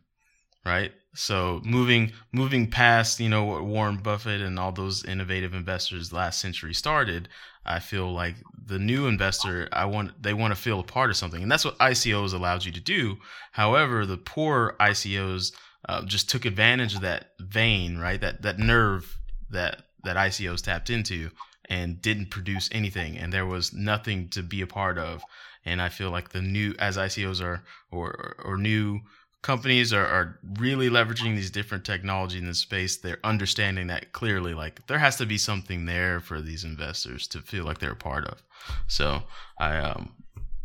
Right? 0.65 0.93
So 1.15 1.61
moving 1.65 2.13
moving 2.33 2.71
past, 2.71 3.21
you 3.21 3.29
know, 3.29 3.45
what 3.45 3.65
Warren 3.65 3.99
Buffett 3.99 4.41
and 4.41 4.59
all 4.59 4.73
those 4.73 5.05
innovative 5.05 5.55
investors 5.55 6.13
last 6.13 6.41
century 6.41 6.75
started, 6.75 7.29
I 7.65 7.79
feel 7.79 8.13
like 8.13 8.35
the 8.67 8.79
new 8.79 9.07
investor, 9.07 9.69
I 9.73 9.85
want 9.85 10.21
they 10.21 10.35
want 10.35 10.55
to 10.55 10.61
feel 10.61 10.81
a 10.81 10.85
part 10.85 11.11
of 11.11 11.17
something. 11.17 11.43
And 11.43 11.51
that's 11.51 11.65
what 11.65 11.79
ICOs 11.79 12.35
allows 12.35 12.67
you 12.67 12.73
to 12.73 12.81
do. 12.81 13.19
However, 13.53 14.05
the 14.05 14.17
poor 14.17 14.75
ICOs 14.81 15.53
uh, 15.89 16.05
just 16.05 16.29
took 16.29 16.45
advantage 16.45 16.95
of 16.95 17.03
that 17.03 17.31
vein, 17.39 17.99
right? 17.99 18.21
That 18.21 18.43
that 18.43 18.59
nerve 18.59 19.19
that 19.51 19.83
that 20.03 20.17
ICOs 20.17 20.63
tapped 20.63 20.91
into 20.91 21.31
and 21.67 22.03
didn't 22.03 22.31
produce 22.31 22.69
anything, 22.73 23.17
and 23.17 23.33
there 23.33 23.47
was 23.47 23.73
nothing 23.73 24.29
to 24.31 24.43
be 24.43 24.61
a 24.61 24.67
part 24.67 24.99
of. 24.99 25.23
And 25.65 25.81
I 25.81 25.89
feel 25.89 26.11
like 26.11 26.31
the 26.31 26.43
new 26.43 26.75
as 26.79 26.97
ICOs 26.97 27.43
are 27.43 27.63
or 27.91 28.37
or 28.45 28.57
new 28.57 29.01
companies 29.45 29.93
are, 29.93 30.07
are 30.07 30.39
really 30.59 30.89
leveraging 30.89 31.37
these 31.37 31.51
different 31.51 31.85
technology 31.85 32.39
in 32.39 32.47
this 32.47 32.61
space 32.61 32.97
they're 32.97 33.19
understanding 33.25 33.89
that 33.89 34.11
clearly 34.13 34.55
like 34.55 34.85
there 34.87 34.99
has 34.99 35.17
to 35.17 35.27
be 35.27 35.37
something 35.37 35.85
there 35.85 36.19
for 36.19 36.41
these 36.41 36.65
investors 36.65 37.29
to 37.29 37.41
feel 37.41 37.63
like 37.63 37.79
they're 37.79 37.93
a 37.93 37.97
part 37.97 38.25
of. 38.25 38.43
So 38.89 39.23
i 39.59 39.77
um 39.77 40.15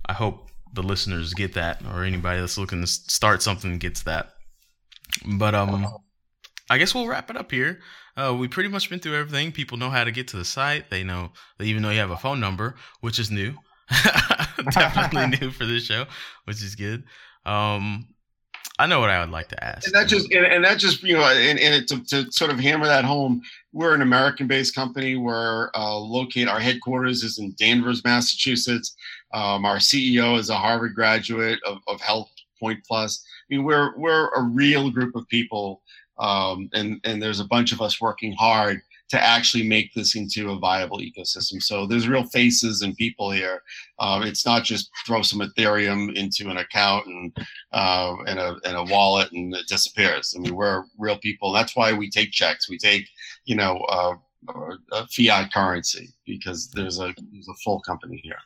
i 0.06 0.14
hope 0.14 0.50
the 0.74 0.82
listeners 0.82 1.34
get 1.34 1.54
that 1.56 1.84
or 1.94 2.06
anybody 2.06 2.40
that's 2.40 2.58
looking 2.58 2.80
to 2.80 2.88
start 2.88 3.44
something 3.44 3.78
gets 3.80 4.04
that. 4.04 4.30
But 5.38 5.54
um 5.56 5.86
i 6.70 6.78
guess 6.78 6.96
we'll 6.96 7.08
wrap 7.08 7.30
it 7.30 7.36
up 7.36 7.52
here. 7.52 7.82
Uh, 8.16 8.34
we 8.34 8.48
pretty 8.48 8.70
much 8.70 8.90
been 8.90 9.00
through 9.00 9.16
everything. 9.16 9.52
People 9.52 9.78
know 9.78 9.90
how 9.90 10.06
to 10.06 10.12
get 10.12 10.30
to 10.30 10.38
the 10.38 10.46
site. 10.46 10.90
They 10.90 11.04
know 11.04 11.34
they 11.58 11.66
even 11.66 11.84
know 11.84 11.90
you 11.90 12.00
have 12.00 12.12
a 12.12 12.18
phone 12.18 12.40
number 12.40 12.76
which 13.02 13.20
is 13.20 13.30
new. 13.30 13.56
Definitely 14.72 15.38
new 15.42 15.52
for 15.52 15.66
this 15.66 15.84
show 15.84 16.06
which 16.46 16.64
is 16.64 16.76
good. 16.76 17.04
Um 17.46 18.08
I 18.80 18.86
know 18.86 19.02
what 19.02 19.10
I 19.10 19.20
would 19.20 19.30
like 19.30 19.50
to 19.50 19.62
ask. 19.62 19.86
and 19.86 19.94
that 19.94 20.08
just 20.08 20.32
and, 20.32 20.46
and 20.46 20.64
that 20.64 20.80
just 20.80 21.04
you 21.04 21.14
know 21.14 21.24
and, 21.24 21.60
and 21.60 21.76
it, 21.76 21.88
to, 21.90 22.04
to 22.06 22.32
sort 22.32 22.50
of 22.50 22.60
hammer 22.60 22.86
that 22.86 23.04
home 23.04 23.42
we're 23.74 23.94
an 23.94 24.02
american-based 24.02 24.74
company. 24.74 25.18
We're 25.18 25.70
uh, 25.76 25.98
locate 25.98 26.48
our 26.48 26.60
headquarters 26.60 27.24
is 27.24 27.40
in 27.40 27.54
danvers 27.58 28.04
massachusetts. 28.04 28.96
Um, 29.34 29.66
our 29.66 29.78
ceo 29.78 30.38
is 30.40 30.50
a 30.50 30.56
harvard 30.56 30.96
graduate 30.96 31.60
of, 31.66 31.80
of 31.88 32.00
health 32.00 32.32
point 32.60 32.80
plus. 32.88 33.24
I 33.52 33.56
mean 33.56 33.66
we're 33.66 33.98
we're 33.98 34.30
a 34.30 34.42
real 34.42 34.90
group 34.90 35.16
of 35.16 35.28
people 35.28 35.82
um, 36.18 36.70
and 36.74 37.02
and 37.04 37.22
there's 37.22 37.42
a 37.42 37.46
bunch 37.46 37.74
of 37.74 37.82
us 37.82 38.00
working 38.00 38.32
hard 38.34 38.82
to 39.10 39.22
actually 39.22 39.68
make 39.68 39.94
this 39.94 40.16
into 40.16 40.52
a 40.52 40.60
viable 40.60 41.00
ecosystem 41.00 41.62
so 41.62 41.86
there's 41.86 42.08
real 42.08 42.24
faces 42.26 42.82
and 42.82 42.96
people 42.96 43.32
here 43.32 43.62
um, 44.00 44.24
it's 44.24 44.46
not 44.46 44.64
just 44.64 44.90
throw 45.06 45.22
some 45.22 45.40
ethereum 45.40 46.16
into 46.16 46.50
an 46.50 46.58
account 46.58 47.06
and 47.08 47.38
uh, 47.74 48.16
in 48.28 48.38
a 48.38 48.56
in 48.66 48.76
a 48.76 48.84
wallet 48.86 49.32
and 49.34 49.54
it 49.54 49.68
disappears. 49.68 50.34
I 50.36 50.40
mean, 50.40 50.56
we're 50.56 50.84
real 50.98 51.18
people. 51.18 51.52
That's 51.52 51.76
why 51.76 51.94
we 51.94 52.10
take 52.10 52.32
checks. 52.32 52.70
We 52.70 52.78
take 52.78 53.08
you 53.46 53.56
know 53.56 53.78
uh, 53.90 54.16
uh, 54.92 55.06
fiat 55.12 55.54
currency 55.54 56.10
because 56.26 56.70
there's 56.72 57.00
a 57.00 57.14
there's 57.32 57.50
a 57.50 57.54
full 57.64 57.82
company 57.82 58.20
here. 58.24 58.40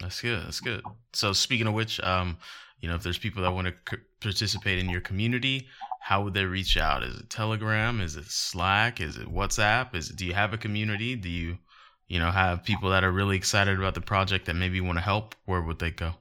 That's 0.00 0.20
good. 0.20 0.44
That's 0.44 0.60
good. 0.60 0.82
So 1.14 1.32
speaking 1.32 1.66
of 1.66 1.74
which, 1.74 2.00
um, 2.00 2.36
you 2.80 2.88
know, 2.88 2.94
if 2.94 3.02
there's 3.02 3.18
people 3.18 3.42
that 3.42 3.52
want 3.52 3.68
to 3.68 3.98
participate 4.20 4.78
in 4.78 4.90
your 4.90 5.00
community, 5.00 5.68
how 6.06 6.22
would 6.22 6.34
they 6.34 6.44
reach 6.44 6.76
out? 6.76 7.02
Is 7.02 7.18
it 7.18 7.28
Telegram? 7.30 8.00
Is 8.00 8.14
it 8.14 8.26
Slack? 8.26 9.00
Is 9.00 9.16
it 9.16 9.26
WhatsApp? 9.26 9.92
Is 9.92 10.08
it, 10.08 10.14
do 10.14 10.24
you 10.24 10.34
have 10.34 10.52
a 10.52 10.56
community? 10.56 11.16
Do 11.16 11.28
you, 11.28 11.58
you 12.06 12.20
know, 12.20 12.30
have 12.30 12.62
people 12.62 12.90
that 12.90 13.02
are 13.02 13.10
really 13.10 13.36
excited 13.36 13.76
about 13.76 13.94
the 13.94 14.00
project 14.00 14.46
that 14.46 14.54
maybe 14.54 14.80
want 14.80 14.98
to 14.98 15.02
help? 15.02 15.34
Where 15.46 15.60
would 15.60 15.80
they 15.80 15.90
go? 15.90 16.14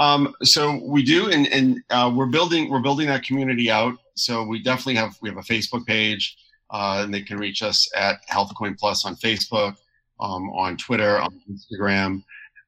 Um, 0.00 0.34
so 0.42 0.82
we 0.84 1.04
do, 1.04 1.30
and 1.30 1.46
and 1.52 1.80
uh, 1.88 2.12
we're 2.12 2.26
building 2.26 2.68
we're 2.68 2.80
building 2.80 3.06
that 3.06 3.22
community 3.22 3.70
out. 3.70 3.94
So 4.16 4.42
we 4.42 4.60
definitely 4.60 4.96
have 4.96 5.16
we 5.22 5.28
have 5.28 5.38
a 5.38 5.42
Facebook 5.42 5.86
page, 5.86 6.36
uh, 6.70 7.02
and 7.04 7.14
they 7.14 7.22
can 7.22 7.38
reach 7.38 7.62
us 7.62 7.88
at 7.94 8.16
HealthCoin 8.28 8.76
Plus 8.76 9.06
on 9.06 9.14
Facebook, 9.14 9.76
um, 10.18 10.50
on 10.50 10.76
Twitter, 10.76 11.20
on 11.20 11.40
Instagram. 11.48 12.24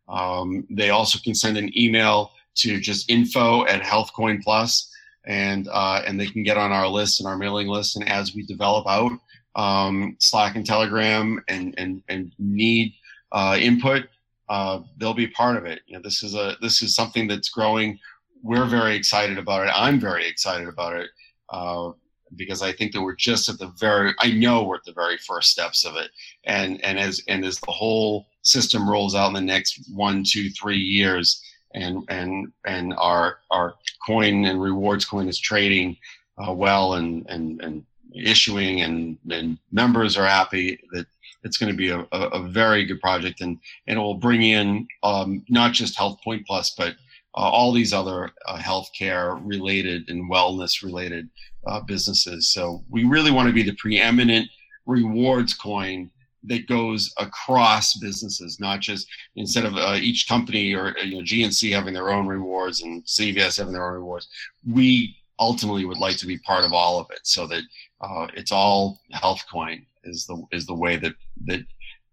Um, 0.08 0.68
they 0.70 0.90
also 0.90 1.18
can 1.18 1.34
send 1.34 1.58
an 1.58 1.76
email 1.76 2.30
to 2.58 2.78
just 2.78 3.10
info 3.10 3.66
at 3.66 3.82
HealthCoin 3.82 4.40
Plus, 4.40 4.88
and 5.28 5.68
uh, 5.70 6.02
and 6.06 6.18
they 6.18 6.26
can 6.26 6.42
get 6.42 6.56
on 6.56 6.72
our 6.72 6.88
list 6.88 7.20
and 7.20 7.28
our 7.28 7.36
mailing 7.36 7.68
list. 7.68 7.96
And 7.96 8.08
as 8.08 8.34
we 8.34 8.42
develop 8.42 8.86
out 8.88 9.12
um, 9.54 10.16
Slack 10.18 10.56
and 10.56 10.66
Telegram 10.66 11.40
and 11.48 11.74
and 11.78 12.02
and 12.08 12.32
need 12.38 12.94
uh, 13.30 13.56
input, 13.60 14.08
uh, 14.48 14.80
they'll 14.96 15.14
be 15.14 15.28
part 15.28 15.56
of 15.56 15.66
it. 15.66 15.82
You 15.86 15.96
know, 15.96 16.02
this 16.02 16.22
is 16.22 16.34
a 16.34 16.56
this 16.60 16.82
is 16.82 16.94
something 16.94 17.28
that's 17.28 17.50
growing. 17.50 17.98
We're 18.42 18.66
very 18.66 18.96
excited 18.96 19.38
about 19.38 19.66
it. 19.66 19.72
I'm 19.74 20.00
very 20.00 20.26
excited 20.26 20.66
about 20.66 20.96
it 20.96 21.10
uh, 21.50 21.90
because 22.36 22.62
I 22.62 22.72
think 22.72 22.92
that 22.92 23.02
we're 23.02 23.14
just 23.14 23.50
at 23.50 23.58
the 23.58 23.72
very. 23.78 24.14
I 24.20 24.32
know 24.32 24.64
we're 24.64 24.76
at 24.76 24.84
the 24.84 24.92
very 24.92 25.18
first 25.18 25.50
steps 25.50 25.84
of 25.84 25.96
it, 25.96 26.10
and 26.44 26.82
and 26.82 26.98
as 26.98 27.22
and 27.28 27.44
as 27.44 27.60
the 27.60 27.70
whole 27.70 28.26
system 28.42 28.88
rolls 28.88 29.14
out 29.14 29.28
in 29.28 29.34
the 29.34 29.40
next 29.42 29.90
one, 29.92 30.24
two, 30.26 30.48
three 30.50 30.78
years, 30.78 31.42
and 31.74 32.04
and 32.08 32.52
and 32.66 32.94
our 32.94 33.38
our 33.50 33.74
coin 34.06 34.44
and 34.44 34.60
rewards 34.60 35.04
coin 35.04 35.28
is 35.28 35.38
trading 35.38 35.96
uh, 36.38 36.52
well 36.52 36.94
and 36.94 37.26
and 37.28 37.60
and 37.60 37.84
issuing 38.14 38.80
and 38.82 39.18
and 39.30 39.58
members 39.70 40.16
are 40.16 40.26
happy 40.26 40.80
that 40.92 41.06
it's 41.44 41.56
going 41.56 41.70
to 41.70 41.76
be 41.76 41.90
a, 41.90 42.00
a, 42.12 42.28
a, 42.28 42.48
very 42.48 42.84
good 42.84 43.00
project, 43.00 43.40
and 43.40 43.58
and 43.86 43.98
it 43.98 44.02
will 44.02 44.14
bring 44.14 44.42
in 44.42 44.86
um, 45.02 45.44
not 45.48 45.72
just 45.72 45.96
HealthPoint 45.96 46.46
Plus, 46.46 46.74
but 46.76 46.94
uh, 47.36 47.40
all 47.40 47.72
these 47.72 47.92
other 47.92 48.32
uh, 48.46 48.58
healthcare 48.58 49.40
related 49.44 50.08
and 50.08 50.30
wellness 50.30 50.82
related 50.82 51.28
uh, 51.66 51.80
businesses. 51.80 52.48
So 52.50 52.84
we 52.90 53.04
really 53.04 53.30
want 53.30 53.48
to 53.48 53.54
be 53.54 53.62
the 53.62 53.76
preeminent 53.76 54.48
rewards 54.86 55.54
coin 55.54 56.10
that 56.44 56.66
goes 56.66 57.12
across 57.18 57.98
businesses, 57.98 58.60
not 58.60 58.80
just 58.80 59.08
instead 59.36 59.64
of 59.64 59.76
uh, 59.76 59.96
each 60.00 60.28
company 60.28 60.74
or 60.74 60.96
you 60.98 61.16
know 61.16 61.22
GNC 61.22 61.72
having 61.72 61.94
their 61.94 62.10
own 62.10 62.26
rewards 62.26 62.82
and 62.82 63.04
CVS 63.04 63.58
having 63.58 63.72
their 63.72 63.86
own 63.86 63.94
rewards. 63.94 64.28
We 64.66 65.16
ultimately 65.38 65.84
would 65.84 65.98
like 65.98 66.16
to 66.18 66.26
be 66.26 66.38
part 66.38 66.64
of 66.64 66.72
all 66.72 67.00
of 67.00 67.06
it, 67.10 67.20
so 67.24 67.46
that 67.46 67.62
uh, 68.00 68.28
it's 68.34 68.52
all 68.52 69.00
HealthCoin 69.14 69.84
is 70.04 70.26
the 70.26 70.42
is 70.52 70.66
the 70.66 70.74
way 70.74 70.96
that 70.96 71.14
that 71.46 71.60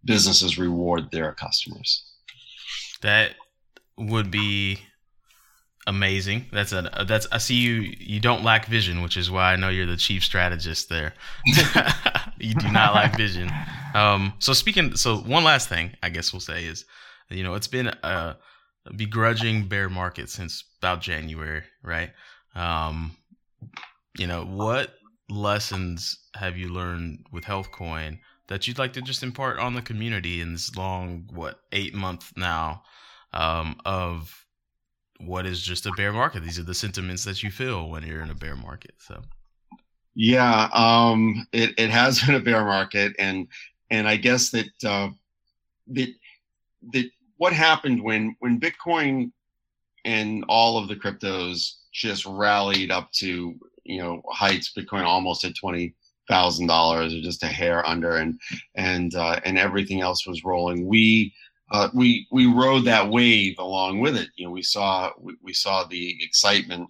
businesses 0.04 0.58
reward 0.58 1.10
their 1.12 1.34
customers. 1.34 2.04
That 3.02 3.36
would 3.98 4.32
be 4.32 4.80
amazing. 5.88 6.46
That's 6.52 6.72
a 6.72 7.06
that's 7.08 7.28
I 7.32 7.38
see 7.38 7.56
you 7.56 7.94
you 8.00 8.20
don't 8.20 8.44
lack 8.44 8.66
vision, 8.68 9.02
which 9.02 9.18
is 9.18 9.30
why 9.30 9.54
I 9.54 9.56
know 9.56 9.70
you're 9.70 9.86
the 9.86 9.98
chief 9.98 10.24
strategist 10.24 10.90
there. 10.90 11.14
you 12.40 12.54
do 12.56 12.72
not 12.72 12.96
lack 12.96 13.18
vision. 13.18 13.52
Um, 13.94 14.34
so 14.40 14.54
speaking, 14.54 14.96
so 14.96 15.18
one 15.18 15.44
last 15.44 15.70
thing 15.70 15.92
I 16.04 16.10
guess 16.10 16.34
we'll 16.34 16.40
say 16.40 16.66
is, 16.66 16.86
you 17.30 17.44
know, 17.44 17.56
it's 17.56 17.68
been 17.68 17.88
a 17.88 18.38
begrudging 18.96 19.68
bear 19.68 19.90
market 19.90 20.30
since 20.30 20.64
about 20.80 21.02
January, 21.02 21.64
right? 21.84 22.12
Um, 22.56 23.16
you 24.18 24.28
know, 24.28 24.46
what 24.46 24.96
lessons 25.30 26.20
have 26.36 26.58
you 26.58 26.70
learned 26.70 27.26
with 27.32 27.46
HealthCoin 27.46 28.20
that 28.48 28.68
you'd 28.68 28.78
like 28.78 28.94
to 28.94 29.02
just 29.02 29.24
impart 29.24 29.58
on 29.58 29.74
the 29.74 29.82
community 29.82 30.40
in 30.40 30.54
this 30.54 30.76
long, 30.76 31.28
what, 31.34 31.62
eight 31.72 31.96
month 31.96 32.32
now 32.38 32.84
um, 33.34 33.76
of 33.86 34.45
what 35.20 35.46
is 35.46 35.62
just 35.62 35.86
a 35.86 35.92
bear 35.94 36.12
market. 36.12 36.44
These 36.44 36.60
are 36.60 36.64
the 36.64 36.74
sentiments 36.74 37.24
that 37.26 37.44
you 37.44 37.52
feel 37.52 37.90
when 37.90 38.04
you're 38.04 38.22
in 38.22 38.30
a 38.30 38.36
bear 38.36 38.56
market. 38.56 38.96
So, 39.00 39.22
yeah, 40.14 40.70
um, 40.74 41.48
it 41.52 41.72
it 41.78 41.90
has 41.90 42.22
been 42.26 42.36
a 42.36 42.40
bear 42.40 42.64
market, 42.66 43.16
and 43.20 43.48
and 43.90 44.08
I 44.08 44.18
guess 44.18 44.50
that 44.52 44.68
uh, 44.86 45.10
that 45.88 46.10
that 46.94 47.10
what 47.38 47.54
happened 47.54 48.02
when 48.02 48.36
when 48.40 48.60
Bitcoin 48.60 49.32
and 50.04 50.46
all 50.48 50.78
of 50.78 50.88
the 50.88 50.96
cryptos 50.96 51.74
just 51.92 52.26
rallied 52.26 52.92
up 52.92 53.12
to 53.14 53.56
you 53.84 54.02
know 54.02 54.22
heights. 54.30 54.74
Bitcoin 54.78 55.04
almost 55.04 55.44
at 55.44 55.56
twenty 55.56 55.94
thousand 56.28 56.68
dollars, 56.68 57.14
or 57.14 57.22
just 57.22 57.44
a 57.44 57.48
hair 57.48 57.86
under, 57.88 58.18
and 58.18 58.40
and 58.76 59.16
uh, 59.16 59.40
and 59.46 59.58
everything 59.58 60.02
else 60.02 60.28
was 60.28 60.44
rolling. 60.44 60.88
We 60.88 61.34
uh, 61.72 61.90
we 61.94 62.28
we 62.32 62.46
rode 62.46 62.86
that 62.86 63.10
wave 63.10 63.58
along 63.58 64.00
with 64.00 64.16
it. 64.16 64.30
You 64.36 64.46
know, 64.46 64.52
we 64.52 64.62
saw 64.62 65.12
we, 65.20 65.36
we 65.42 65.54
saw 65.54 65.84
the 65.84 66.24
excitement 66.24 66.90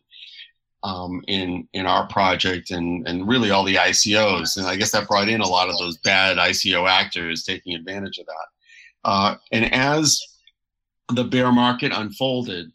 um, 0.84 1.23
in 1.28 1.67
in 1.73 1.86
our 1.86 2.07
project 2.07 2.71
and 2.71 3.07
and 3.07 3.28
really 3.28 3.51
all 3.51 3.63
the 3.63 3.76
ICOs, 3.76 4.57
and 4.57 4.67
I 4.67 4.76
guess 4.76 4.91
that 4.91 5.07
brought 5.07 5.30
in 5.30 5.41
a 5.41 5.47
lot 5.47 5.69
of 5.69 5.78
those 5.78 5.97
bad 5.97 6.38
ICO 6.38 6.89
actors 6.89 7.43
taking 7.43 7.76
advantage 7.76 8.17
of 8.17 8.26
that. 8.26 8.47
Uh, 9.05 9.36
and 9.51 9.73
as 9.73 10.21
the 11.13 11.23
bear 11.23 11.51
market 11.51 11.91
unfolded, 11.93 12.71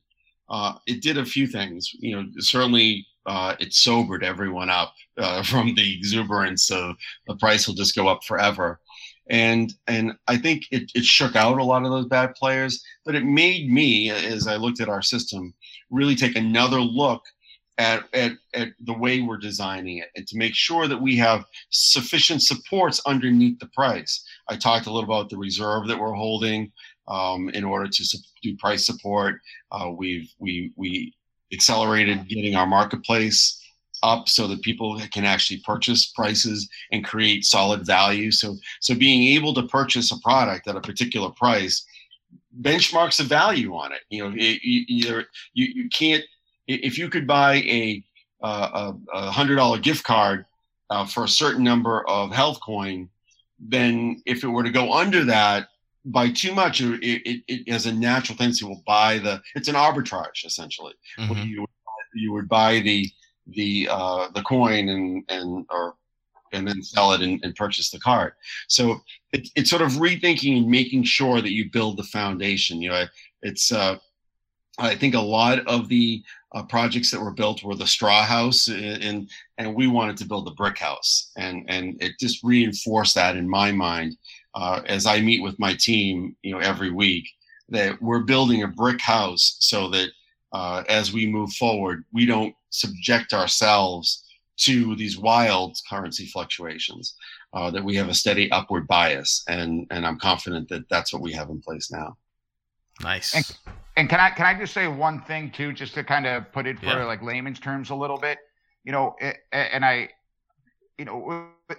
uh, 0.49 0.75
it 0.87 1.03
did 1.03 1.19
a 1.19 1.25
few 1.25 1.47
things. 1.47 1.91
You 1.99 2.17
know, 2.17 2.27
certainly 2.39 3.07
uh, 3.27 3.57
it 3.61 3.75
sobered 3.75 4.25
everyone 4.25 4.71
up 4.71 4.95
uh, 5.19 5.43
from 5.45 5.75
the 5.75 5.97
exuberance 5.97 6.71
of 6.71 6.97
the 7.27 7.37
price 7.37 7.67
will 7.67 7.75
just 7.75 7.95
go 7.95 8.09
up 8.09 8.25
forever 8.25 8.81
and 9.31 9.73
and 9.87 10.13
I 10.27 10.37
think 10.37 10.65
it, 10.71 10.91
it 10.95 11.05
shook 11.05 11.37
out 11.37 11.59
a 11.59 11.65
lot 11.65 11.85
of 11.85 11.91
those 11.91 12.07
bad 12.07 12.35
players, 12.35 12.83
but 13.05 13.15
it 13.15 13.25
made 13.25 13.71
me, 13.71 14.11
as 14.11 14.47
I 14.47 14.57
looked 14.57 14.81
at 14.81 14.89
our 14.89 15.03
system, 15.03 15.55
really 15.91 16.17
take 16.17 16.37
another 16.37 16.81
look 16.81 17.23
at, 17.79 18.05
at, 18.13 18.33
at 18.53 18.69
the 18.81 18.93
way 18.93 19.23
we're 19.23 19.39
designing 19.39 19.99
it 19.99 20.09
and 20.15 20.27
to 20.27 20.37
make 20.37 20.55
sure 20.55 20.87
that 20.87 21.01
we 21.01 21.17
have 21.17 21.47
sufficient 21.71 22.43
supports 22.43 23.01
underneath 23.07 23.59
the 23.59 23.69
price. 23.69 24.23
I 24.49 24.57
talked 24.57 24.87
a 24.87 24.93
little 24.93 25.11
about 25.11 25.31
the 25.31 25.39
reserve 25.39 25.87
that 25.89 25.99
we're 25.99 26.13
holding 26.13 26.73
um, 27.09 27.49
in 27.51 27.65
order 27.65 27.89
to 27.89 28.19
do 28.43 28.57
price 28.57 28.85
support. 28.85 29.41
Uh, 29.73 29.91
we've 29.97 30.31
we 30.39 30.73
we 30.77 31.15
accelerated 31.53 32.29
getting 32.29 32.55
our 32.55 32.67
marketplace 32.67 33.61
up 34.03 34.29
so 34.29 34.47
that 34.47 34.63
people 34.63 35.01
can 35.13 35.25
actually 35.25 35.61
purchase 35.61 36.07
prices 36.07 36.69
and 36.93 37.05
create 37.05 37.45
solid 37.45 37.87
value. 37.87 38.31
So, 38.31 38.57
so 38.81 38.95
being 38.95 39.35
able 39.37 39.55
to 39.55 39.63
purchase 39.65 40.13
a 40.13 40.19
product 40.21 40.69
at 40.69 40.77
a 40.77 40.81
particular 40.81 41.31
price 41.31 41.85
benchmarks 42.61 43.21
a 43.21 43.25
value 43.25 43.75
on 43.75 43.93
it. 43.93 44.01
You 44.09 44.25
know, 44.25 44.35
it, 44.37 44.61
either 44.63 45.27
you, 45.55 45.67
you 45.67 45.89
can't, 45.89 46.25
if 46.67 46.99
you 46.99 47.09
could 47.09 47.27
buy 47.27 47.57
a, 47.57 48.05
uh, 48.43 48.93
a 49.13 49.31
hundred 49.31 49.57
dollar 49.57 49.79
gift 49.79 50.05
card 50.05 50.47
uh, 50.89 51.07
for 51.07 51.25
a 51.25 51.29
certain 51.29 51.65
number 51.65 52.09
of 52.09 52.31
HealthCoin, 52.31 53.09
then 53.59 54.23
if 54.27 54.43
it 54.43 54.49
were 54.49 54.63
to 54.63 54.71
go 54.71 54.93
under 54.93 55.25
that 55.25 55.69
by 56.05 56.31
too 56.31 56.55
much, 56.55 56.81
it, 56.81 57.03
it, 57.03 57.43
it 57.47 57.71
has 57.71 57.87
a 57.87 57.93
natural 57.93 58.37
tendency 58.37 58.65
will 58.65 58.83
buy 58.87 59.19
the, 59.19 59.41
it's 59.55 59.69
an 59.69 59.75
arbitrage 59.75 60.45
essentially. 60.45 60.95
Mm-hmm. 61.19 61.49
You, 61.49 61.67
you 62.15 62.33
would 62.33 62.49
buy 62.49 62.81
the, 62.81 63.11
the 63.55 63.89
uh, 63.91 64.29
the 64.35 64.43
coin 64.43 64.89
and 64.89 65.25
and 65.29 65.67
or 65.71 65.95
and 66.53 66.67
then 66.67 66.83
sell 66.83 67.13
it 67.13 67.23
and, 67.23 67.41
and 67.45 67.55
purchase 67.55 67.91
the 67.91 68.01
card. 68.01 68.33
So 68.69 69.01
it, 69.33 69.49
it's 69.55 69.71
sort 69.71 69.83
of 69.83 69.93
rethinking 69.93 70.59
and 70.59 70.69
making 70.69 71.05
sure 71.05 71.41
that 71.41 71.53
you 71.53 71.71
build 71.71 71.97
the 71.97 72.05
foundation. 72.05 72.83
You 72.83 72.91
know, 72.91 73.05
it's 73.43 73.71
uh, 73.73 73.97
I 74.79 74.95
think 74.97 75.15
a 75.15 75.21
lot 75.21 75.61
of 75.67 75.89
the 75.89 76.23
uh, 76.53 76.65
projects 76.65 77.11
that 77.13 77.21
were 77.21 77.31
built 77.31 77.63
were 77.63 77.77
the 77.77 77.87
straw 77.87 78.25
house, 78.25 78.69
and 78.69 79.31
and 79.59 79.75
we 79.75 79.87
wanted 79.87 80.17
to 80.19 80.27
build 80.27 80.47
the 80.47 80.53
brick 80.53 80.79
house, 80.79 81.31
and 81.37 81.65
and 81.69 82.03
it 82.03 82.13
just 82.19 82.43
reinforced 82.43 83.15
that 83.15 83.37
in 83.37 83.49
my 83.49 83.71
mind 83.71 84.17
uh, 84.55 84.83
as 84.87 85.07
I 85.07 85.21
meet 85.21 85.43
with 85.43 85.59
my 85.59 85.75
team, 85.75 86.37
you 86.43 86.53
know, 86.53 86.59
every 86.59 86.91
week 86.91 87.29
that 87.69 88.01
we're 88.03 88.21
building 88.21 88.63
a 88.63 88.69
brick 88.69 89.01
house 89.01 89.57
so 89.61 89.89
that 89.91 90.11
uh, 90.53 90.85
as 90.89 91.13
we 91.13 91.27
move 91.27 91.53
forward, 91.53 92.05
we 92.13 92.27
don't 92.27 92.55
subject 92.71 93.33
ourselves 93.33 94.25
to 94.59 94.95
these 94.97 95.19
wild 95.19 95.79
currency 95.89 96.27
fluctuations. 96.27 97.15
Uh, 97.53 97.69
that 97.69 97.83
we 97.83 97.97
have 97.97 98.09
a 98.09 98.15
steady 98.15 98.49
upward 98.53 98.87
bias, 98.87 99.43
and 99.49 99.85
and 99.91 100.07
I'm 100.07 100.21
confident 100.21 100.69
that 100.69 100.89
that's 100.89 101.13
what 101.13 101.21
we 101.21 101.33
have 101.33 101.51
in 101.51 101.61
place 101.61 101.91
now. 101.91 102.17
Nice. 103.03 103.35
And, 103.35 103.59
and 103.97 104.09
can 104.09 104.21
I 104.21 104.31
can 104.31 104.47
I 104.47 104.59
just 104.59 104.73
say 104.73 104.87
one 104.87 105.23
thing 105.23 105.51
too, 105.51 105.73
just 105.73 105.95
to 105.95 106.05
kind 106.05 106.27
of 106.27 106.51
put 106.53 106.67
it 106.67 106.79
for 106.79 106.87
yeah. 106.87 107.05
like 107.05 107.23
layman's 107.23 107.59
terms 107.59 107.91
a 107.91 107.95
little 107.95 108.19
bit, 108.19 108.39
you 108.85 108.93
know, 108.93 109.17
and 109.53 109.85
I, 109.85 110.11
you 110.97 111.05
know, 111.05 111.19
between 111.19 111.49
the, 111.69 111.77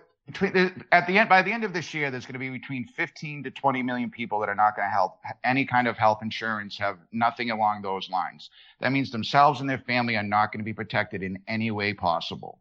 at 0.92 1.08
the 1.08 1.18
end 1.18 1.30
by 1.30 1.42
the 1.42 1.52
end 1.52 1.64
of 1.64 1.74
this 1.74 1.94
year 1.94 2.12
there's 2.12 2.26
going 2.26 2.34
to 2.34 2.40
be 2.40 2.50
between 2.50 2.86
15 2.86 3.44
to 3.44 3.52
20 3.52 3.84
million 3.84 4.10
people 4.10 4.40
that 4.40 4.50
are 4.50 4.56
not 4.56 4.76
going 4.76 4.88
to 4.88 4.92
have 4.92 5.10
any 5.44 5.66
kind 5.66 5.88
of 5.88 5.98
health 5.98 6.20
insurance 6.22 6.78
have 6.78 6.98
nothing 7.12 7.52
along 7.52 7.82
those 7.82 8.10
lines. 8.10 8.50
That 8.80 8.92
means 8.92 9.12
themselves 9.12 9.62
and 9.62 9.70
their 9.70 9.80
family 9.80 10.16
are 10.16 10.24
not 10.24 10.52
going 10.52 10.60
to 10.60 10.66
be 10.66 10.74
protected 10.74 11.24
in 11.24 11.40
any 11.48 11.72
way 11.72 11.94
possible. 11.94 12.60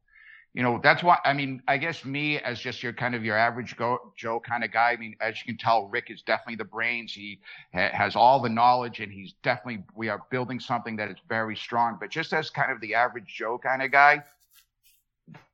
You 0.53 0.65
know 0.65 0.81
that's 0.83 1.05
why 1.05 1.19
i 1.25 1.33
mean 1.33 1.63
i 1.69 1.77
guess 1.77 2.05
me 2.05 2.39
as 2.39 2.59
just 2.59 2.83
your 2.83 2.93
kind 2.93 3.15
of 3.15 3.25
your 3.25 3.37
average 3.37 3.77
go, 3.77 4.13
joe 4.17 4.41
kind 4.41 4.65
of 4.65 4.73
guy 4.73 4.91
i 4.91 4.97
mean 4.97 5.15
as 5.21 5.37
you 5.39 5.45
can 5.47 5.57
tell 5.57 5.87
rick 5.87 6.11
is 6.11 6.23
definitely 6.23 6.57
the 6.57 6.65
brains. 6.65 7.13
He 7.13 7.39
ha- 7.73 7.91
has 7.93 8.17
all 8.17 8.41
the 8.41 8.49
knowledge 8.49 8.99
and 8.99 9.13
he's 9.13 9.35
definitely 9.45 9.85
we 9.95 10.09
are 10.09 10.23
building 10.29 10.59
something 10.59 10.97
that 10.97 11.09
is 11.09 11.19
very 11.29 11.55
strong. 11.55 11.99
But 12.01 12.11
just 12.11 12.33
as 12.33 12.51
kind 12.51 12.73
of 12.73 12.81
the 12.81 12.97
average 12.97 13.33
joe 13.33 13.59
kind 13.59 13.81
of 13.81 13.93
guy 13.93 14.25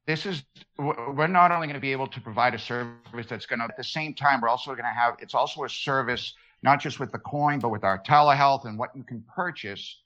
this 0.07 0.27
is 0.27 0.45
we're 0.79 1.27
not 1.27 1.51
only 1.51 1.67
going 1.67 1.75
to 1.75 1.81
be 1.81 1.93
able 1.93 2.07
to 2.07 2.21
provide 2.21 2.55
a 2.55 2.59
service 2.59 3.27
that's 3.29 3.47
going 3.47 3.59
to 3.59 3.65
at 3.65 3.77
the 3.77 3.85
same 3.85 4.15
time 4.15 4.41
we're 4.41 4.49
also 4.49 4.71
going 4.73 4.85
to 4.85 4.91
have 4.91 5.17
it's 5.21 5.35
also 5.35 5.65
a 5.65 5.69
service 5.69 6.35
not 6.63 6.81
just 6.81 7.01
with 7.01 7.13
the 7.13 7.19
coin 7.19 7.59
but 7.59 7.71
with 7.71 7.85
our 7.85 8.03
telehealth 8.03 8.65
and 8.67 8.79
what 8.79 8.91
you 8.95 9.03
can 9.03 9.25
purchase 9.35 10.01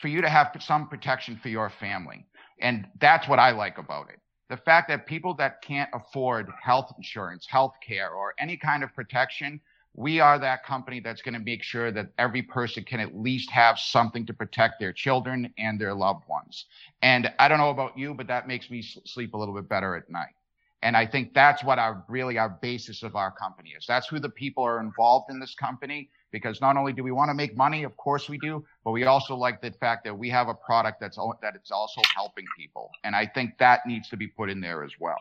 for 0.00 0.08
you 0.08 0.22
to 0.22 0.28
have 0.28 0.50
some 0.60 0.88
protection 0.88 1.38
for 1.42 1.48
your 1.48 1.70
family. 1.70 2.26
And 2.60 2.86
that's 3.00 3.28
what 3.28 3.38
i 3.38 3.50
like 3.50 3.78
about 3.78 4.08
it. 4.10 4.18
The 4.48 4.56
fact 4.56 4.88
that 4.88 5.06
people 5.06 5.34
that 5.34 5.62
can't 5.62 5.90
afford 5.94 6.48
health 6.62 6.92
insurance 6.96 7.46
health 7.46 7.74
care 7.86 8.10
or 8.10 8.34
any 8.38 8.56
kind 8.56 8.82
of 8.82 8.94
protection 8.94 9.60
we 9.94 10.20
are 10.20 10.38
that 10.38 10.64
company 10.64 11.00
that's 11.00 11.22
going 11.22 11.34
to 11.34 11.40
make 11.40 11.62
sure 11.62 11.90
that 11.90 12.10
every 12.18 12.42
person 12.42 12.84
can 12.84 13.00
at 13.00 13.16
least 13.16 13.50
have 13.50 13.78
something 13.78 14.24
to 14.26 14.32
protect 14.32 14.78
their 14.78 14.92
children 14.92 15.52
and 15.58 15.80
their 15.80 15.94
loved 15.94 16.28
ones. 16.28 16.66
And 17.02 17.32
I 17.38 17.48
don't 17.48 17.58
know 17.58 17.70
about 17.70 17.98
you, 17.98 18.14
but 18.14 18.28
that 18.28 18.46
makes 18.46 18.70
me 18.70 18.82
sleep 18.82 19.34
a 19.34 19.36
little 19.36 19.54
bit 19.54 19.68
better 19.68 19.96
at 19.96 20.08
night. 20.08 20.34
And 20.82 20.96
I 20.96 21.06
think 21.06 21.34
that's 21.34 21.62
what 21.62 21.78
our 21.78 22.04
really 22.08 22.38
our 22.38 22.48
basis 22.48 23.02
of 23.02 23.14
our 23.14 23.30
company 23.30 23.74
is. 23.76 23.84
That's 23.86 24.08
who 24.08 24.18
the 24.18 24.30
people 24.30 24.64
are 24.64 24.80
involved 24.80 25.30
in 25.30 25.38
this 25.38 25.54
company 25.54 26.08
because 26.30 26.60
not 26.60 26.76
only 26.76 26.92
do 26.92 27.02
we 27.02 27.10
want 27.10 27.28
to 27.28 27.34
make 27.34 27.56
money, 27.56 27.82
of 27.82 27.96
course 27.96 28.28
we 28.28 28.38
do, 28.38 28.64
but 28.84 28.92
we 28.92 29.04
also 29.04 29.34
like 29.34 29.60
the 29.60 29.72
fact 29.72 30.04
that 30.04 30.16
we 30.16 30.30
have 30.30 30.48
a 30.48 30.54
product 30.54 31.00
that's 31.00 31.18
that 31.42 31.54
it's 31.54 31.70
also 31.70 32.00
helping 32.14 32.46
people. 32.56 32.90
And 33.04 33.14
I 33.14 33.26
think 33.26 33.58
that 33.58 33.80
needs 33.86 34.08
to 34.08 34.16
be 34.16 34.28
put 34.28 34.48
in 34.48 34.60
there 34.60 34.82
as 34.84 34.92
well. 34.98 35.18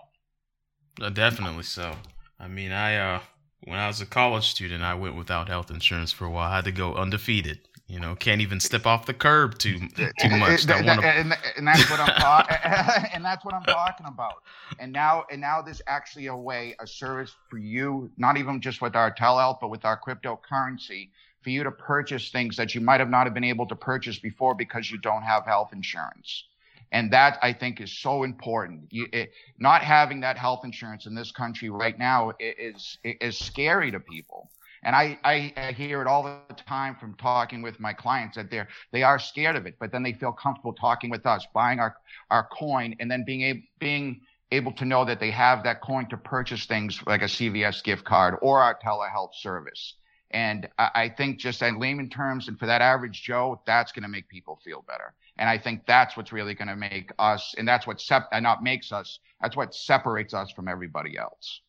Uh, 1.01 1.09
definitely 1.09 1.63
so. 1.63 1.93
I 2.39 2.47
mean, 2.47 2.71
I 2.71 2.95
uh 2.95 3.19
when 3.63 3.77
I 3.77 3.87
was 3.87 4.01
a 4.01 4.05
college 4.05 4.49
student, 4.49 4.83
I 4.83 4.93
went 4.93 5.15
without 5.15 5.47
health 5.47 5.69
insurance 5.69 6.11
for 6.11 6.25
a 6.25 6.29
while. 6.29 6.51
I 6.51 6.57
had 6.57 6.65
to 6.65 6.71
go 6.71 6.95
undefeated. 6.95 7.59
You 7.87 7.99
know, 7.99 8.15
can't 8.15 8.39
even 8.39 8.59
step 8.59 8.85
off 8.85 9.07
the 9.07 9.15
curb 9.15 9.57
too 9.57 9.79
too 9.79 10.29
much. 10.37 10.69
and, 10.69 10.87
and, 10.87 11.37
and, 11.57 11.67
that's 11.67 11.89
what 11.89 11.99
I'm 11.99 12.15
talking. 12.19 12.57
and 13.13 13.25
that's 13.25 13.43
what 13.43 13.55
I'm 13.55 13.63
talking 13.63 14.05
about. 14.05 14.43
And 14.77 14.93
now, 14.93 15.25
and 15.31 15.41
now, 15.41 15.63
there's 15.63 15.81
actually 15.87 16.27
a 16.27 16.35
way, 16.35 16.75
a 16.79 16.85
service 16.85 17.35
for 17.49 17.57
you, 17.57 18.11
not 18.15 18.37
even 18.37 18.61
just 18.61 18.79
with 18.79 18.95
our 18.95 19.11
telehealth, 19.11 19.59
but 19.59 19.71
with 19.71 19.85
our 19.85 19.99
cryptocurrency, 19.99 21.09
for 21.41 21.49
you 21.49 21.63
to 21.63 21.71
purchase 21.71 22.29
things 22.29 22.55
that 22.57 22.75
you 22.75 22.81
might 22.81 22.99
have 22.99 23.09
not 23.09 23.25
have 23.25 23.33
been 23.33 23.43
able 23.43 23.65
to 23.65 23.75
purchase 23.75 24.19
before 24.19 24.53
because 24.53 24.91
you 24.91 24.99
don't 24.99 25.23
have 25.23 25.45
health 25.45 25.73
insurance. 25.73 26.43
And 26.91 27.11
that 27.11 27.37
I 27.41 27.53
think 27.53 27.81
is 27.81 27.99
so 27.99 28.23
important. 28.23 28.87
You, 28.89 29.07
it, 29.13 29.31
not 29.59 29.83
having 29.83 30.21
that 30.21 30.37
health 30.37 30.61
insurance 30.63 31.05
in 31.05 31.13
this 31.13 31.31
country 31.31 31.69
right 31.69 31.97
now 31.97 32.33
is 32.39 32.97
is 33.03 33.37
scary 33.37 33.91
to 33.91 33.99
people 33.99 34.49
and 34.83 34.95
I, 34.95 35.19
I, 35.23 35.73
hear 35.73 36.01
it 36.01 36.07
all 36.07 36.23
the 36.23 36.53
time 36.55 36.95
from 36.95 37.15
talking 37.15 37.61
with 37.61 37.79
my 37.79 37.93
clients 37.93 38.37
that 38.37 38.49
they're 38.49 38.67
they 38.91 39.03
are 39.03 39.19
scared 39.19 39.55
of 39.55 39.65
it, 39.65 39.75
but 39.79 39.91
then 39.91 40.03
they 40.03 40.13
feel 40.13 40.31
comfortable 40.31 40.73
talking 40.73 41.09
with 41.09 41.25
us, 41.25 41.45
buying 41.53 41.79
our 41.79 41.97
our 42.31 42.47
coin, 42.47 42.95
and 42.99 43.11
then 43.11 43.23
being 43.25 43.41
able 43.41 43.61
being 43.79 44.21
able 44.51 44.71
to 44.73 44.85
know 44.85 45.05
that 45.05 45.19
they 45.19 45.31
have 45.31 45.63
that 45.63 45.81
coin 45.81 46.07
to 46.09 46.17
purchase 46.17 46.65
things 46.65 46.99
like 47.05 47.21
a 47.21 47.25
CVS 47.25 47.83
gift 47.83 48.05
card 48.05 48.35
or 48.41 48.61
our 48.61 48.77
telehealth 48.83 49.35
service. 49.35 49.95
And 50.31 50.67
I, 50.77 50.89
I 50.95 51.09
think 51.09 51.39
just 51.39 51.61
in 51.61 51.79
layman 51.79 52.09
terms, 52.09 52.47
and 52.47 52.59
for 52.59 52.65
that 52.65 52.81
average 52.81 53.23
Joe, 53.23 53.61
that's 53.65 53.91
going 53.91 54.03
to 54.03 54.09
make 54.09 54.27
people 54.29 54.59
feel 54.63 54.83
better. 54.87 55.13
And 55.37 55.49
I 55.49 55.57
think 55.57 55.85
that's 55.87 56.17
what's 56.17 56.31
really 56.31 56.53
going 56.53 56.67
to 56.67 56.75
make 56.75 57.11
us, 57.17 57.55
and 57.57 57.67
that's 57.67 57.87
what 57.87 58.01
sep- 58.01 58.29
and 58.31 58.43
not 58.43 58.61
makes 58.61 58.91
us. 58.91 59.19
That's 59.41 59.55
what 59.55 59.73
separates 59.73 60.33
us 60.33 60.51
from 60.51 60.67
everybody 60.67 61.17
else. 61.17 61.61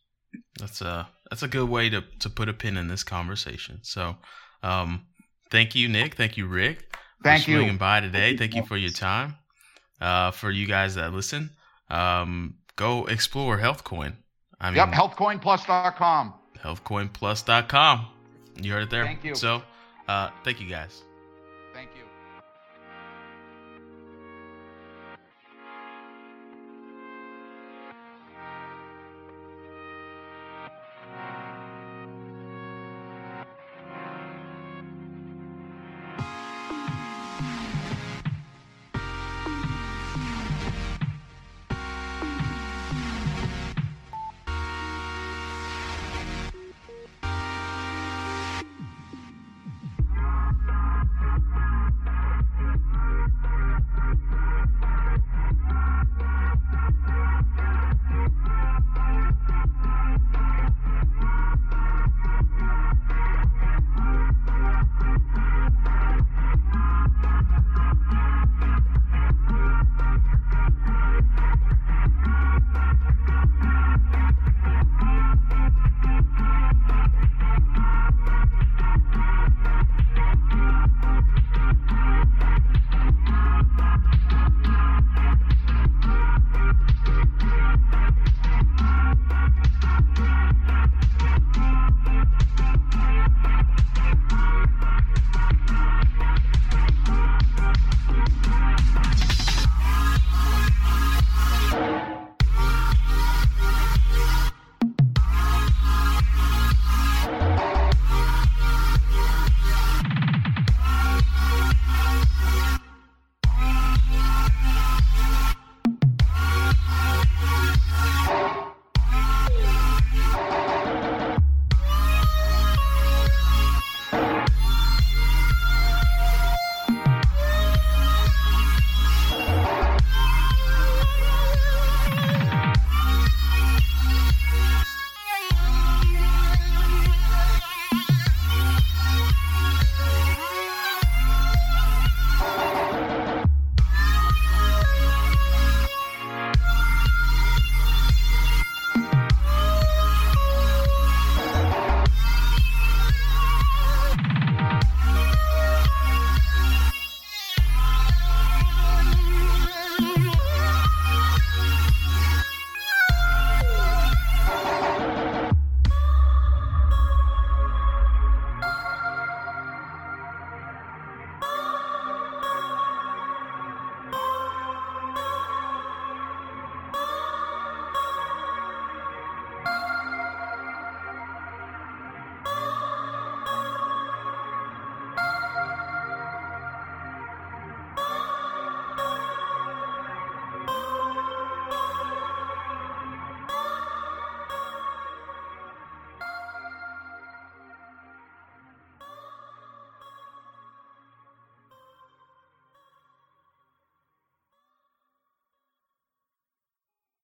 That's 0.59 0.81
a 0.81 1.09
that's 1.31 1.43
a 1.43 1.49
good 1.49 1.69
way 1.69 1.89
to 1.91 2.03
to 2.21 2.31
put 2.31 2.49
a 2.49 2.53
pin 2.53 2.77
in 2.77 2.89
this 2.89 3.03
conversation. 3.03 3.81
So, 3.83 4.17
um, 4.63 5.07
thank 5.51 5.75
you, 5.75 5.89
Nick. 5.89 6.17
Thank 6.17 6.37
you, 6.37 6.47
Rick. 6.47 6.97
Thank 7.23 7.45
for 7.45 7.51
you. 7.51 7.57
swinging 7.59 7.79
by 7.79 8.01
today. 8.01 8.37
Thank 8.37 8.55
you 8.55 8.65
for 8.65 8.77
your 8.77 8.91
time. 8.91 9.37
Uh, 10.01 10.31
for 10.31 10.51
you 10.51 10.67
guys 10.67 10.95
that 10.95 11.13
listen, 11.13 11.51
um, 11.91 12.55
go 12.77 13.05
explore 13.07 13.59
HealthCoin. 13.59 14.15
I 14.61 14.71
mean, 14.71 14.77
yep, 14.77 14.91
healthcoinplus.com. 14.91 16.35
Healthcoinplus.com. 16.59 18.07
You 18.65 18.73
heard 18.73 18.83
it 18.85 18.91
there. 18.91 19.05
Thank 19.05 19.25
you. 19.25 19.35
So, 19.35 19.63
uh, 20.09 20.31
thank 20.45 20.61
you 20.61 20.69
guys. 20.69 21.05